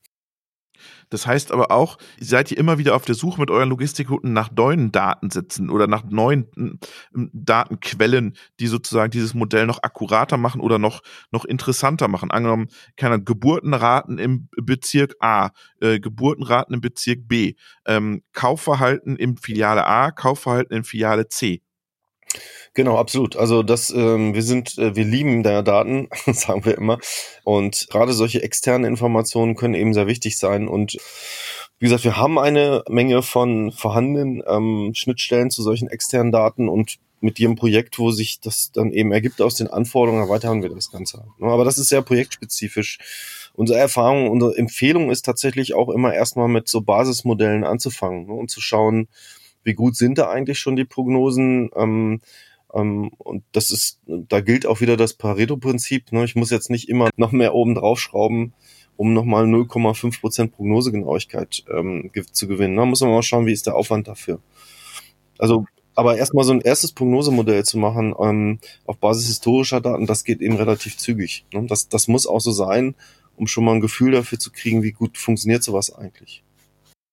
Das 1.10 1.28
heißt 1.28 1.52
aber 1.52 1.72
auch, 1.72 1.98
seid 2.20 2.52
ihr 2.52 2.58
immer 2.58 2.78
wieder 2.78 2.96
auf 2.96 3.06
der 3.06 3.16
Suche 3.16 3.40
mit 3.40 3.50
euren 3.52 3.70
Logistikrouten 3.70 4.34
nach 4.34 4.52
neuen 4.52 4.92
Datensätzen 4.92 5.70
oder 5.70 5.88
nach 5.88 6.04
neuen 6.04 6.48
hm, 6.56 6.80
Datenquellen, 7.34 8.36
die 8.60 8.68
sozusagen 8.68 9.12
dieses 9.12 9.34
Modell 9.34 9.66
noch 9.66 9.84
akkurater 9.84 10.38
machen 10.38 10.62
oder 10.62 10.80
noch, 10.80 11.02
noch 11.32 11.46
interessanter 11.46 12.08
machen. 12.08 12.32
Angenommen, 12.32 12.68
keine 12.98 13.22
Geburtenraten 13.22 14.18
im 14.18 14.50
Bezirk 14.58 15.16
A, 15.20 15.52
äh, 15.80 16.00
Geburtenraten 16.00 16.74
im 16.74 16.82
Bezirk 16.82 17.28
B, 17.28 17.56
ähm, 17.86 18.24
Kaufverhalten 18.34 19.16
im 19.16 19.38
Filiale 19.38 19.86
A, 19.86 20.12
Kaufverhalten 20.12 20.76
in 20.76 20.84
Filiale 20.84 21.28
C. 21.28 21.62
Genau, 22.76 22.98
absolut. 22.98 23.38
Also 23.38 23.64
das, 23.64 23.90
ähm, 23.90 24.34
wir 24.34 24.44
sind, 24.44 24.78
äh, 24.78 24.98
wir 24.98 25.06
lieben 25.06 25.44
der 25.44 25.64
Daten, 25.64 26.10
sagen 26.34 26.66
wir 26.66 26.78
immer. 26.78 27.00
Und 27.46 27.88
gerade 27.90 28.12
solche 28.12 28.44
externen 28.44 28.86
Informationen 28.86 29.56
können 29.56 29.76
eben 29.76 29.94
sehr 29.94 30.08
wichtig 30.08 30.38
sein. 30.38 30.68
Und 30.68 30.98
wie 31.80 31.86
gesagt, 31.86 32.04
wir 32.04 32.18
haben 32.18 32.38
eine 32.38 32.84
Menge 32.90 33.24
von 33.24 33.72
vorhandenen 33.72 34.44
ähm, 34.46 34.92
Schnittstellen 34.94 35.52
zu 35.52 35.64
solchen 35.64 35.88
externen 35.88 36.34
Daten 36.34 36.68
und 36.68 36.98
mit 37.22 37.40
jedem 37.40 37.56
Projekt, 37.56 37.98
wo 37.98 38.12
sich 38.12 38.42
das 38.42 38.74
dann 38.74 38.92
eben 38.92 39.14
ergibt 39.14 39.42
aus 39.42 39.56
den 39.56 39.68
Anforderungen, 39.68 40.22
erweitern 40.22 40.62
wir 40.62 40.70
das 40.70 40.92
Ganze. 40.92 41.24
Aber 41.40 41.64
das 41.64 41.78
ist 41.78 41.88
sehr 41.88 42.02
projektspezifisch. 42.02 43.00
Unsere 43.54 43.80
Erfahrung, 43.80 44.30
unsere 44.30 44.58
Empfehlung 44.58 45.12
ist 45.12 45.24
tatsächlich 45.24 45.74
auch 45.74 45.88
immer 45.88 46.14
erstmal 46.14 46.50
mit 46.50 46.68
so 46.68 46.82
Basismodellen 46.82 47.64
anzufangen 47.64 48.28
ne, 48.28 48.34
und 48.34 48.52
zu 48.52 48.60
schauen, 48.60 49.08
wie 49.64 49.74
gut 49.74 49.96
sind 49.96 50.18
da 50.18 50.30
eigentlich 50.30 50.60
schon 50.60 50.76
die 50.76 50.86
Prognosen, 50.86 51.70
ähm, 51.76 52.22
und 52.76 53.44
das 53.54 53.72
ist, 53.72 54.02
da 54.06 54.42
gilt 54.42 54.66
auch 54.66 54.82
wieder 54.82 54.98
das 54.98 55.14
Pareto-Prinzip. 55.14 56.12
Ne? 56.12 56.26
Ich 56.26 56.36
muss 56.36 56.52
jetzt 56.52 56.70
nicht 56.70 56.90
immer 56.90 57.10
noch 57.16 57.32
mehr 57.32 57.54
oben 57.54 57.74
draufschrauben, 57.74 58.54
um 58.98 59.14
nochmal 59.14 59.46
0,5 59.46 60.20
Prozent 60.20 60.52
Prognosegenauigkeit 60.52 61.64
ähm, 61.74 62.12
zu 62.32 62.48
gewinnen. 62.48 62.76
Da 62.76 62.84
ne? 62.84 62.90
muss 62.90 63.02
man 63.02 63.12
mal 63.12 63.24
schauen, 63.24 63.46
wie 63.46 63.54
ist 63.54 63.68
der 63.68 63.76
Aufwand 63.76 64.10
dafür. 64.10 64.42
Also, 65.38 65.66
aber 65.96 66.18
erstmal 66.18 66.44
so 66.44 66.52
ein 66.52 66.62
erstes 66.62 66.92
Prognosemodell 66.92 67.64
zu 67.64 67.78
machen 67.78 68.14
ähm, 68.20 68.60
auf 68.86 68.98
Basis 68.98 69.28
historischer 69.28 69.80
Daten, 69.80 70.06
das 70.06 70.26
geht 70.26 70.42
eben 70.42 70.58
relativ 70.58 70.98
zügig. 70.98 71.46
Ne? 71.54 71.66
Das, 71.68 71.88
das 71.88 72.10
muss 72.10 72.28
auch 72.28 72.42
so 72.42 72.52
sein, 72.52 72.96
um 73.38 73.48
schon 73.48 73.64
mal 73.64 73.76
ein 73.76 73.82
Gefühl 73.82 74.12
dafür 74.12 74.38
zu 74.38 74.52
kriegen, 74.52 74.84
wie 74.84 74.92
gut 74.92 75.18
funktioniert 75.18 75.64
sowas 75.64 75.94
eigentlich. 75.94 76.44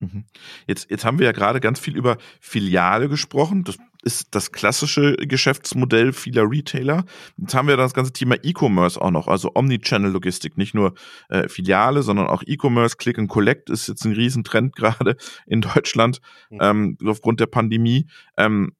Mhm. 0.00 0.24
Jetzt, 0.66 0.90
jetzt 0.90 1.04
haben 1.04 1.20
wir 1.20 1.26
ja 1.26 1.32
gerade 1.32 1.60
ganz 1.60 1.78
viel 1.78 1.96
über 1.96 2.18
Filiale 2.40 3.08
gesprochen. 3.08 3.62
Das 3.62 3.78
ist 4.02 4.34
das 4.34 4.52
klassische 4.52 5.14
Geschäftsmodell 5.16 6.12
vieler 6.12 6.48
Retailer. 6.50 7.04
Jetzt 7.36 7.54
haben 7.54 7.68
wir 7.68 7.76
das 7.76 7.94
ganze 7.94 8.12
Thema 8.12 8.36
E-Commerce 8.42 9.00
auch 9.00 9.10
noch, 9.10 9.28
also 9.28 9.52
Omnichannel-Logistik, 9.54 10.58
nicht 10.58 10.74
nur 10.74 10.94
äh, 11.28 11.48
Filiale, 11.48 12.02
sondern 12.02 12.26
auch 12.26 12.42
E-Commerce, 12.44 12.96
Click 12.96 13.18
and 13.18 13.28
Collect 13.28 13.70
ist 13.70 13.88
jetzt 13.88 14.04
ein 14.04 14.12
Riesentrend 14.12 14.74
gerade 14.76 15.16
in 15.46 15.60
Deutschland 15.60 16.20
mhm. 16.50 16.58
ähm, 16.60 16.98
aufgrund 17.06 17.40
der 17.40 17.46
Pandemie. 17.46 18.06
Ähm, 18.36 18.72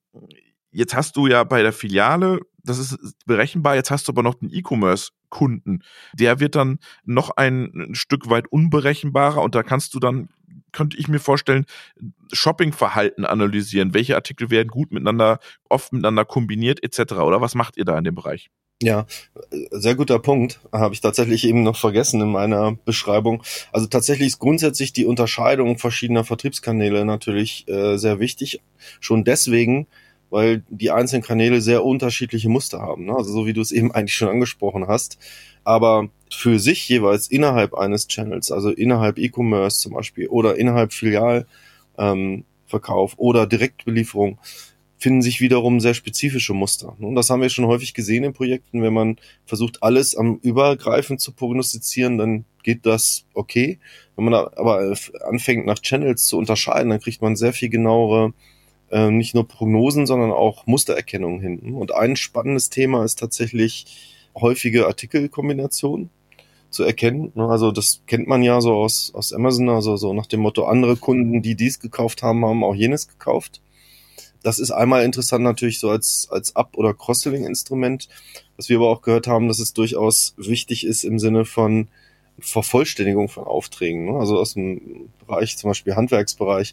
jetzt 0.72 0.94
hast 0.94 1.16
du 1.16 1.26
ja 1.26 1.44
bei 1.44 1.62
der 1.62 1.72
Filiale, 1.72 2.40
das 2.64 2.79
ist 2.79 2.98
berechenbar, 3.27 3.75
jetzt 3.75 3.90
hast 3.90 4.09
du 4.09 4.12
aber 4.12 4.22
noch 4.22 4.35
den 4.35 4.53
E-Commerce-Kunden. 4.53 5.83
Der 6.14 6.40
wird 6.40 6.55
dann 6.55 6.79
noch 7.05 7.31
ein 7.31 7.90
Stück 7.92 8.31
weit 8.31 8.46
unberechenbarer 8.48 9.42
und 9.42 9.55
da 9.55 9.62
kannst 9.62 9.94
du 9.94 10.01
dann 10.01 10.29
könnte 10.72 10.96
ich 10.96 11.09
mir 11.09 11.18
vorstellen, 11.18 11.66
Shoppingverhalten 12.33 13.25
analysieren. 13.25 13.94
Welche 13.94 14.16
Artikel 14.16 14.51
werden 14.51 14.68
gut 14.68 14.90
miteinander, 14.90 15.38
oft 15.68 15.92
miteinander 15.92 16.25
kombiniert, 16.25 16.83
etc. 16.83 17.14
Oder 17.14 17.40
was 17.40 17.55
macht 17.55 17.77
ihr 17.77 17.85
da 17.85 17.96
in 17.96 18.05
dem 18.05 18.14
Bereich? 18.14 18.51
Ja, 18.83 19.07
sehr 19.70 19.94
guter 19.94 20.18
Punkt. 20.18 20.61
Habe 20.72 20.94
ich 20.94 21.01
tatsächlich 21.01 21.46
eben 21.46 21.62
noch 21.62 21.77
vergessen 21.77 22.20
in 22.20 22.33
meiner 22.33 22.72
Beschreibung. 22.85 23.42
Also 23.70 23.87
tatsächlich 23.87 24.29
ist 24.29 24.38
grundsätzlich 24.40 24.92
die 24.92 25.07
Unterscheidung 25.07 25.79
verschiedener 25.79 26.25
Vertriebskanäle 26.25 27.05
natürlich 27.05 27.68
äh, 27.68 27.96
sehr 27.96 28.18
wichtig. 28.18 28.61
Schon 28.98 29.22
deswegen, 29.22 29.87
weil 30.33 30.64
die 30.71 30.90
einzelnen 30.90 31.23
Kanäle 31.23 31.61
sehr 31.61 31.85
unterschiedliche 31.85 32.49
Muster 32.49 32.81
haben. 32.81 33.05
Ne? 33.05 33.14
Also 33.14 33.31
so 33.33 33.47
wie 33.47 33.53
du 33.53 33.61
es 33.61 33.71
eben 33.71 33.92
eigentlich 33.92 34.14
schon 34.14 34.31
angesprochen 34.31 34.88
hast. 34.88 35.18
Aber 35.62 36.09
für 36.31 36.59
sich 36.59 36.88
jeweils 36.88 37.29
innerhalb 37.29 37.75
eines 37.75 38.09
Channels, 38.09 38.51
also 38.51 38.71
innerhalb 38.71 39.18
E-Commerce 39.18 39.81
zum 39.81 39.92
Beispiel 39.92 40.29
oder 40.29 40.57
innerhalb 40.57 40.95
Filialverkauf 40.95 41.45
ähm, 41.99 42.45
oder 43.18 43.47
Direktbelieferung, 43.47 44.38
finden 44.97 45.21
sich 45.21 45.42
wiederum 45.42 45.81
sehr 45.81 45.92
spezifische 45.92 46.55
Muster. 46.55 46.97
Und 46.99 47.14
das 47.14 47.29
haben 47.29 47.42
wir 47.42 47.51
schon 47.51 47.66
häufig 47.66 47.92
gesehen 47.92 48.25
in 48.25 48.33
Projekten. 48.33 48.81
Wenn 48.81 48.95
man 48.95 49.16
versucht, 49.45 49.83
alles 49.83 50.16
am 50.16 50.38
übergreifend 50.42 51.21
zu 51.21 51.33
prognostizieren, 51.33 52.16
dann 52.16 52.47
geht 52.62 52.87
das 52.87 53.27
okay. 53.35 53.81
Wenn 54.16 54.25
man 54.25 54.35
aber 54.35 54.97
anfängt, 55.29 55.66
nach 55.66 55.81
Channels 55.81 56.25
zu 56.27 56.38
unterscheiden, 56.38 56.88
dann 56.88 57.01
kriegt 57.01 57.21
man 57.21 57.37
sehr 57.37 57.53
viel 57.53 57.68
genauere 57.68 58.33
äh, 58.92 59.11
nicht 59.11 59.35
nur 59.35 59.48
Prognosen, 59.48 60.07
sondern 60.07 60.31
auch 60.31 60.66
Mustererkennung 60.66 61.40
hin. 61.40 61.74
Und 61.74 61.94
ein 61.94 62.14
spannendes 62.14 62.70
Thema 62.70 63.05
ist 63.05 63.18
tatsächlich 63.18 64.20
häufige 64.37 64.87
Artikelkombinationen 64.87 66.11
zu 66.70 66.85
erkennen. 66.85 67.33
Ne? 67.35 67.48
Also 67.48 67.72
das 67.72 68.02
kennt 68.07 68.28
man 68.28 68.42
ja 68.42 68.61
so 68.61 68.74
aus, 68.74 69.12
aus 69.14 69.33
Amazon, 69.33 69.68
also 69.68 69.96
so 69.96 70.12
nach 70.12 70.26
dem 70.26 70.40
Motto, 70.40 70.64
andere 70.64 70.96
Kunden, 70.96 71.42
die 71.42 71.55
dies 71.55 71.81
gekauft 71.81 72.22
haben, 72.22 72.44
haben 72.44 72.64
auch 72.64 72.74
jenes 72.74 73.09
gekauft. 73.09 73.61
Das 74.42 74.59
ist 74.59 74.72
einmal 74.72 75.05
interessant 75.05 75.44
natürlich 75.44 75.78
so 75.78 75.88
als, 75.88 76.28
als 76.31 76.57
Up- 76.57 76.76
oder 76.76 76.94
Cross-Selling-Instrument. 76.94 78.09
Was 78.57 78.68
wir 78.68 78.76
aber 78.76 78.88
auch 78.88 79.02
gehört 79.02 79.26
haben, 79.26 79.48
dass 79.48 79.61
es 79.61 79.72
durchaus 79.72 80.35
wichtig 80.37 80.85
ist 80.85 81.05
im 81.05 81.18
Sinne 81.18 81.44
von 81.44 81.88
Vervollständigung 82.40 83.28
von 83.28 83.44
Aufträgen. 83.44 84.07
Ne? 84.07 84.18
Also 84.18 84.38
aus 84.38 84.55
dem 84.55 85.11
Bereich, 85.24 85.57
zum 85.57 85.70
Beispiel 85.70 85.94
Handwerksbereich, 85.94 86.72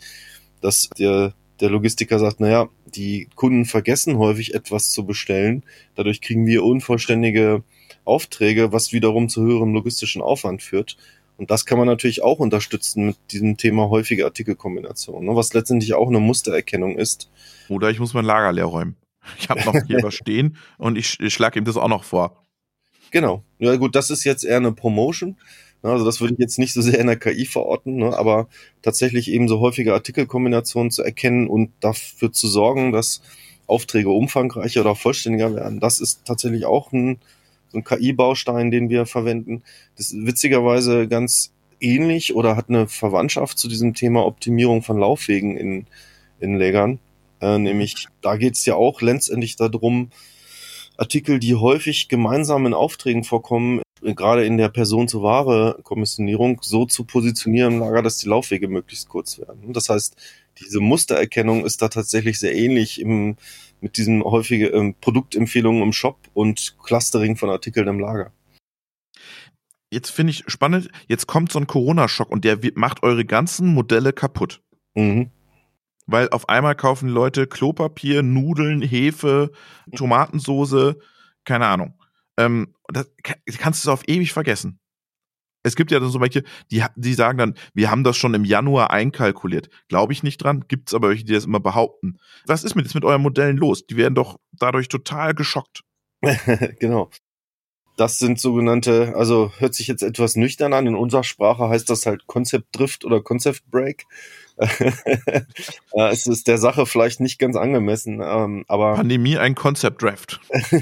dass 0.61 0.89
der, 0.97 1.33
der 1.59 1.69
Logistiker 1.69 2.19
sagt, 2.19 2.39
naja, 2.39 2.69
die 2.85 3.27
Kunden 3.35 3.65
vergessen 3.65 4.17
häufig 4.17 4.53
etwas 4.53 4.91
zu 4.91 5.05
bestellen. 5.05 5.63
Dadurch 5.95 6.21
kriegen 6.21 6.45
wir 6.45 6.63
unvollständige 6.63 7.63
Aufträge, 8.05 8.71
was 8.71 8.93
wiederum 8.93 9.29
zu 9.29 9.43
höherem 9.43 9.73
logistischen 9.73 10.21
Aufwand 10.21 10.61
führt. 10.61 10.97
Und 11.37 11.51
das 11.51 11.65
kann 11.65 11.77
man 11.77 11.87
natürlich 11.87 12.21
auch 12.21 12.39
unterstützen 12.39 13.05
mit 13.05 13.17
diesem 13.31 13.55
Thema 13.55 13.89
häufige 13.89 14.25
Artikelkombination, 14.25 15.23
ne, 15.23 15.35
was 15.35 15.53
letztendlich 15.53 15.93
auch 15.93 16.09
eine 16.09 16.19
Mustererkennung 16.19 16.97
ist. 16.97 17.29
Oder 17.69 17.89
ich 17.89 17.99
muss 17.99 18.13
mein 18.13 18.25
Lager 18.25 18.51
leer 18.51 18.65
räumen. 18.65 18.97
Ich 19.37 19.49
habe 19.49 19.63
noch 19.63 19.75
hier 19.87 19.99
was 20.03 20.15
stehen 20.15 20.57
und 20.77 20.97
ich, 20.97 21.17
ich 21.21 21.33
schlage 21.33 21.59
ihm 21.59 21.65
das 21.65 21.77
auch 21.77 21.87
noch 21.87 22.03
vor. 22.03 22.43
Genau. 23.11 23.43
Ja 23.57 23.75
gut, 23.75 23.95
das 23.95 24.09
ist 24.09 24.23
jetzt 24.23 24.43
eher 24.43 24.57
eine 24.57 24.71
Promotion. 24.71 25.37
Ne, 25.81 25.91
also 25.91 26.05
das 26.05 26.19
würde 26.19 26.33
ich 26.33 26.39
jetzt 26.39 26.59
nicht 26.59 26.73
so 26.73 26.81
sehr 26.81 26.99
in 26.99 27.07
der 27.07 27.15
KI 27.17 27.45
verorten, 27.45 27.97
ne, 27.97 28.17
aber 28.17 28.47
tatsächlich 28.81 29.31
eben 29.31 29.47
so 29.47 29.59
häufige 29.59 29.93
Artikelkombinationen 29.93 30.91
zu 30.91 31.03
erkennen 31.03 31.47
und 31.47 31.71
dafür 31.79 32.31
zu 32.31 32.47
sorgen, 32.47 32.91
dass 32.91 33.21
Aufträge 33.67 34.09
umfangreicher 34.09 34.81
oder 34.81 34.95
vollständiger 34.95 35.55
werden. 35.55 35.79
Das 35.79 35.99
ist 35.99 36.25
tatsächlich 36.25 36.65
auch 36.65 36.91
ein, 36.91 37.19
so 37.71 37.77
ein 37.77 37.83
KI-Baustein, 37.83 38.71
den 38.71 38.89
wir 38.89 39.05
verwenden. 39.05 39.63
Das 39.95 40.11
ist 40.11 40.25
witzigerweise 40.25 41.07
ganz 41.07 41.51
ähnlich 41.79 42.35
oder 42.35 42.55
hat 42.55 42.69
eine 42.69 42.87
Verwandtschaft 42.87 43.57
zu 43.57 43.67
diesem 43.67 43.93
Thema 43.93 44.25
Optimierung 44.25 44.81
von 44.81 44.97
Laufwegen 44.97 45.55
in, 45.55 45.85
in 46.39 46.57
Lägern. 46.57 46.99
Äh, 47.41 47.57
nämlich, 47.57 48.07
da 48.21 48.35
geht 48.35 48.55
es 48.55 48.65
ja 48.65 48.75
auch 48.75 49.01
letztendlich 49.01 49.55
darum, 49.55 50.09
Artikel, 50.97 51.39
die 51.39 51.55
häufig 51.55 52.09
gemeinsam 52.09 52.65
in 52.65 52.73
Aufträgen 52.73 53.23
vorkommen, 53.23 53.81
gerade 54.01 54.45
in 54.45 54.57
der 54.57 54.69
Person-zu-Ware-Kommissionierung, 54.69 56.59
so 56.61 56.85
zu 56.85 57.03
positionieren 57.03 57.73
im 57.73 57.79
Lager, 57.79 58.01
dass 58.01 58.17
die 58.17 58.27
Laufwege 58.27 58.67
möglichst 58.67 59.09
kurz 59.09 59.39
werden. 59.39 59.73
Das 59.73 59.89
heißt, 59.89 60.15
diese 60.59 60.79
Mustererkennung 60.79 61.65
ist 61.65 61.81
da 61.81 61.87
tatsächlich 61.87 62.39
sehr 62.39 62.55
ähnlich 62.55 62.99
im, 62.99 63.37
mit 63.81 63.97
diesen 63.97 64.23
häufigen 64.23 64.73
ähm, 64.73 64.95
Produktempfehlungen 64.99 65.83
im 65.83 65.93
Shop 65.93 66.17
und 66.33 66.77
Clustering 66.83 67.35
von 67.35 67.49
Artikeln 67.49 67.87
im 67.87 67.99
Lager. 67.99 68.31
Jetzt 69.91 70.11
finde 70.11 70.31
ich 70.31 70.43
spannend, 70.47 70.89
jetzt 71.07 71.27
kommt 71.27 71.51
so 71.51 71.59
ein 71.59 71.67
Corona-Schock 71.67 72.29
und 72.29 72.45
der 72.45 72.59
macht 72.75 73.01
eure 73.01 73.25
ganzen 73.25 73.73
Modelle 73.73 74.13
kaputt. 74.13 74.61
Mhm. 74.93 75.31
Weil 76.05 76.29
auf 76.29 76.49
einmal 76.49 76.75
kaufen 76.75 77.09
Leute 77.09 77.47
Klopapier, 77.47 78.23
Nudeln, 78.23 78.81
Hefe, 78.81 79.51
Tomatensoße, 79.95 80.99
keine 81.43 81.67
Ahnung. 81.67 81.93
Ähm, 82.39 82.73
das 82.87 83.11
kannst 83.57 83.85
du 83.85 83.91
auf 83.91 84.07
ewig 84.07 84.31
vergessen. 84.31 84.79
Es 85.61 85.75
gibt 85.75 85.91
ja 85.91 85.99
dann 85.99 86.09
so 86.09 86.21
welche, 86.21 86.43
die, 86.71 86.83
die 86.95 87.13
sagen 87.13 87.37
dann, 87.37 87.53
wir 87.73 87.91
haben 87.91 88.05
das 88.05 88.15
schon 88.15 88.33
im 88.33 88.45
Januar 88.45 88.91
einkalkuliert. 88.91 89.69
Glaube 89.89 90.13
ich 90.13 90.23
nicht 90.23 90.37
dran, 90.37 90.63
gibt 90.69 90.89
es 90.89 90.93
aber 90.93 91.09
welche, 91.09 91.25
die 91.25 91.33
das 91.33 91.45
immer 91.45 91.59
behaupten. 91.59 92.17
Was 92.45 92.63
ist 92.63 92.75
mit, 92.75 92.85
jetzt 92.85 92.95
mit 92.95 93.03
euren 93.03 93.21
Modellen 93.21 93.57
los? 93.57 93.85
Die 93.85 93.97
werden 93.97 94.15
doch 94.15 94.39
dadurch 94.53 94.87
total 94.87 95.33
geschockt. 95.33 95.81
genau. 96.79 97.09
Das 97.97 98.17
sind 98.17 98.39
sogenannte, 98.39 99.13
also 99.17 99.51
hört 99.57 99.73
sich 99.73 99.87
jetzt 99.87 100.03
etwas 100.03 100.37
nüchtern 100.37 100.71
an. 100.71 100.87
In 100.87 100.95
unserer 100.95 101.25
Sprache 101.25 101.67
heißt 101.67 101.89
das 101.89 102.05
halt 102.05 102.25
Concept 102.27 102.67
Drift 102.71 103.03
oder 103.03 103.21
Concept 103.21 103.69
Break. 103.69 104.05
es 104.57 106.25
ist 106.25 106.47
der 106.47 106.57
Sache 106.57 106.85
vielleicht 106.85 107.19
nicht 107.19 107.39
ganz 107.39 107.57
angemessen, 107.57 108.21
ähm, 108.23 108.63
aber. 108.69 108.93
Pandemie 108.93 109.37
ein 109.37 109.55
Concept 109.55 110.01
Draft. 110.01 110.39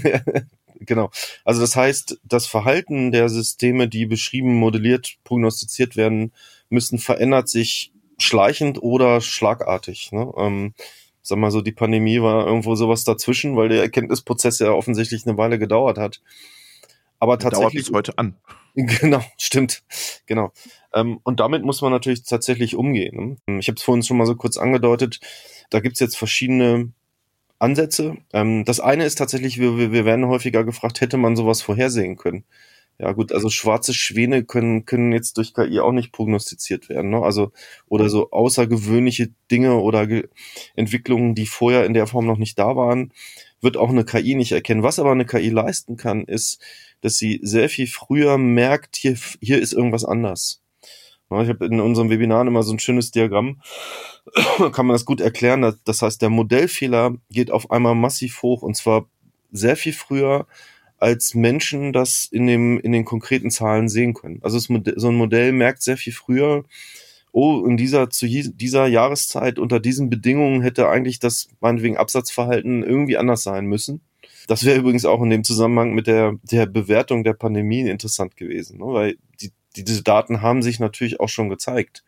genau. 0.80 1.10
Also 1.44 1.62
das 1.62 1.76
heißt, 1.76 2.20
das 2.24 2.48
Verhalten 2.48 3.12
der 3.12 3.30
Systeme, 3.30 3.88
die 3.88 4.06
beschrieben, 4.06 4.56
modelliert, 4.56 5.18
prognostiziert 5.24 5.96
werden 5.96 6.34
müssen, 6.70 7.00
verändert 7.00 7.50
sich 7.50 7.92
schleichend 8.18 8.82
oder 8.82 9.22
schlagartig. 9.22 10.12
Ne? 10.12 10.32
Ähm, 10.38 10.74
sag 11.22 11.38
mal 11.38 11.52
so, 11.52 11.62
die 11.62 11.72
Pandemie 11.72 12.22
war 12.22 12.46
irgendwo 12.48 12.76
sowas 12.76 13.04
dazwischen, 13.04 13.56
weil 13.56 13.70
der 13.70 13.82
Erkenntnisprozess 13.82 14.60
ja 14.60 14.72
offensichtlich 14.72 15.26
eine 15.28 15.38
Weile 15.38 15.60
gedauert 15.60 15.98
hat. 15.98 16.22
Aber 17.20 17.40
tatsächlich. 17.40 17.62
Dauert 17.62 17.74
bis 17.74 17.92
heute 17.92 18.18
an. 18.18 18.36
Genau, 18.80 19.24
stimmt. 19.40 19.82
Genau. 20.28 20.52
Ähm, 20.94 21.20
und 21.24 21.40
damit 21.40 21.64
muss 21.64 21.82
man 21.82 21.92
natürlich 21.92 22.22
tatsächlich 22.22 22.76
umgehen. 22.76 23.40
Ne? 23.48 23.58
Ich 23.58 23.70
habe 23.70 23.78
es 23.78 23.82
vorhin 23.82 24.04
schon 24.04 24.18
mal 24.18 24.28
so 24.28 24.36
kurz 24.36 24.56
angedeutet. 24.58 25.20
Da 25.72 25.80
gibt's 25.80 26.00
jetzt 26.00 26.16
verschiedene 26.16 26.92
Ansätze. 27.60 28.18
Ähm, 28.34 28.66
das 28.66 28.80
eine 28.80 29.06
ist 29.06 29.16
tatsächlich, 29.18 29.60
wir, 29.60 29.92
wir 29.92 30.06
werden 30.06 30.28
häufiger 30.28 30.64
gefragt, 30.64 31.02
hätte 31.02 31.18
man 31.18 31.36
sowas 31.36 31.62
vorhersehen 31.62 32.18
können? 32.18 32.46
Ja 33.00 33.12
gut, 33.12 33.32
also 33.32 33.50
schwarze 33.50 33.94
Schwäne 33.94 34.44
können, 34.44 34.86
können 34.86 35.12
jetzt 35.12 35.38
durch 35.38 35.54
KI 35.54 35.80
auch 35.80 35.92
nicht 35.92 36.12
prognostiziert 36.12 36.90
werden. 36.90 37.12
Ne? 37.12 37.22
Also 37.22 37.52
oder 37.88 38.10
so 38.10 38.32
außergewöhnliche 38.32 39.30
Dinge 39.52 39.76
oder 39.76 40.08
Ge 40.08 40.30
Entwicklungen, 40.76 41.36
die 41.36 41.46
vorher 41.46 41.86
in 41.86 41.94
der 41.94 42.08
Form 42.08 42.26
noch 42.26 42.40
nicht 42.40 42.58
da 42.58 42.76
waren, 42.76 43.14
wird 43.62 43.78
auch 43.78 43.90
eine 43.90 44.04
KI 44.04 44.36
nicht 44.36 44.52
erkennen. 44.52 44.82
Was 44.84 44.98
aber 45.00 45.12
eine 45.12 45.26
KI 45.26 45.50
leisten 45.50 45.98
kann, 45.98 46.24
ist 46.26 46.60
dass 47.02 47.18
sie 47.18 47.40
sehr 47.44 47.70
viel 47.70 47.88
früher 47.88 48.38
merkt, 48.38 48.96
hier, 48.96 49.18
hier 49.42 49.62
ist 49.62 49.74
irgendwas 49.74 50.06
anders. 50.06 50.62
Ich 51.30 51.50
habe 51.50 51.66
in 51.66 51.82
unserem 51.82 52.10
Webinar 52.10 52.48
immer 52.48 52.64
so 52.64 52.74
ein 52.74 52.80
schönes 52.80 53.12
Diagramm, 53.12 53.62
kann 54.72 54.86
man 54.86 54.96
das 54.96 55.06
gut 55.06 55.20
erklären. 55.20 55.76
Das 55.84 56.02
heißt, 56.02 56.22
der 56.22 56.30
Modellfehler 56.30 57.16
geht 57.30 57.52
auf 57.52 57.70
einmal 57.70 57.96
massiv 57.96 58.42
hoch 58.42 58.62
und 58.62 58.76
zwar 58.76 59.08
sehr 59.52 59.76
viel 59.76 59.94
früher, 59.94 60.48
als 61.00 61.36
Menschen 61.36 61.94
das 61.94 62.26
in, 62.32 62.48
dem, 62.48 62.80
in 62.80 62.92
den 62.92 63.06
konkreten 63.06 63.52
Zahlen 63.52 63.88
sehen 63.90 64.14
können. 64.14 64.40
Also 64.42 64.58
so 64.60 65.08
ein 65.10 65.16
Modell 65.16 65.52
merkt 65.52 65.84
sehr 65.84 65.98
viel 65.98 66.14
früher, 66.14 66.64
oh, 67.32 67.66
in 67.66 67.78
dieser, 67.78 68.10
zu 68.10 68.26
dieser 68.26 68.88
Jahreszeit 68.88 69.60
unter 69.60 69.80
diesen 69.80 70.10
Bedingungen 70.10 70.62
hätte 70.62 70.90
eigentlich 70.90 71.20
das 71.20 71.50
meinetwegen 71.60 71.98
Absatzverhalten 71.98 72.84
irgendwie 72.84 73.18
anders 73.18 73.44
sein 73.44 73.68
müssen. 73.68 74.02
Das 74.48 74.66
wäre 74.66 74.80
übrigens 74.80 75.06
auch 75.06 75.22
in 75.22 75.30
dem 75.30 75.44
Zusammenhang 75.44 75.94
mit 75.94 76.08
der, 76.08 76.40
der 76.44 76.66
Bewertung 76.66 77.24
der 77.24 77.34
Pandemie 77.34 77.82
interessant 77.82 78.38
gewesen, 78.38 78.80
ne? 78.80 78.86
weil 78.86 79.18
die, 79.42 79.52
diese 79.84 80.04
Daten 80.04 80.42
haben 80.42 80.62
sich 80.62 80.80
natürlich 80.80 81.20
auch 81.20 81.30
schon 81.30 81.50
gezeigt. 81.50 82.04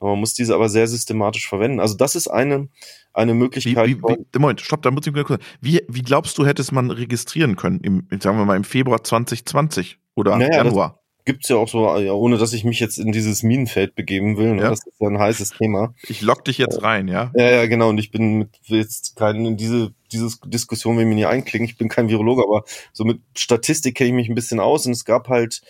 Man 0.00 0.18
muss 0.18 0.32
diese 0.32 0.54
aber 0.54 0.70
sehr 0.70 0.86
systematisch 0.86 1.46
verwenden. 1.46 1.78
Also 1.78 1.94
das 1.94 2.14
ist 2.14 2.26
eine, 2.28 2.68
eine 3.12 3.34
Möglichkeit. 3.34 3.86
Wie, 3.86 4.02
wie, 4.02 4.16
wie, 4.32 4.38
Moment, 4.38 4.62
stopp, 4.62 4.80
da 4.82 4.90
muss 4.90 5.06
ich 5.06 5.12
kurz. 5.24 5.42
Wie, 5.60 5.82
wie 5.88 6.02
glaubst 6.02 6.38
du, 6.38 6.46
hätte 6.46 6.62
es 6.62 6.72
man 6.72 6.90
registrieren 6.90 7.56
können? 7.56 7.80
Im, 7.80 8.06
sagen 8.20 8.38
wir 8.38 8.46
mal 8.46 8.56
im 8.56 8.64
Februar 8.64 9.04
2020 9.04 9.98
oder 10.14 10.36
naja, 10.38 10.64
Januar? 10.64 11.00
gibt's 11.24 11.48
ja 11.48 11.56
auch 11.56 11.68
so, 11.68 11.88
ohne 11.88 12.38
dass 12.38 12.52
ich 12.52 12.64
mich 12.64 12.80
jetzt 12.80 12.98
in 12.98 13.12
dieses 13.12 13.42
Minenfeld 13.42 13.94
begeben 13.94 14.36
will. 14.36 14.54
Ne? 14.54 14.62
Ja. 14.62 14.70
Das 14.70 14.80
ist 14.86 15.00
ja 15.00 15.08
ein 15.08 15.18
heißes 15.18 15.50
Thema. 15.50 15.94
Ich 16.08 16.22
lock 16.22 16.44
dich 16.44 16.58
jetzt 16.58 16.82
rein, 16.82 17.08
ja? 17.08 17.30
Ja, 17.36 17.50
ja, 17.50 17.66
genau. 17.66 17.90
Und 17.90 17.98
ich 17.98 18.10
bin 18.10 18.38
mit 18.38 18.48
jetzt 18.66 19.16
kein 19.16 19.44
in 19.44 19.56
diese 19.56 19.92
diese 20.12 20.28
Diskussion 20.44 20.98
will 20.98 21.04
mir 21.04 21.14
nicht 21.14 21.26
einklingen. 21.26 21.68
Ich 21.68 21.78
bin 21.78 21.88
kein 21.88 22.08
Virologe, 22.08 22.42
aber 22.42 22.64
so 22.92 23.04
mit 23.04 23.20
Statistik 23.36 23.96
kenne 23.96 24.08
ich 24.10 24.16
mich 24.16 24.28
ein 24.28 24.34
bisschen 24.34 24.58
aus. 24.58 24.86
Und 24.86 24.92
es 24.92 25.04
gab 25.04 25.28
halt 25.28 25.60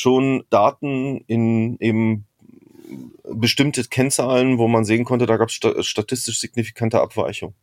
schon 0.00 0.44
Daten 0.50 1.24
in 1.26 1.76
eben 1.78 2.24
bestimmte 3.24 3.84
Kennzahlen, 3.84 4.58
wo 4.58 4.66
man 4.68 4.84
sehen 4.84 5.04
konnte, 5.04 5.26
da 5.26 5.36
gab 5.36 5.48
es 5.48 5.86
statistisch 5.86 6.40
signifikante 6.40 7.00
Abweichungen. 7.00 7.54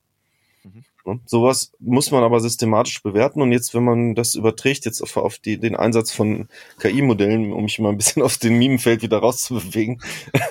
Mhm. 0.63 0.83
Ne? 1.05 1.19
Sowas 1.25 1.71
muss 1.79 2.11
man 2.11 2.23
aber 2.23 2.39
systematisch 2.39 3.01
bewerten. 3.01 3.41
Und 3.41 3.51
jetzt, 3.51 3.73
wenn 3.73 3.83
man 3.83 4.15
das 4.15 4.35
überträgt, 4.35 4.85
jetzt 4.85 5.01
auf, 5.01 5.17
auf 5.17 5.39
die, 5.39 5.57
den 5.57 5.75
Einsatz 5.75 6.11
von 6.11 6.47
KI-Modellen, 6.79 7.51
um 7.51 7.63
mich 7.63 7.79
mal 7.79 7.89
ein 7.89 7.97
bisschen 7.97 8.21
aus 8.23 8.39
dem 8.39 8.57
Mimenfeld 8.57 9.01
wieder 9.01 9.17
rauszubewegen 9.17 10.01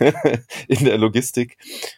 in 0.69 0.85
der 0.85 0.99
Logistik, 0.99 1.57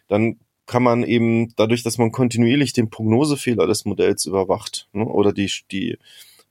dann 0.08 0.38
kann 0.66 0.82
man 0.82 1.02
eben 1.02 1.54
dadurch, 1.56 1.82
dass 1.82 1.96
man 1.96 2.12
kontinuierlich 2.12 2.74
den 2.74 2.90
Prognosefehler 2.90 3.66
des 3.66 3.86
Modells 3.86 4.26
überwacht 4.26 4.86
ne, 4.92 5.06
oder 5.06 5.32
die, 5.32 5.50
die, 5.72 5.96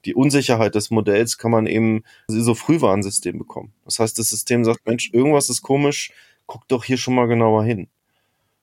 die 0.05 0.15
Unsicherheit 0.15 0.75
des 0.75 0.89
Modells, 0.89 1.37
kann 1.37 1.51
man 1.51 1.67
eben 1.67 2.03
so 2.27 2.55
Frühwarnsystem 2.55 3.37
bekommen. 3.37 3.73
Das 3.85 3.99
heißt, 3.99 4.17
das 4.17 4.29
System 4.29 4.63
sagt, 4.63 4.85
Mensch, 4.85 5.09
irgendwas 5.13 5.49
ist 5.49 5.61
komisch, 5.61 6.11
guck 6.45 6.67
doch 6.67 6.83
hier 6.83 6.97
schon 6.97 7.15
mal 7.15 7.27
genauer 7.27 7.63
hin. 7.63 7.87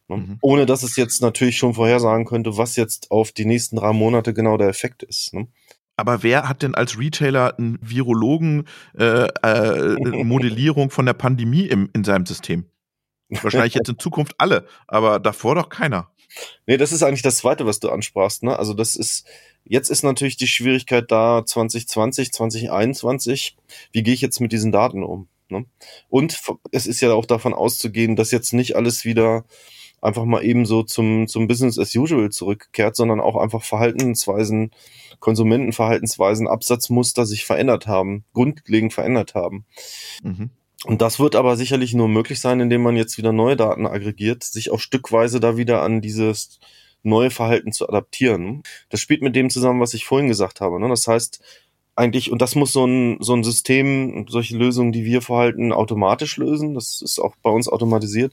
Ne? 0.09 0.17
Mhm. 0.17 0.39
Ohne 0.41 0.67
dass 0.67 0.83
es 0.83 0.97
jetzt 0.97 1.23
natürlich 1.23 1.57
schon 1.57 1.75
vorhersagen 1.75 2.25
könnte, 2.25 2.57
was 2.57 2.77
jetzt 2.77 3.11
auf 3.11 3.33
die 3.33 3.45
nächsten 3.45 3.77
drei 3.77 3.93
Monate 3.93 4.35
genau 4.35 4.57
der 4.57 4.69
Effekt 4.69 5.03
ist. 5.03 5.35
Ne? 5.35 5.49
Aber 5.97 6.23
wer 6.23 6.49
hat 6.49 6.63
denn 6.63 6.75
als 6.75 6.99
Retailer 6.99 7.57
einen 7.59 7.79
Virologen 7.81 8.65
äh, 8.99 9.27
äh, 9.43 9.97
Modellierung 10.25 10.91
von 10.91 11.07
der 11.07 11.15
Pandemie 11.15 11.67
im, 11.67 11.89
in 11.93 12.05
seinem 12.05 12.27
System? 12.27 12.67
Wahrscheinlich 13.43 13.75
jetzt 13.75 13.89
in 13.89 13.99
Zukunft 13.99 14.35
alle, 14.39 14.67
aber 14.87 15.19
davor 15.19 15.55
doch 15.55 15.69
keiner. 15.69 16.11
Nee, 16.67 16.77
das 16.77 16.93
ist 16.93 17.03
eigentlich 17.03 17.23
das 17.23 17.37
Zweite, 17.37 17.67
was 17.67 17.81
du 17.81 17.91
ansprachst. 17.91 18.43
Ne? 18.43 18.59
Also 18.59 18.75
das 18.75 18.97
ist, 18.97 19.27
jetzt 19.65 19.91
ist 19.91 20.03
natürlich 20.03 20.37
die 20.37 20.47
Schwierigkeit 20.47 21.11
da 21.11 21.45
2020, 21.45 22.33
2021. 22.33 23.57
Wie 23.93 24.03
gehe 24.03 24.15
ich 24.15 24.21
jetzt 24.21 24.41
mit 24.41 24.53
diesen 24.53 24.73
Daten 24.73 25.03
um? 25.03 25.29
Ne? 25.49 25.67
Und 26.09 26.41
es 26.73 26.87
ist 26.87 27.01
ja 27.01 27.13
auch 27.13 27.27
davon 27.27 27.55
auszugehen, 27.55 28.17
dass 28.17 28.31
jetzt 28.31 28.53
nicht 28.53 28.77
alles 28.77 29.05
wieder 29.05 29.45
einfach 30.01 30.25
mal 30.25 30.45
eben 30.45 30.67
so 30.67 30.83
zum, 30.83 31.27
zum 31.29 31.49
Business 31.49 31.79
as 31.79 31.95
usual 31.95 32.31
zurückkehrt, 32.31 32.95
sondern 32.95 33.21
auch 33.21 33.37
einfach 33.37 33.63
Verhaltensweisen, 33.63 34.71
Konsumentenverhaltensweisen, 35.19 36.47
Absatzmuster 36.47 37.25
sich 37.25 37.45
verändert 37.45 37.87
haben, 37.87 38.25
grundlegend 38.35 38.93
verändert 38.93 39.35
haben. 39.35 39.65
Mhm. 40.23 40.51
Und 40.85 41.01
das 41.01 41.19
wird 41.19 41.35
aber 41.35 41.57
sicherlich 41.57 41.95
nur 41.95 42.09
möglich 42.09 42.41
sein, 42.41 42.61
indem 42.61 42.83
man 42.83 42.97
jetzt 42.97 43.17
wieder 43.17 43.33
neue 43.33 43.57
Daten 43.57 43.87
aggregiert, 43.87 44.45
sich 44.45 44.71
auch 44.71 44.81
stückweise 44.81 45.41
da 45.41 45.57
wieder 45.57 45.83
an 45.83 46.01
dieses 46.01 46.61
neue 47.03 47.31
Verhalten 47.31 47.73
zu 47.73 47.89
adaptieren. 47.89 48.63
Das 48.91 49.01
spielt 49.01 49.23
mit 49.23 49.35
dem 49.37 49.51
zusammen, 49.51 49.81
was 49.81 49.95
ich 49.95 50.05
vorhin 50.05 50.29
gesagt 50.29 50.61
habe. 50.61 50.81
Ne? 50.81 50.89
Das 50.89 51.07
heißt, 51.07 51.41
eigentlich, 51.97 52.31
und 52.31 52.43
das 52.43 52.55
muss 52.55 52.73
so 52.73 52.87
ein, 52.87 53.19
so 53.21 53.35
ein 53.35 53.45
System, 53.45 54.27
solche 54.29 54.57
Lösungen, 54.57 54.93
die 54.93 55.05
wir 55.05 55.23
verhalten, 55.23 55.73
automatisch 55.73 56.37
lösen. 56.37 56.75
Das 56.75 57.01
ist 57.03 57.19
auch 57.19 57.35
bei 57.43 57.51
uns 57.51 57.69
automatisiert 57.69 58.33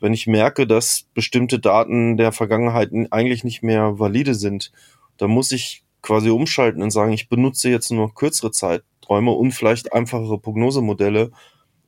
wenn 0.00 0.12
ich 0.12 0.26
merke, 0.26 0.66
dass 0.66 1.06
bestimmte 1.14 1.58
Daten 1.58 2.16
der 2.16 2.32
Vergangenheit 2.32 2.90
eigentlich 3.10 3.44
nicht 3.44 3.62
mehr 3.62 3.98
valide 3.98 4.34
sind, 4.34 4.72
dann 5.16 5.30
muss 5.30 5.52
ich 5.52 5.84
quasi 6.02 6.30
umschalten 6.30 6.82
und 6.82 6.90
sagen, 6.90 7.12
ich 7.12 7.28
benutze 7.28 7.68
jetzt 7.68 7.90
nur 7.90 8.14
kürzere 8.14 8.52
Zeiträume 8.52 9.32
und 9.32 9.52
vielleicht 9.52 9.92
einfachere 9.92 10.38
Prognosemodelle, 10.38 11.32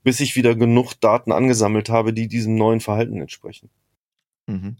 bis 0.02 0.20
ich 0.20 0.36
wieder 0.36 0.54
genug 0.54 0.94
Daten 1.00 1.32
angesammelt 1.32 1.88
habe, 1.88 2.12
die 2.12 2.28
diesem 2.28 2.54
neuen 2.54 2.80
Verhalten 2.80 3.20
entsprechen. 3.20 3.70
Mhm. 4.46 4.76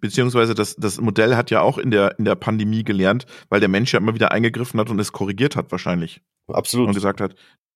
Beziehungsweise 0.00 0.54
das, 0.54 0.76
das 0.76 1.00
Modell 1.00 1.36
hat 1.36 1.50
ja 1.50 1.60
auch 1.60 1.78
in 1.78 1.90
der, 1.90 2.18
in 2.18 2.24
der 2.24 2.34
Pandemie 2.34 2.84
gelernt, 2.84 3.26
weil 3.50 3.60
der 3.60 3.68
Mensch 3.68 3.92
ja 3.92 3.98
immer 3.98 4.14
wieder 4.14 4.32
eingegriffen 4.32 4.80
hat 4.80 4.90
und 4.90 4.98
es 4.98 5.12
korrigiert 5.12 5.56
hat 5.56 5.70
wahrscheinlich. 5.70 6.22
Absolut. 6.46 6.88
Und 6.88 6.94
gesagt 6.94 7.20
hat, 7.20 7.34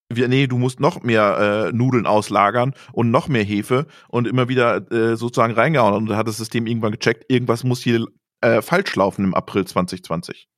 wir, 0.09 0.29
nee, 0.29 0.47
du 0.47 0.59
musst 0.59 0.81
noch 0.81 1.03
mehr 1.03 1.69
äh, 1.71 1.73
Nudeln 1.73 2.07
auslagern 2.07 2.75
und 2.93 3.11
noch 3.11 3.29
mehr 3.29 3.45
Hefe 3.45 3.87
und 4.09 4.27
immer 4.27 4.49
wieder 4.49 4.91
äh, 4.91 5.17
sozusagen 5.17 5.55
reingehauen. 5.55 5.95
Und 5.95 6.07
da 6.07 6.17
hat 6.17 6.29
das 6.29 6.37
System 6.37 6.67
irgendwann 6.67 6.93
gecheckt, 6.93 7.31
irgendwas 7.31 7.65
muss 7.65 7.83
hier 7.83 8.07
äh, 8.41 8.63
falsch 8.63 8.95
laufen 8.97 9.25
im 9.25 9.35
April 9.35 9.67
2020. 9.67 10.49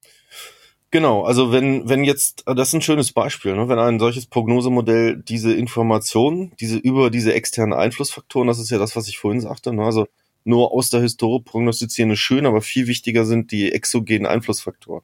Genau, 0.95 1.25
also 1.25 1.51
wenn, 1.51 1.89
wenn 1.89 2.05
jetzt, 2.05 2.45
das 2.47 2.69
ist 2.69 2.75
ein 2.75 2.81
schönes 2.81 3.11
Beispiel, 3.11 3.57
ne? 3.57 3.69
wenn 3.69 3.81
ein 3.81 3.99
solches 3.99 4.27
Prognosemodell 4.27 5.17
diese 5.17 5.53
Informationen, 5.53 6.53
diese 6.61 6.77
über 6.77 7.11
diese 7.11 7.35
externen 7.35 7.73
Einflussfaktoren, 7.73 8.47
das 8.47 8.61
ist 8.61 8.71
ja 8.71 8.79
das, 8.79 8.95
was 8.95 9.09
ich 9.09 9.19
vorhin 9.19 9.41
sagte, 9.41 9.73
ne? 9.73 9.83
also 9.83 10.07
nur 10.45 10.71
aus 10.71 10.91
der 10.91 11.01
Historie 11.01 11.43
prognostizieren 11.43 12.13
ist 12.13 12.21
schön, 12.21 12.47
aber 12.47 12.63
viel 12.63 12.87
wichtiger 12.87 13.25
sind 13.25 13.51
die 13.51 13.73
exogenen 13.73 14.25
Einflussfaktoren. 14.25 15.03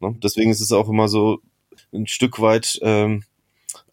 Ne? 0.00 0.16
Deswegen 0.20 0.50
ist 0.50 0.60
es 0.60 0.72
auch 0.72 0.88
immer 0.88 1.06
so 1.06 1.38
ein 1.92 2.08
Stück 2.08 2.40
weit 2.40 2.80
ähm, 2.82 3.22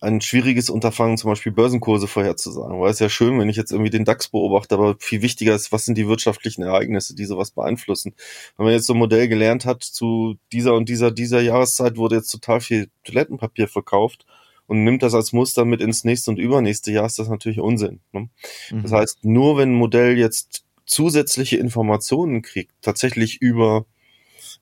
ein 0.01 0.21
schwieriges 0.21 0.69
Unterfangen, 0.69 1.17
zum 1.17 1.29
Beispiel 1.29 1.51
Börsenkurse 1.51 2.07
vorherzusagen. 2.07 2.79
Weil 2.79 2.91
es 2.91 2.99
ja 2.99 3.09
schön, 3.09 3.37
wenn 3.37 3.49
ich 3.49 3.57
jetzt 3.57 3.71
irgendwie 3.71 3.89
den 3.89 4.05
DAX 4.05 4.29
beobachte, 4.29 4.75
aber 4.75 4.95
viel 4.99 5.21
wichtiger 5.21 5.53
ist, 5.53 5.71
was 5.71 5.85
sind 5.85 5.97
die 5.97 6.07
wirtschaftlichen 6.07 6.63
Ereignisse, 6.63 7.15
die 7.15 7.25
sowas 7.25 7.51
beeinflussen. 7.51 8.13
Wenn 8.55 8.65
man 8.65 8.73
jetzt 8.73 8.87
so 8.87 8.93
ein 8.93 8.99
Modell 8.99 9.27
gelernt 9.27 9.65
hat, 9.65 9.83
zu 9.83 10.37
dieser 10.53 10.73
und 10.73 10.87
dieser, 10.87 11.11
dieser 11.11 11.41
Jahreszeit 11.41 11.97
wurde 11.97 12.15
jetzt 12.15 12.31
total 12.31 12.61
viel 12.61 12.89
Toilettenpapier 13.03 13.67
verkauft 13.67 14.25
und 14.67 14.85
nimmt 14.85 15.03
das 15.03 15.13
als 15.13 15.33
Muster 15.33 15.65
mit 15.65 15.81
ins 15.81 16.05
nächste 16.05 16.31
und 16.31 16.37
übernächste 16.37 16.91
Jahr, 16.91 17.05
ist 17.05 17.19
das 17.19 17.27
natürlich 17.27 17.59
Unsinn. 17.59 17.99
Ne? 18.13 18.29
Mhm. 18.71 18.83
Das 18.83 18.93
heißt, 18.93 19.25
nur 19.25 19.57
wenn 19.57 19.71
ein 19.71 19.75
Modell 19.75 20.17
jetzt 20.17 20.63
zusätzliche 20.85 21.57
Informationen 21.57 22.41
kriegt, 22.41 22.71
tatsächlich 22.81 23.41
über 23.41 23.85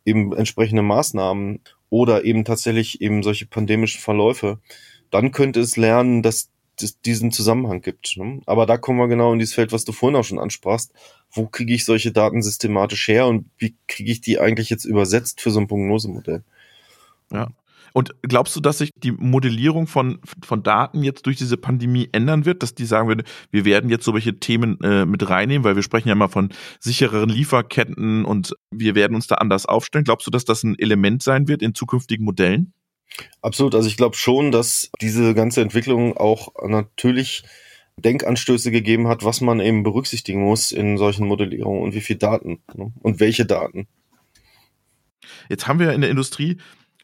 eben 0.04 0.36
entsprechende 0.36 0.82
Maßnahmen 0.82 1.60
oder 1.90 2.26
eben 2.26 2.44
tatsächlich 2.44 3.02
eben 3.02 3.22
solche 3.22 3.46
pandemischen 3.46 4.02
Verläufe, 4.02 4.60
dann 5.12 5.32
könnte 5.32 5.60
es 5.60 5.78
lernen, 5.78 6.22
dass 6.22 6.50
es 6.82 7.02
diesen 7.02 7.32
Zusammenhang 7.32 7.82
gibt. 7.82 8.18
Ne? 8.18 8.42
Aber 8.46 8.66
da 8.66 8.78
kommen 8.78 9.00
wir 9.00 9.08
genau 9.08 9.34
in 9.34 9.40
dieses 9.40 9.56
Feld, 9.56 9.72
was 9.72 9.86
du 9.86 9.92
vorhin 9.92 10.16
auch 10.16 10.24
schon 10.24 10.40
ansprachst. 10.40 10.94
Wo 11.32 11.48
kriege 11.48 11.74
ich 11.74 11.86
solche 11.86 12.12
Daten 12.12 12.42
systematisch 12.42 13.08
her 13.08 13.28
und 13.28 13.50
wie 13.58 13.76
kriege 13.88 14.12
ich 14.12 14.22
die 14.22 14.40
eigentlich 14.40 14.70
jetzt 14.70 14.86
übersetzt 14.86 15.42
für 15.42 15.52
so 15.52 15.60
ein 15.60 15.68
Prognosemodell? 15.68 16.44
Ja. 17.32 17.50
Und 17.94 18.14
glaubst 18.22 18.56
du, 18.56 18.60
dass 18.60 18.78
sich 18.78 18.92
die 18.96 19.12
Modellierung 19.12 19.88
von, 19.88 20.20
von 20.44 20.62
Daten 20.62 21.02
jetzt 21.02 21.26
durch 21.26 21.38
diese 21.38 21.58
Pandemie 21.58 22.10
ändern 22.12 22.46
wird, 22.46 22.62
dass 22.62 22.76
die 22.76 22.86
sagen 22.86 23.08
würden, 23.08 23.26
wir 23.50 23.66
werden 23.66 23.90
jetzt 23.90 24.06
solche 24.06 24.40
Themen 24.40 24.80
äh, 24.82 25.06
mit 25.06 25.28
reinnehmen, 25.28 25.64
weil 25.64 25.76
wir 25.76 25.82
sprechen 25.82 26.10
ja 26.10 26.14
immer 26.14 26.30
von 26.30 26.50
sichereren 26.80 27.30
Lieferketten 27.30 28.24
und 28.24 28.54
wir 28.70 28.94
werden 28.94 29.16
uns 29.16 29.26
da 29.26 29.36
anders 29.36 29.66
aufstellen. 29.66 30.06
Glaubst 30.06 30.28
du, 30.28 30.32
dass 30.32 30.46
das 30.46 30.64
ein 30.64 30.78
Element 30.78 31.24
sein 31.24 31.48
wird 31.48 31.64
in 31.64 31.74
zukünftigen 31.74 32.24
Modellen? 32.24 32.74
Absolut. 33.42 33.76
Also 33.76 33.88
ich 33.88 33.98
glaube 33.98 34.16
schon, 34.16 34.52
dass 34.52 34.90
diese 35.02 35.34
ganze 35.34 35.62
Entwicklung 35.62 36.18
auch 36.18 36.50
natürlich 36.68 37.44
Denkanstöße 37.98 38.72
gegeben 38.72 39.08
hat, 39.08 39.24
was 39.24 39.42
man 39.42 39.60
eben 39.60 39.84
berücksichtigen 39.84 40.44
muss 40.44 40.72
in 40.72 40.98
solchen 40.98 41.28
Modellierungen 41.28 41.82
und 41.82 41.94
wie 41.94 42.02
viel 42.02 42.18
Daten 42.18 42.60
ne? 42.76 42.94
und 43.02 43.20
welche 43.20 43.46
Daten. 43.46 43.88
Jetzt 45.50 45.68
haben 45.68 45.80
wir 45.80 45.94
in 45.94 46.02
der 46.02 46.10
Industrie 46.10 46.58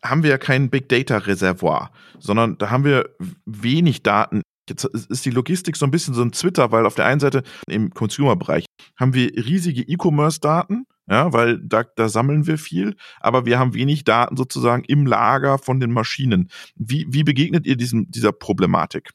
haben 0.03 0.23
wir 0.23 0.31
ja 0.31 0.37
kein 0.37 0.69
Big 0.69 0.89
Data 0.89 1.17
Reservoir, 1.17 1.91
sondern 2.19 2.57
da 2.57 2.69
haben 2.69 2.83
wir 2.83 3.09
wenig 3.45 4.03
Daten. 4.03 4.41
Jetzt 4.69 4.83
ist 4.83 5.25
die 5.25 5.29
Logistik 5.29 5.77
so 5.77 5.85
ein 5.85 5.91
bisschen 5.91 6.13
so 6.13 6.21
ein 6.21 6.31
Twitter, 6.31 6.71
weil 6.71 6.85
auf 6.85 6.95
der 6.95 7.05
einen 7.05 7.19
Seite 7.19 7.43
im 7.67 7.89
Consumer-Bereich 7.93 8.65
haben 8.97 9.13
wir 9.13 9.31
riesige 9.31 9.81
E-Commerce-Daten, 9.81 10.85
ja, 11.09 11.33
weil 11.33 11.59
da, 11.63 11.83
da 11.83 12.09
sammeln 12.09 12.47
wir 12.47 12.57
viel, 12.57 12.95
aber 13.19 13.45
wir 13.45 13.59
haben 13.59 13.73
wenig 13.73 14.03
Daten 14.03 14.37
sozusagen 14.37 14.83
im 14.85 15.05
Lager 15.05 15.57
von 15.57 15.79
den 15.79 15.91
Maschinen. 15.91 16.49
Wie, 16.75 17.05
wie 17.09 17.23
begegnet 17.23 17.65
ihr 17.65 17.75
diesem, 17.75 18.09
dieser 18.09 18.31
Problematik? 18.31 19.11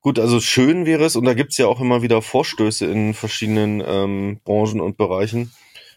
Gut, 0.00 0.18
also 0.18 0.40
schön 0.40 0.86
wäre 0.86 1.04
es, 1.04 1.16
und 1.16 1.24
da 1.24 1.34
gibt's 1.34 1.58
ja 1.58 1.66
auch 1.66 1.80
immer 1.80 2.02
wieder 2.02 2.22
Vorstöße 2.22 2.86
in 2.86 3.14
verschiedenen 3.14 3.82
ähm, 3.84 4.40
Branchen 4.44 4.80
und 4.80 4.96
Bereichen, 4.96 5.50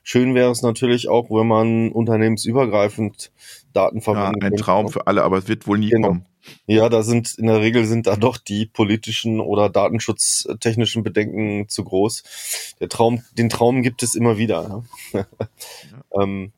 Schön 0.04 0.34
wäre 0.34 0.52
es 0.52 0.64
natürlich 0.64 1.10
auch, 1.10 1.30
wenn 1.30 1.48
man 1.48 1.92
unternehmensübergreifend 1.92 3.32
Daten 3.74 4.02
verwenden 4.02 4.42
ja, 4.42 4.48
ein 4.48 4.58
Traum 4.58 4.90
für 4.90 5.06
alle, 5.08 5.24
aber 5.24 5.38
es 5.38 5.48
wird 5.48 5.68
wohl 5.68 5.78
nie 5.78 5.90
genau. 5.90 6.08
kommen. 6.10 6.26
Ja, 6.66 6.90
da 6.90 7.04
sind 7.04 7.38
in 7.38 7.48
der 7.48 7.62
Regel 7.62 7.86
sind 7.86 8.08
da 8.08 8.16
doch 8.16 8.38
die 8.38 8.66
politischen 8.66 9.40
oder 9.40 9.70
datenschutztechnischen 9.70 11.04
Bedenken 11.04 11.70
zu 11.70 11.84
groß. 11.84 12.76
Der 12.80 12.90
Traum, 12.90 13.24
den 13.38 13.50
Traum 13.50 13.82
gibt 13.84 14.04
es 14.04 14.16
immer 14.16 14.38
wieder. 14.38 14.84
Ja. 15.14 15.26
ähm, 16.22 16.52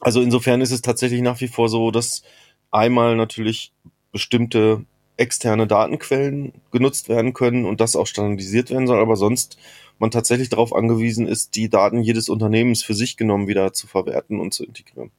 also 0.00 0.20
insofern 0.20 0.60
ist 0.60 0.72
es 0.72 0.82
tatsächlich 0.82 1.20
nach 1.20 1.40
wie 1.40 1.48
vor 1.48 1.68
so, 1.68 1.90
dass 1.90 2.22
einmal 2.70 3.16
natürlich 3.16 3.72
bestimmte 4.12 4.84
externe 5.16 5.66
Datenquellen 5.66 6.52
genutzt 6.70 7.08
werden 7.08 7.32
können 7.32 7.64
und 7.64 7.80
das 7.80 7.96
auch 7.96 8.06
standardisiert 8.06 8.70
werden 8.70 8.86
soll, 8.86 8.98
aber 8.98 9.16
sonst 9.16 9.56
man 9.98 10.10
tatsächlich 10.10 10.48
darauf 10.48 10.74
angewiesen 10.74 11.28
ist, 11.28 11.54
die 11.54 11.68
Daten 11.68 12.02
jedes 12.02 12.28
Unternehmens 12.28 12.82
für 12.82 12.94
sich 12.94 13.16
genommen 13.16 13.46
wieder 13.46 13.72
zu 13.72 13.86
verwerten 13.86 14.40
und 14.40 14.52
zu 14.52 14.64
integrieren. 14.64 15.12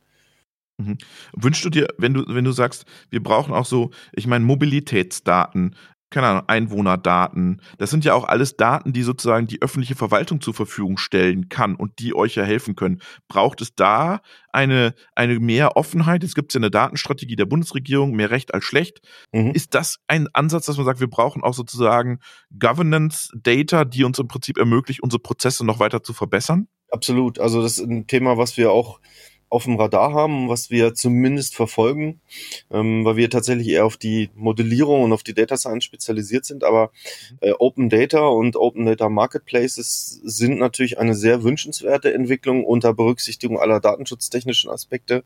Mhm. 0.78 0.98
Wünschst 1.36 1.64
du 1.66 1.70
dir, 1.70 1.88
wenn 1.98 2.14
du, 2.14 2.26
wenn 2.28 2.46
du 2.46 2.52
sagst, 2.52 2.86
wir 3.10 3.22
brauchen 3.22 3.54
auch 3.54 3.66
so, 3.66 3.92
ich 4.14 4.28
meine, 4.28 4.46
Mobilitätsdaten, 4.46 5.76
keine 6.14 6.28
Ahnung, 6.28 6.44
Einwohnerdaten. 6.48 7.62
Das 7.80 7.90
sind 7.90 8.06
ja 8.06 8.14
auch 8.14 8.26
alles 8.26 8.56
Daten, 8.56 8.94
die 8.94 9.02
sozusagen 9.02 9.48
die 9.48 9.62
öffentliche 9.62 9.96
Verwaltung 9.96 10.42
zur 10.42 10.54
Verfügung 10.54 10.98
stellen 10.98 11.50
kann 11.50 11.76
und 11.76 12.00
die 12.00 12.16
euch 12.16 12.36
ja 12.36 12.44
helfen 12.44 12.76
können. 12.76 13.02
Braucht 13.28 13.62
es 13.62 13.74
da 13.74 14.22
eine, 14.52 14.94
eine 15.16 15.40
mehr 15.40 15.76
Offenheit? 15.76 16.22
Jetzt 16.22 16.36
gibt 16.36 16.52
es 16.52 16.54
ja 16.54 16.60
eine 16.60 16.70
Datenstrategie 16.70 17.36
der 17.36 17.48
Bundesregierung, 17.48 18.12
mehr 18.12 18.30
recht 18.30 18.54
als 18.54 18.64
schlecht. 18.64 19.02
Mhm. 19.32 19.52
Ist 19.52 19.74
das 19.74 19.98
ein 20.08 20.28
Ansatz, 20.34 20.68
dass 20.68 20.78
man 20.78 20.86
sagt, 20.86 21.00
wir 21.00 21.10
brauchen 21.10 21.44
auch 21.44 21.56
sozusagen 21.56 22.20
Governance 22.58 23.30
Data, 23.36 23.84
die 23.84 24.04
uns 24.04 24.20
im 24.20 24.28
Prinzip 24.28 24.60
ermöglicht, 24.60 25.02
unsere 25.02 25.20
Prozesse 25.20 25.66
noch 25.66 25.80
weiter 25.80 26.04
zu 26.04 26.14
verbessern? 26.14 26.68
Absolut. 26.92 27.40
Also 27.40 27.64
das 27.64 27.80
ist 27.80 27.90
ein 27.90 28.06
Thema, 28.06 28.38
was 28.38 28.56
wir 28.56 28.72
auch 28.72 29.00
auf 29.54 29.66
dem 29.66 29.80
Radar 29.80 30.14
haben, 30.14 30.50
was 30.50 30.72
wir 30.72 30.96
zumindest 30.96 31.56
verfolgen, 31.56 32.20
ähm, 32.72 33.06
weil 33.06 33.18
wir 33.18 33.30
tatsächlich 33.30 33.70
eher 33.70 33.86
auf 33.86 33.98
die 33.98 34.32
Modellierung 34.34 35.04
und 35.04 35.14
auf 35.14 35.22
die 35.22 35.36
Data 35.36 35.58
Science 35.58 35.84
spezialisiert 35.84 36.44
sind. 36.44 36.64
Aber 36.64 36.92
äh, 37.40 37.52
Open 37.60 37.88
Data 37.90 38.26
und 38.26 38.56
Open 38.56 38.86
Data 38.86 39.10
Marketplaces 39.10 40.20
sind 40.24 40.58
natürlich 40.58 40.98
eine 40.98 41.14
sehr 41.14 41.44
wünschenswerte 41.44 42.14
Entwicklung 42.14 42.66
unter 42.66 42.96
Berücksichtigung 42.96 43.60
aller 43.60 43.80
datenschutztechnischen 43.80 44.72
Aspekte. 44.72 45.24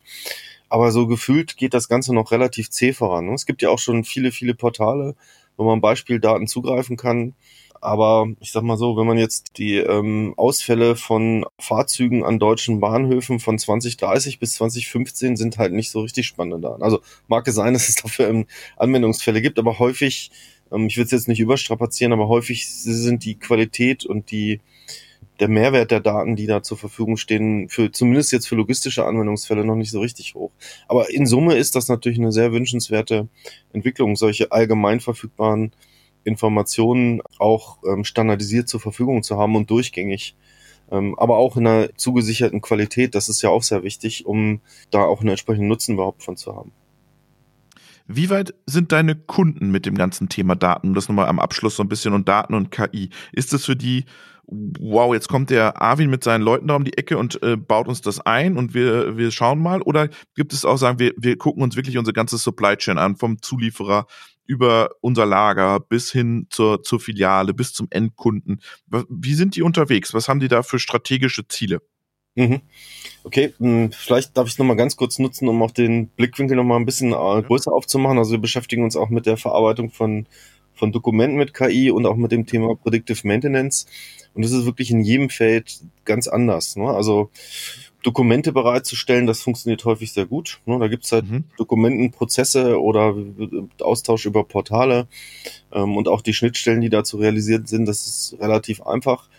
Aber 0.67 0.91
so 0.91 1.07
gefühlt 1.07 1.55
geht 1.55 1.73
das 1.73 1.87
Ganze 1.87 2.13
noch 2.13 2.31
relativ 2.31 2.69
zäh 2.69 2.91
voran. 2.91 3.33
Es 3.33 3.45
gibt 3.45 3.61
ja 3.61 3.69
auch 3.69 3.79
schon 3.79 4.03
viele, 4.03 4.33
viele 4.33 4.53
Portale, 4.53 5.15
wo 5.55 5.63
man 5.63 5.79
Beispieldaten 5.79 6.47
zugreifen 6.47 6.97
kann. 6.97 7.33
Aber 7.81 8.27
ich 8.39 8.51
sag 8.51 8.63
mal 8.63 8.77
so, 8.77 8.97
wenn 8.97 9.07
man 9.07 9.17
jetzt 9.17 9.57
die 9.57 9.75
ähm, 9.77 10.33
Ausfälle 10.37 10.95
von 10.95 11.45
Fahrzeugen 11.59 12.23
an 12.23 12.39
deutschen 12.39 12.79
Bahnhöfen 12.79 13.39
von 13.39 13.57
2030 13.57 14.39
bis 14.39 14.53
2015 14.53 15.35
sind 15.35 15.57
halt 15.57 15.73
nicht 15.73 15.91
so 15.91 16.01
richtig 16.01 16.27
spannend 16.27 16.63
da. 16.63 16.77
Also 16.79 17.01
mag 17.27 17.47
es 17.47 17.55
sein, 17.55 17.73
dass 17.73 17.89
es 17.89 17.95
dafür 17.95 18.29
ähm, 18.29 18.45
Anwendungsfälle 18.77 19.41
gibt, 19.41 19.59
aber 19.59 19.79
häufig, 19.79 20.31
ähm, 20.71 20.87
ich 20.87 20.97
will 20.97 21.05
es 21.05 21.11
jetzt 21.11 21.27
nicht 21.27 21.39
überstrapazieren, 21.39 22.13
aber 22.13 22.27
häufig 22.27 22.67
sind 22.67 23.25
die 23.25 23.35
Qualität 23.35 24.05
und 24.05 24.31
die 24.31 24.59
der 25.39 25.47
Mehrwert 25.47 25.91
der 25.91 25.99
Daten, 25.99 26.35
die 26.35 26.47
da 26.47 26.63
zur 26.63 26.77
Verfügung 26.77 27.17
stehen, 27.17 27.69
für 27.69 27.91
zumindest 27.91 28.31
jetzt 28.31 28.47
für 28.47 28.55
logistische 28.55 29.05
Anwendungsfälle 29.05 29.63
noch 29.63 29.75
nicht 29.75 29.91
so 29.91 29.99
richtig 29.99 30.35
hoch. 30.35 30.51
Aber 30.87 31.11
in 31.11 31.25
Summe 31.27 31.55
ist 31.55 31.75
das 31.75 31.89
natürlich 31.89 32.17
eine 32.17 32.31
sehr 32.31 32.51
wünschenswerte 32.51 33.27
Entwicklung, 33.73 34.15
solche 34.15 34.51
allgemein 34.51 34.99
verfügbaren 34.99 35.71
Informationen 36.27 37.21
auch 37.39 37.79
ähm, 37.87 38.03
standardisiert 38.03 38.67
zur 38.67 38.79
Verfügung 38.79 39.23
zu 39.23 39.37
haben 39.37 39.55
und 39.55 39.69
durchgängig. 39.69 40.35
Ähm, 40.91 41.17
aber 41.17 41.37
auch 41.37 41.57
in 41.57 41.67
einer 41.67 41.89
zugesicherten 41.95 42.61
Qualität, 42.61 43.15
das 43.15 43.29
ist 43.29 43.41
ja 43.41 43.49
auch 43.49 43.63
sehr 43.63 43.83
wichtig, 43.83 44.25
um 44.25 44.61
da 44.91 45.03
auch 45.03 45.21
einen 45.21 45.29
entsprechenden 45.29 45.67
Nutzen 45.67 45.95
überhaupt 45.95 46.23
von 46.23 46.37
zu 46.37 46.55
haben. 46.55 46.71
Wie 48.07 48.29
weit 48.29 48.53
sind 48.65 48.93
deine 48.93 49.15
Kunden 49.15 49.69
mit 49.69 49.85
dem 49.85 49.95
ganzen 49.95 50.29
Thema 50.29 50.55
Daten? 50.55 50.93
Das 50.93 51.09
nochmal 51.09 51.27
am 51.27 51.39
Abschluss 51.39 51.75
so 51.75 51.83
ein 51.83 51.89
bisschen 51.89 52.13
und 52.13 52.29
Daten 52.29 52.53
und 52.53 52.71
KI. 52.71 53.09
Ist 53.33 53.53
es 53.53 53.65
für 53.65 53.75
die, 53.75 54.05
wow, 54.47 55.13
jetzt 55.13 55.27
kommt 55.27 55.49
der 55.49 55.81
Arvin 55.81 56.09
mit 56.09 56.23
seinen 56.23 56.41
Leuten 56.41 56.67
da 56.67 56.75
um 56.77 56.85
die 56.85 56.97
Ecke 56.97 57.17
und 57.17 57.43
äh, 57.43 57.57
baut 57.57 57.89
uns 57.89 57.99
das 57.99 58.21
ein 58.21 58.57
und 58.57 58.73
wir, 58.73 59.17
wir 59.17 59.31
schauen 59.31 59.59
mal? 59.59 59.81
Oder 59.81 60.07
gibt 60.35 60.53
es 60.53 60.63
auch, 60.63 60.77
sagen 60.77 60.99
wir, 60.99 61.13
wir 61.17 61.37
gucken 61.37 61.61
uns 61.61 61.75
wirklich 61.75 61.97
unsere 61.97 62.13
ganze 62.13 62.37
Supply 62.37 62.77
Chain 62.77 62.97
an, 62.97 63.17
vom 63.17 63.41
Zulieferer 63.41 64.07
über 64.47 64.91
unser 65.01 65.25
Lager 65.25 65.79
bis 65.79 66.11
hin 66.11 66.47
zur, 66.49 66.81
zur 66.81 66.99
Filiale, 66.99 67.53
bis 67.53 67.73
zum 67.73 67.87
Endkunden. 67.89 68.61
Wie 69.09 69.33
sind 69.33 69.55
die 69.55 69.61
unterwegs? 69.61 70.13
Was 70.13 70.27
haben 70.27 70.39
die 70.39 70.47
da 70.47 70.63
für 70.63 70.79
strategische 70.79 71.47
Ziele? 71.47 71.81
Mhm. 72.35 72.61
Okay, 73.23 73.53
hm, 73.57 73.91
vielleicht 73.91 74.37
darf 74.37 74.45
ich 74.45 74.53
es 74.53 74.59
nochmal 74.59 74.75
ganz 74.75 74.95
kurz 74.95 75.17
nutzen, 75.17 75.47
um 75.47 75.61
auch 75.63 75.71
den 75.71 76.09
Blickwinkel 76.09 76.55
nochmal 76.55 76.79
ein 76.79 76.85
bisschen 76.85 77.11
äh, 77.11 77.41
größer 77.41 77.73
aufzumachen. 77.73 78.19
Also 78.19 78.31
wir 78.31 78.39
beschäftigen 78.39 78.83
uns 78.83 78.95
auch 78.95 79.09
mit 79.09 79.25
der 79.25 79.37
Verarbeitung 79.37 79.89
von, 79.89 80.27
von 80.73 80.91
Dokumenten 80.91 81.37
mit 81.37 81.55
KI 81.55 81.89
und 81.89 82.05
auch 82.05 82.15
mit 82.15 82.31
dem 82.31 82.45
Thema 82.45 82.75
Predictive 82.75 83.27
Maintenance. 83.27 83.87
Und 84.35 84.45
das 84.45 84.51
ist 84.51 84.65
wirklich 84.65 84.91
in 84.91 85.01
jedem 85.01 85.29
Feld 85.31 85.79
ganz 86.05 86.27
anders. 86.27 86.75
Ne? 86.75 86.87
Also 86.87 87.31
Dokumente 88.03 88.51
bereitzustellen, 88.51 89.27
das 89.27 89.41
funktioniert 89.41 89.83
häufig 89.85 90.13
sehr 90.13 90.25
gut. 90.25 90.59
Ne? 90.65 90.77
Da 90.79 90.87
gibt's 90.87 91.11
halt 91.11 91.29
mhm. 91.29 91.45
Dokumentenprozesse 91.57 92.79
oder 92.79 93.15
Austausch 93.81 94.25
über 94.25 94.43
Portale 94.43 95.07
ähm, 95.73 95.97
und 95.97 96.07
auch 96.07 96.21
die 96.21 96.33
Schnittstellen, 96.33 96.81
die 96.81 96.89
dazu 96.89 97.17
realisiert 97.17 97.67
sind, 97.67 97.85
das 97.85 98.05
ist 98.05 98.35
relativ 98.39 98.81
einfach. 98.81 99.29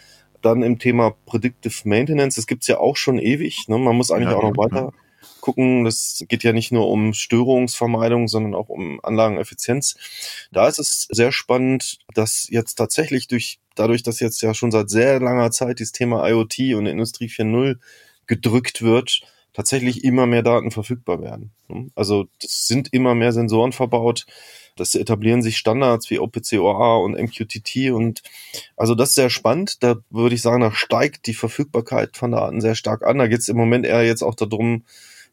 Dann 0.43 0.63
im 0.63 0.79
Thema 0.79 1.15
Predictive 1.27 1.89
Maintenance, 1.89 2.37
das 2.37 2.47
gibt's 2.47 2.67
ja 2.67 2.79
auch 2.79 2.97
schon 2.97 3.19
ewig. 3.19 3.69
Ne? 3.69 3.79
Man 3.79 3.97
muss 3.97 4.11
eigentlich 4.11 4.31
ja, 4.31 4.37
auch 4.37 4.43
noch 4.43 4.57
weiter 4.57 4.93
gucken. 5.41 5.85
Das 5.85 6.25
geht 6.29 6.43
ja 6.43 6.53
nicht 6.53 6.73
nur 6.73 6.89
um 6.89 7.15
Störungsvermeidung, 7.15 8.29
sondern 8.29 8.55
auch 8.55 8.69
um 8.69 9.01
Anlageneffizienz. 9.03 9.97
Da 10.53 10.69
ist 10.69 10.79
es 10.79 11.07
sehr 11.11 11.33
spannend, 11.33 11.99
dass 12.15 12.49
jetzt 12.51 12.75
tatsächlich 12.75 13.29
durch, 13.29 13.59
dadurch, 13.75 14.03
dass 14.03 14.21
jetzt 14.21 14.43
ja 14.43 14.53
schon 14.55 14.71
seit 14.71 14.91
sehr 14.91 15.21
langer 15.21 15.51
Zeit 15.51 15.79
dieses 15.79 15.93
Thema 15.93 16.29
IoT 16.29 16.75
und 16.75 16.87
Industrie 16.87 17.29
4.0 17.29 17.77
gedrückt 18.29 18.83
wird, 18.83 19.23
tatsächlich 19.53 20.05
immer 20.05 20.27
mehr 20.27 20.43
Daten 20.43 20.71
verfügbar 20.71 21.21
werden. 21.21 21.51
Also 21.97 22.29
es 22.43 22.69
sind 22.69 22.93
immer 22.93 23.17
mehr 23.17 23.33
Sensoren 23.33 23.73
verbaut. 23.73 24.27
Das 24.77 24.95
etablieren 24.95 25.43
sich 25.43 25.57
Standards 25.59 26.09
wie 26.11 26.21
OPC-OA 26.21 26.99
und 26.99 27.21
MQTT 27.21 27.91
und 27.91 28.23
also 28.77 28.95
das 28.95 29.09
ist 29.09 29.15
sehr 29.17 29.31
spannend. 29.31 29.83
Da 29.83 29.97
würde 30.11 30.37
ich 30.37 30.43
sagen, 30.43 30.61
da 30.61 30.71
steigt 30.71 31.27
die 31.27 31.35
Verfügbarkeit 31.35 32.17
von 32.17 32.31
Daten 32.31 32.61
sehr 32.61 32.77
stark 32.77 33.03
an. 33.03 33.19
Da 33.19 33.27
geht 33.27 33.41
es 33.41 33.49
im 33.49 33.57
Moment 33.57 33.85
eher 33.85 34.05
jetzt 34.05 34.23
auch 34.23 34.37
darum, 34.37 34.85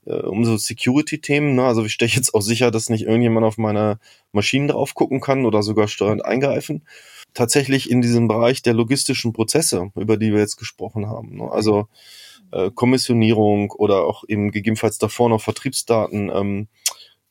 äh, 0.06 0.14
um 0.14 0.44
so 0.46 0.58
Security-Themen. 0.58 1.54
Ne? 1.54 1.64
Also 1.64 1.86
ich 1.86 1.94
stelle 1.94 2.12
jetzt 2.12 2.34
auch 2.34 2.42
sicher, 2.42 2.72
dass 2.72 2.90
nicht 2.90 3.04
irgendjemand 3.04 3.46
auf 3.46 3.60
meine 3.60 4.00
Maschinen 4.32 4.70
drauf 4.70 4.96
gucken 4.96 5.22
kann 5.22 5.46
oder 5.46 5.62
sogar 5.62 5.88
steuernd 5.88 6.26
eingreifen. 6.26 6.84
Tatsächlich 7.36 7.92
in 7.92 8.02
diesem 8.02 8.28
Bereich 8.28 8.64
der 8.64 8.74
logistischen 8.74 9.34
Prozesse, 9.34 9.92
über 9.96 10.18
die 10.18 10.32
wir 10.32 10.40
jetzt 10.40 10.58
gesprochen 10.58 11.08
haben. 11.08 11.36
Ne? 11.38 11.52
Also 11.52 11.88
äh, 12.52 12.72
Kommissionierung 12.72 13.72
oder 13.72 14.06
auch 14.06 14.24
eben 14.28 14.52
gegebenenfalls 14.52 14.98
davor 14.98 15.30
noch 15.30 15.42
Vertriebsdaten, 15.42 16.32
ähm, 16.34 16.68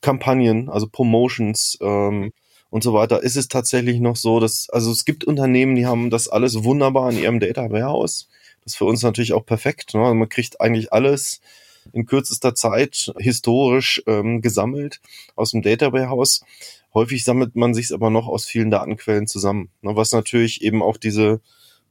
Kampagnen, 0.01 0.69
also 0.69 0.87
Promotions 0.87 1.79
ähm, 1.81 2.33
und 2.71 2.83
so 2.83 2.93
weiter, 2.93 3.23
ist 3.23 3.37
es 3.37 3.49
tatsächlich 3.49 4.01
noch 4.01 4.17
so, 4.17 4.41
dass, 4.41 4.69
also 4.71 4.91
es 4.91 5.05
gibt 5.05 5.25
Unternehmen, 5.25 5.77
die 5.77 5.87
haben 5.87 6.11
das 6.11 6.29
alles 6.29 6.65
wunderbar 6.65 7.11
in 7.11 7.19
ihrem 7.19 7.41
Data 7.41 7.71
Warehouse. 7.71 8.29
Das 8.65 8.73
ist 8.73 8.79
für 8.79 8.85
uns 8.85 9.03
natürlich 9.03 9.33
auch 9.33 9.47
perfekt. 9.47 9.95
Ne? 9.95 10.01
Also 10.01 10.15
man 10.15 10.29
kriegt 10.29 10.61
eigentlich 10.61 10.93
alles 10.93 11.41
in 11.93 12.07
kürzester 12.07 12.55
Zeit 12.55 13.13
historisch 13.19 14.03
ähm, 14.07 14.41
gesammelt 14.41 15.01
aus 15.37 15.53
dem 15.53 15.63
Data 15.63 15.93
Warehouse. 15.93 16.45
Häufig 16.93 17.25
sammelt 17.25 17.57
man 17.57 17.75
sich 17.75 17.93
aber 17.93 18.11
noch 18.11 18.27
aus 18.27 18.47
vielen 18.47 18.71
Datenquellen 18.71 19.27
zusammen, 19.27 19.71
ne? 19.83 19.97
was 19.97 20.13
natürlich 20.13 20.63
eben 20.63 20.83
auch 20.83 20.97
diese 20.97 21.41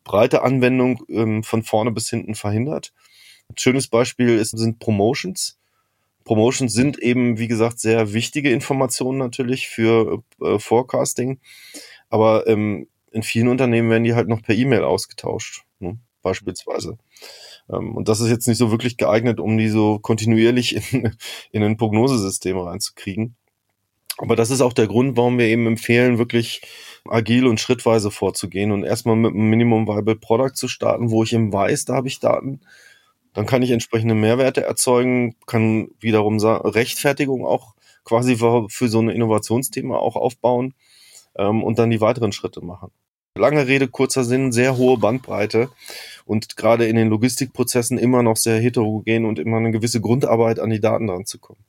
breite 0.03 0.43
Anwendung 0.43 1.03
ähm, 1.09 1.43
von 1.43 1.63
vorne 1.63 1.91
bis 1.91 2.09
hinten 2.09 2.35
verhindert. 2.35 2.93
Schönes 3.59 3.87
Beispiel 3.87 4.29
ist, 4.29 4.57
sind 4.57 4.79
Promotions. 4.79 5.57
Promotions 6.23 6.73
sind 6.73 6.99
eben, 6.99 7.37
wie 7.37 7.47
gesagt, 7.47 7.79
sehr 7.79 8.13
wichtige 8.13 8.51
Informationen 8.51 9.17
natürlich 9.17 9.67
für 9.67 10.23
äh, 10.41 10.59
Forecasting. 10.59 11.39
Aber 12.09 12.47
ähm, 12.47 12.87
in 13.11 13.23
vielen 13.23 13.47
Unternehmen 13.47 13.89
werden 13.89 14.03
die 14.03 14.15
halt 14.15 14.27
noch 14.27 14.41
per 14.41 14.55
E-Mail 14.55 14.83
ausgetauscht, 14.83 15.63
ne? 15.79 15.97
beispielsweise. 16.21 16.97
Ähm, 17.69 17.95
und 17.95 18.07
das 18.07 18.19
ist 18.19 18.29
jetzt 18.29 18.47
nicht 18.47 18.57
so 18.57 18.71
wirklich 18.71 18.97
geeignet, 18.97 19.39
um 19.39 19.57
die 19.57 19.69
so 19.69 19.99
kontinuierlich 19.99 20.93
in, 20.93 21.15
in 21.51 21.63
ein 21.63 21.77
Prognosesystem 21.77 22.57
reinzukriegen. 22.57 23.35
Aber 24.17 24.35
das 24.35 24.51
ist 24.51 24.61
auch 24.61 24.73
der 24.73 24.87
Grund, 24.87 25.17
warum 25.17 25.39
wir 25.39 25.47
eben 25.47 25.65
empfehlen, 25.65 26.19
wirklich 26.19 26.61
agil 27.09 27.47
und 27.47 27.59
schrittweise 27.59 28.11
vorzugehen 28.11 28.71
und 28.71 28.83
erstmal 28.83 29.15
mit 29.15 29.33
einem 29.33 29.49
Minimum 29.49 29.87
Viable 29.87 30.15
Product 30.15 30.53
zu 30.53 30.67
starten, 30.67 31.09
wo 31.09 31.23
ich 31.23 31.33
eben 31.33 31.51
weiß, 31.51 31.85
da 31.85 31.95
habe 31.95 32.07
ich 32.07 32.19
Daten. 32.19 32.61
Dann 33.33 33.45
kann 33.45 33.61
ich 33.61 33.71
entsprechende 33.71 34.15
Mehrwerte 34.15 34.63
erzeugen, 34.63 35.35
kann 35.47 35.89
wiederum 35.99 36.39
Rechtfertigung 36.39 37.45
auch 37.45 37.73
quasi 38.03 38.35
für, 38.35 38.67
so 38.87 38.99
ein 38.99 39.09
Innovationsthema 39.09 39.97
auch 39.97 40.15
aufbauen 40.15 40.73
ähm, 41.35 41.63
und 41.63 41.79
dann 41.79 41.89
die 41.89 42.01
weiteren 42.01 42.31
Schritte 42.31 42.63
machen. 42.63 42.91
Lange 43.35 43.65
Rede, 43.65 43.87
kurzer 43.87 44.23
Sinn, 44.23 44.51
sehr 44.51 44.77
hohe 44.77 44.97
Bandbreite 44.97 45.69
und 46.25 46.55
gerade 46.55 46.85
in 46.85 46.95
den 46.95 47.09
Logistikprozessen 47.09 47.97
immer 47.97 48.21
noch 48.21 48.37
sehr 48.37 48.59
heterogen 48.59 49.25
und 49.25 49.39
immer 49.39 49.57
eine 49.57 49.71
gewisse 49.71 50.01
Grundarbeit 50.01 50.59
an 50.59 50.69
die 50.69 50.79
Daten 50.79 51.07
dran 51.07 51.25
zu 51.25 51.39
kommen. 51.39 51.63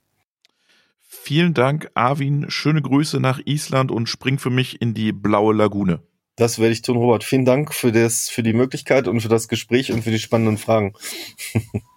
Vielen 1.01 1.55
Dank, 1.55 1.91
Arvin. 1.95 2.51
Schöne 2.51 2.83
Grüße 2.83 3.19
nach 3.19 3.41
Island 3.47 3.91
und 3.91 4.11
spring 4.11 4.39
für 4.39 4.51
mich 4.51 4.83
in 4.83 4.93
die 4.93 5.13
blaue 5.13 5.55
Lagune. 5.55 6.03
Das 6.37 6.59
werde 6.59 6.73
ich 6.73 6.83
tun, 6.83 6.97
Robert. 6.97 7.23
Vielen 7.23 7.45
Dank 7.45 7.73
für 7.73 7.93
das, 7.93 8.29
für 8.29 8.43
die 8.43 8.53
Möglichkeit 8.53 9.07
und 9.07 9.21
für 9.21 9.29
das 9.29 9.49
Gespräch 9.49 9.93
und 9.93 10.03
für 10.03 10.11
die 10.11 10.19
spannenden 10.19 10.59
Fragen. 10.59 10.95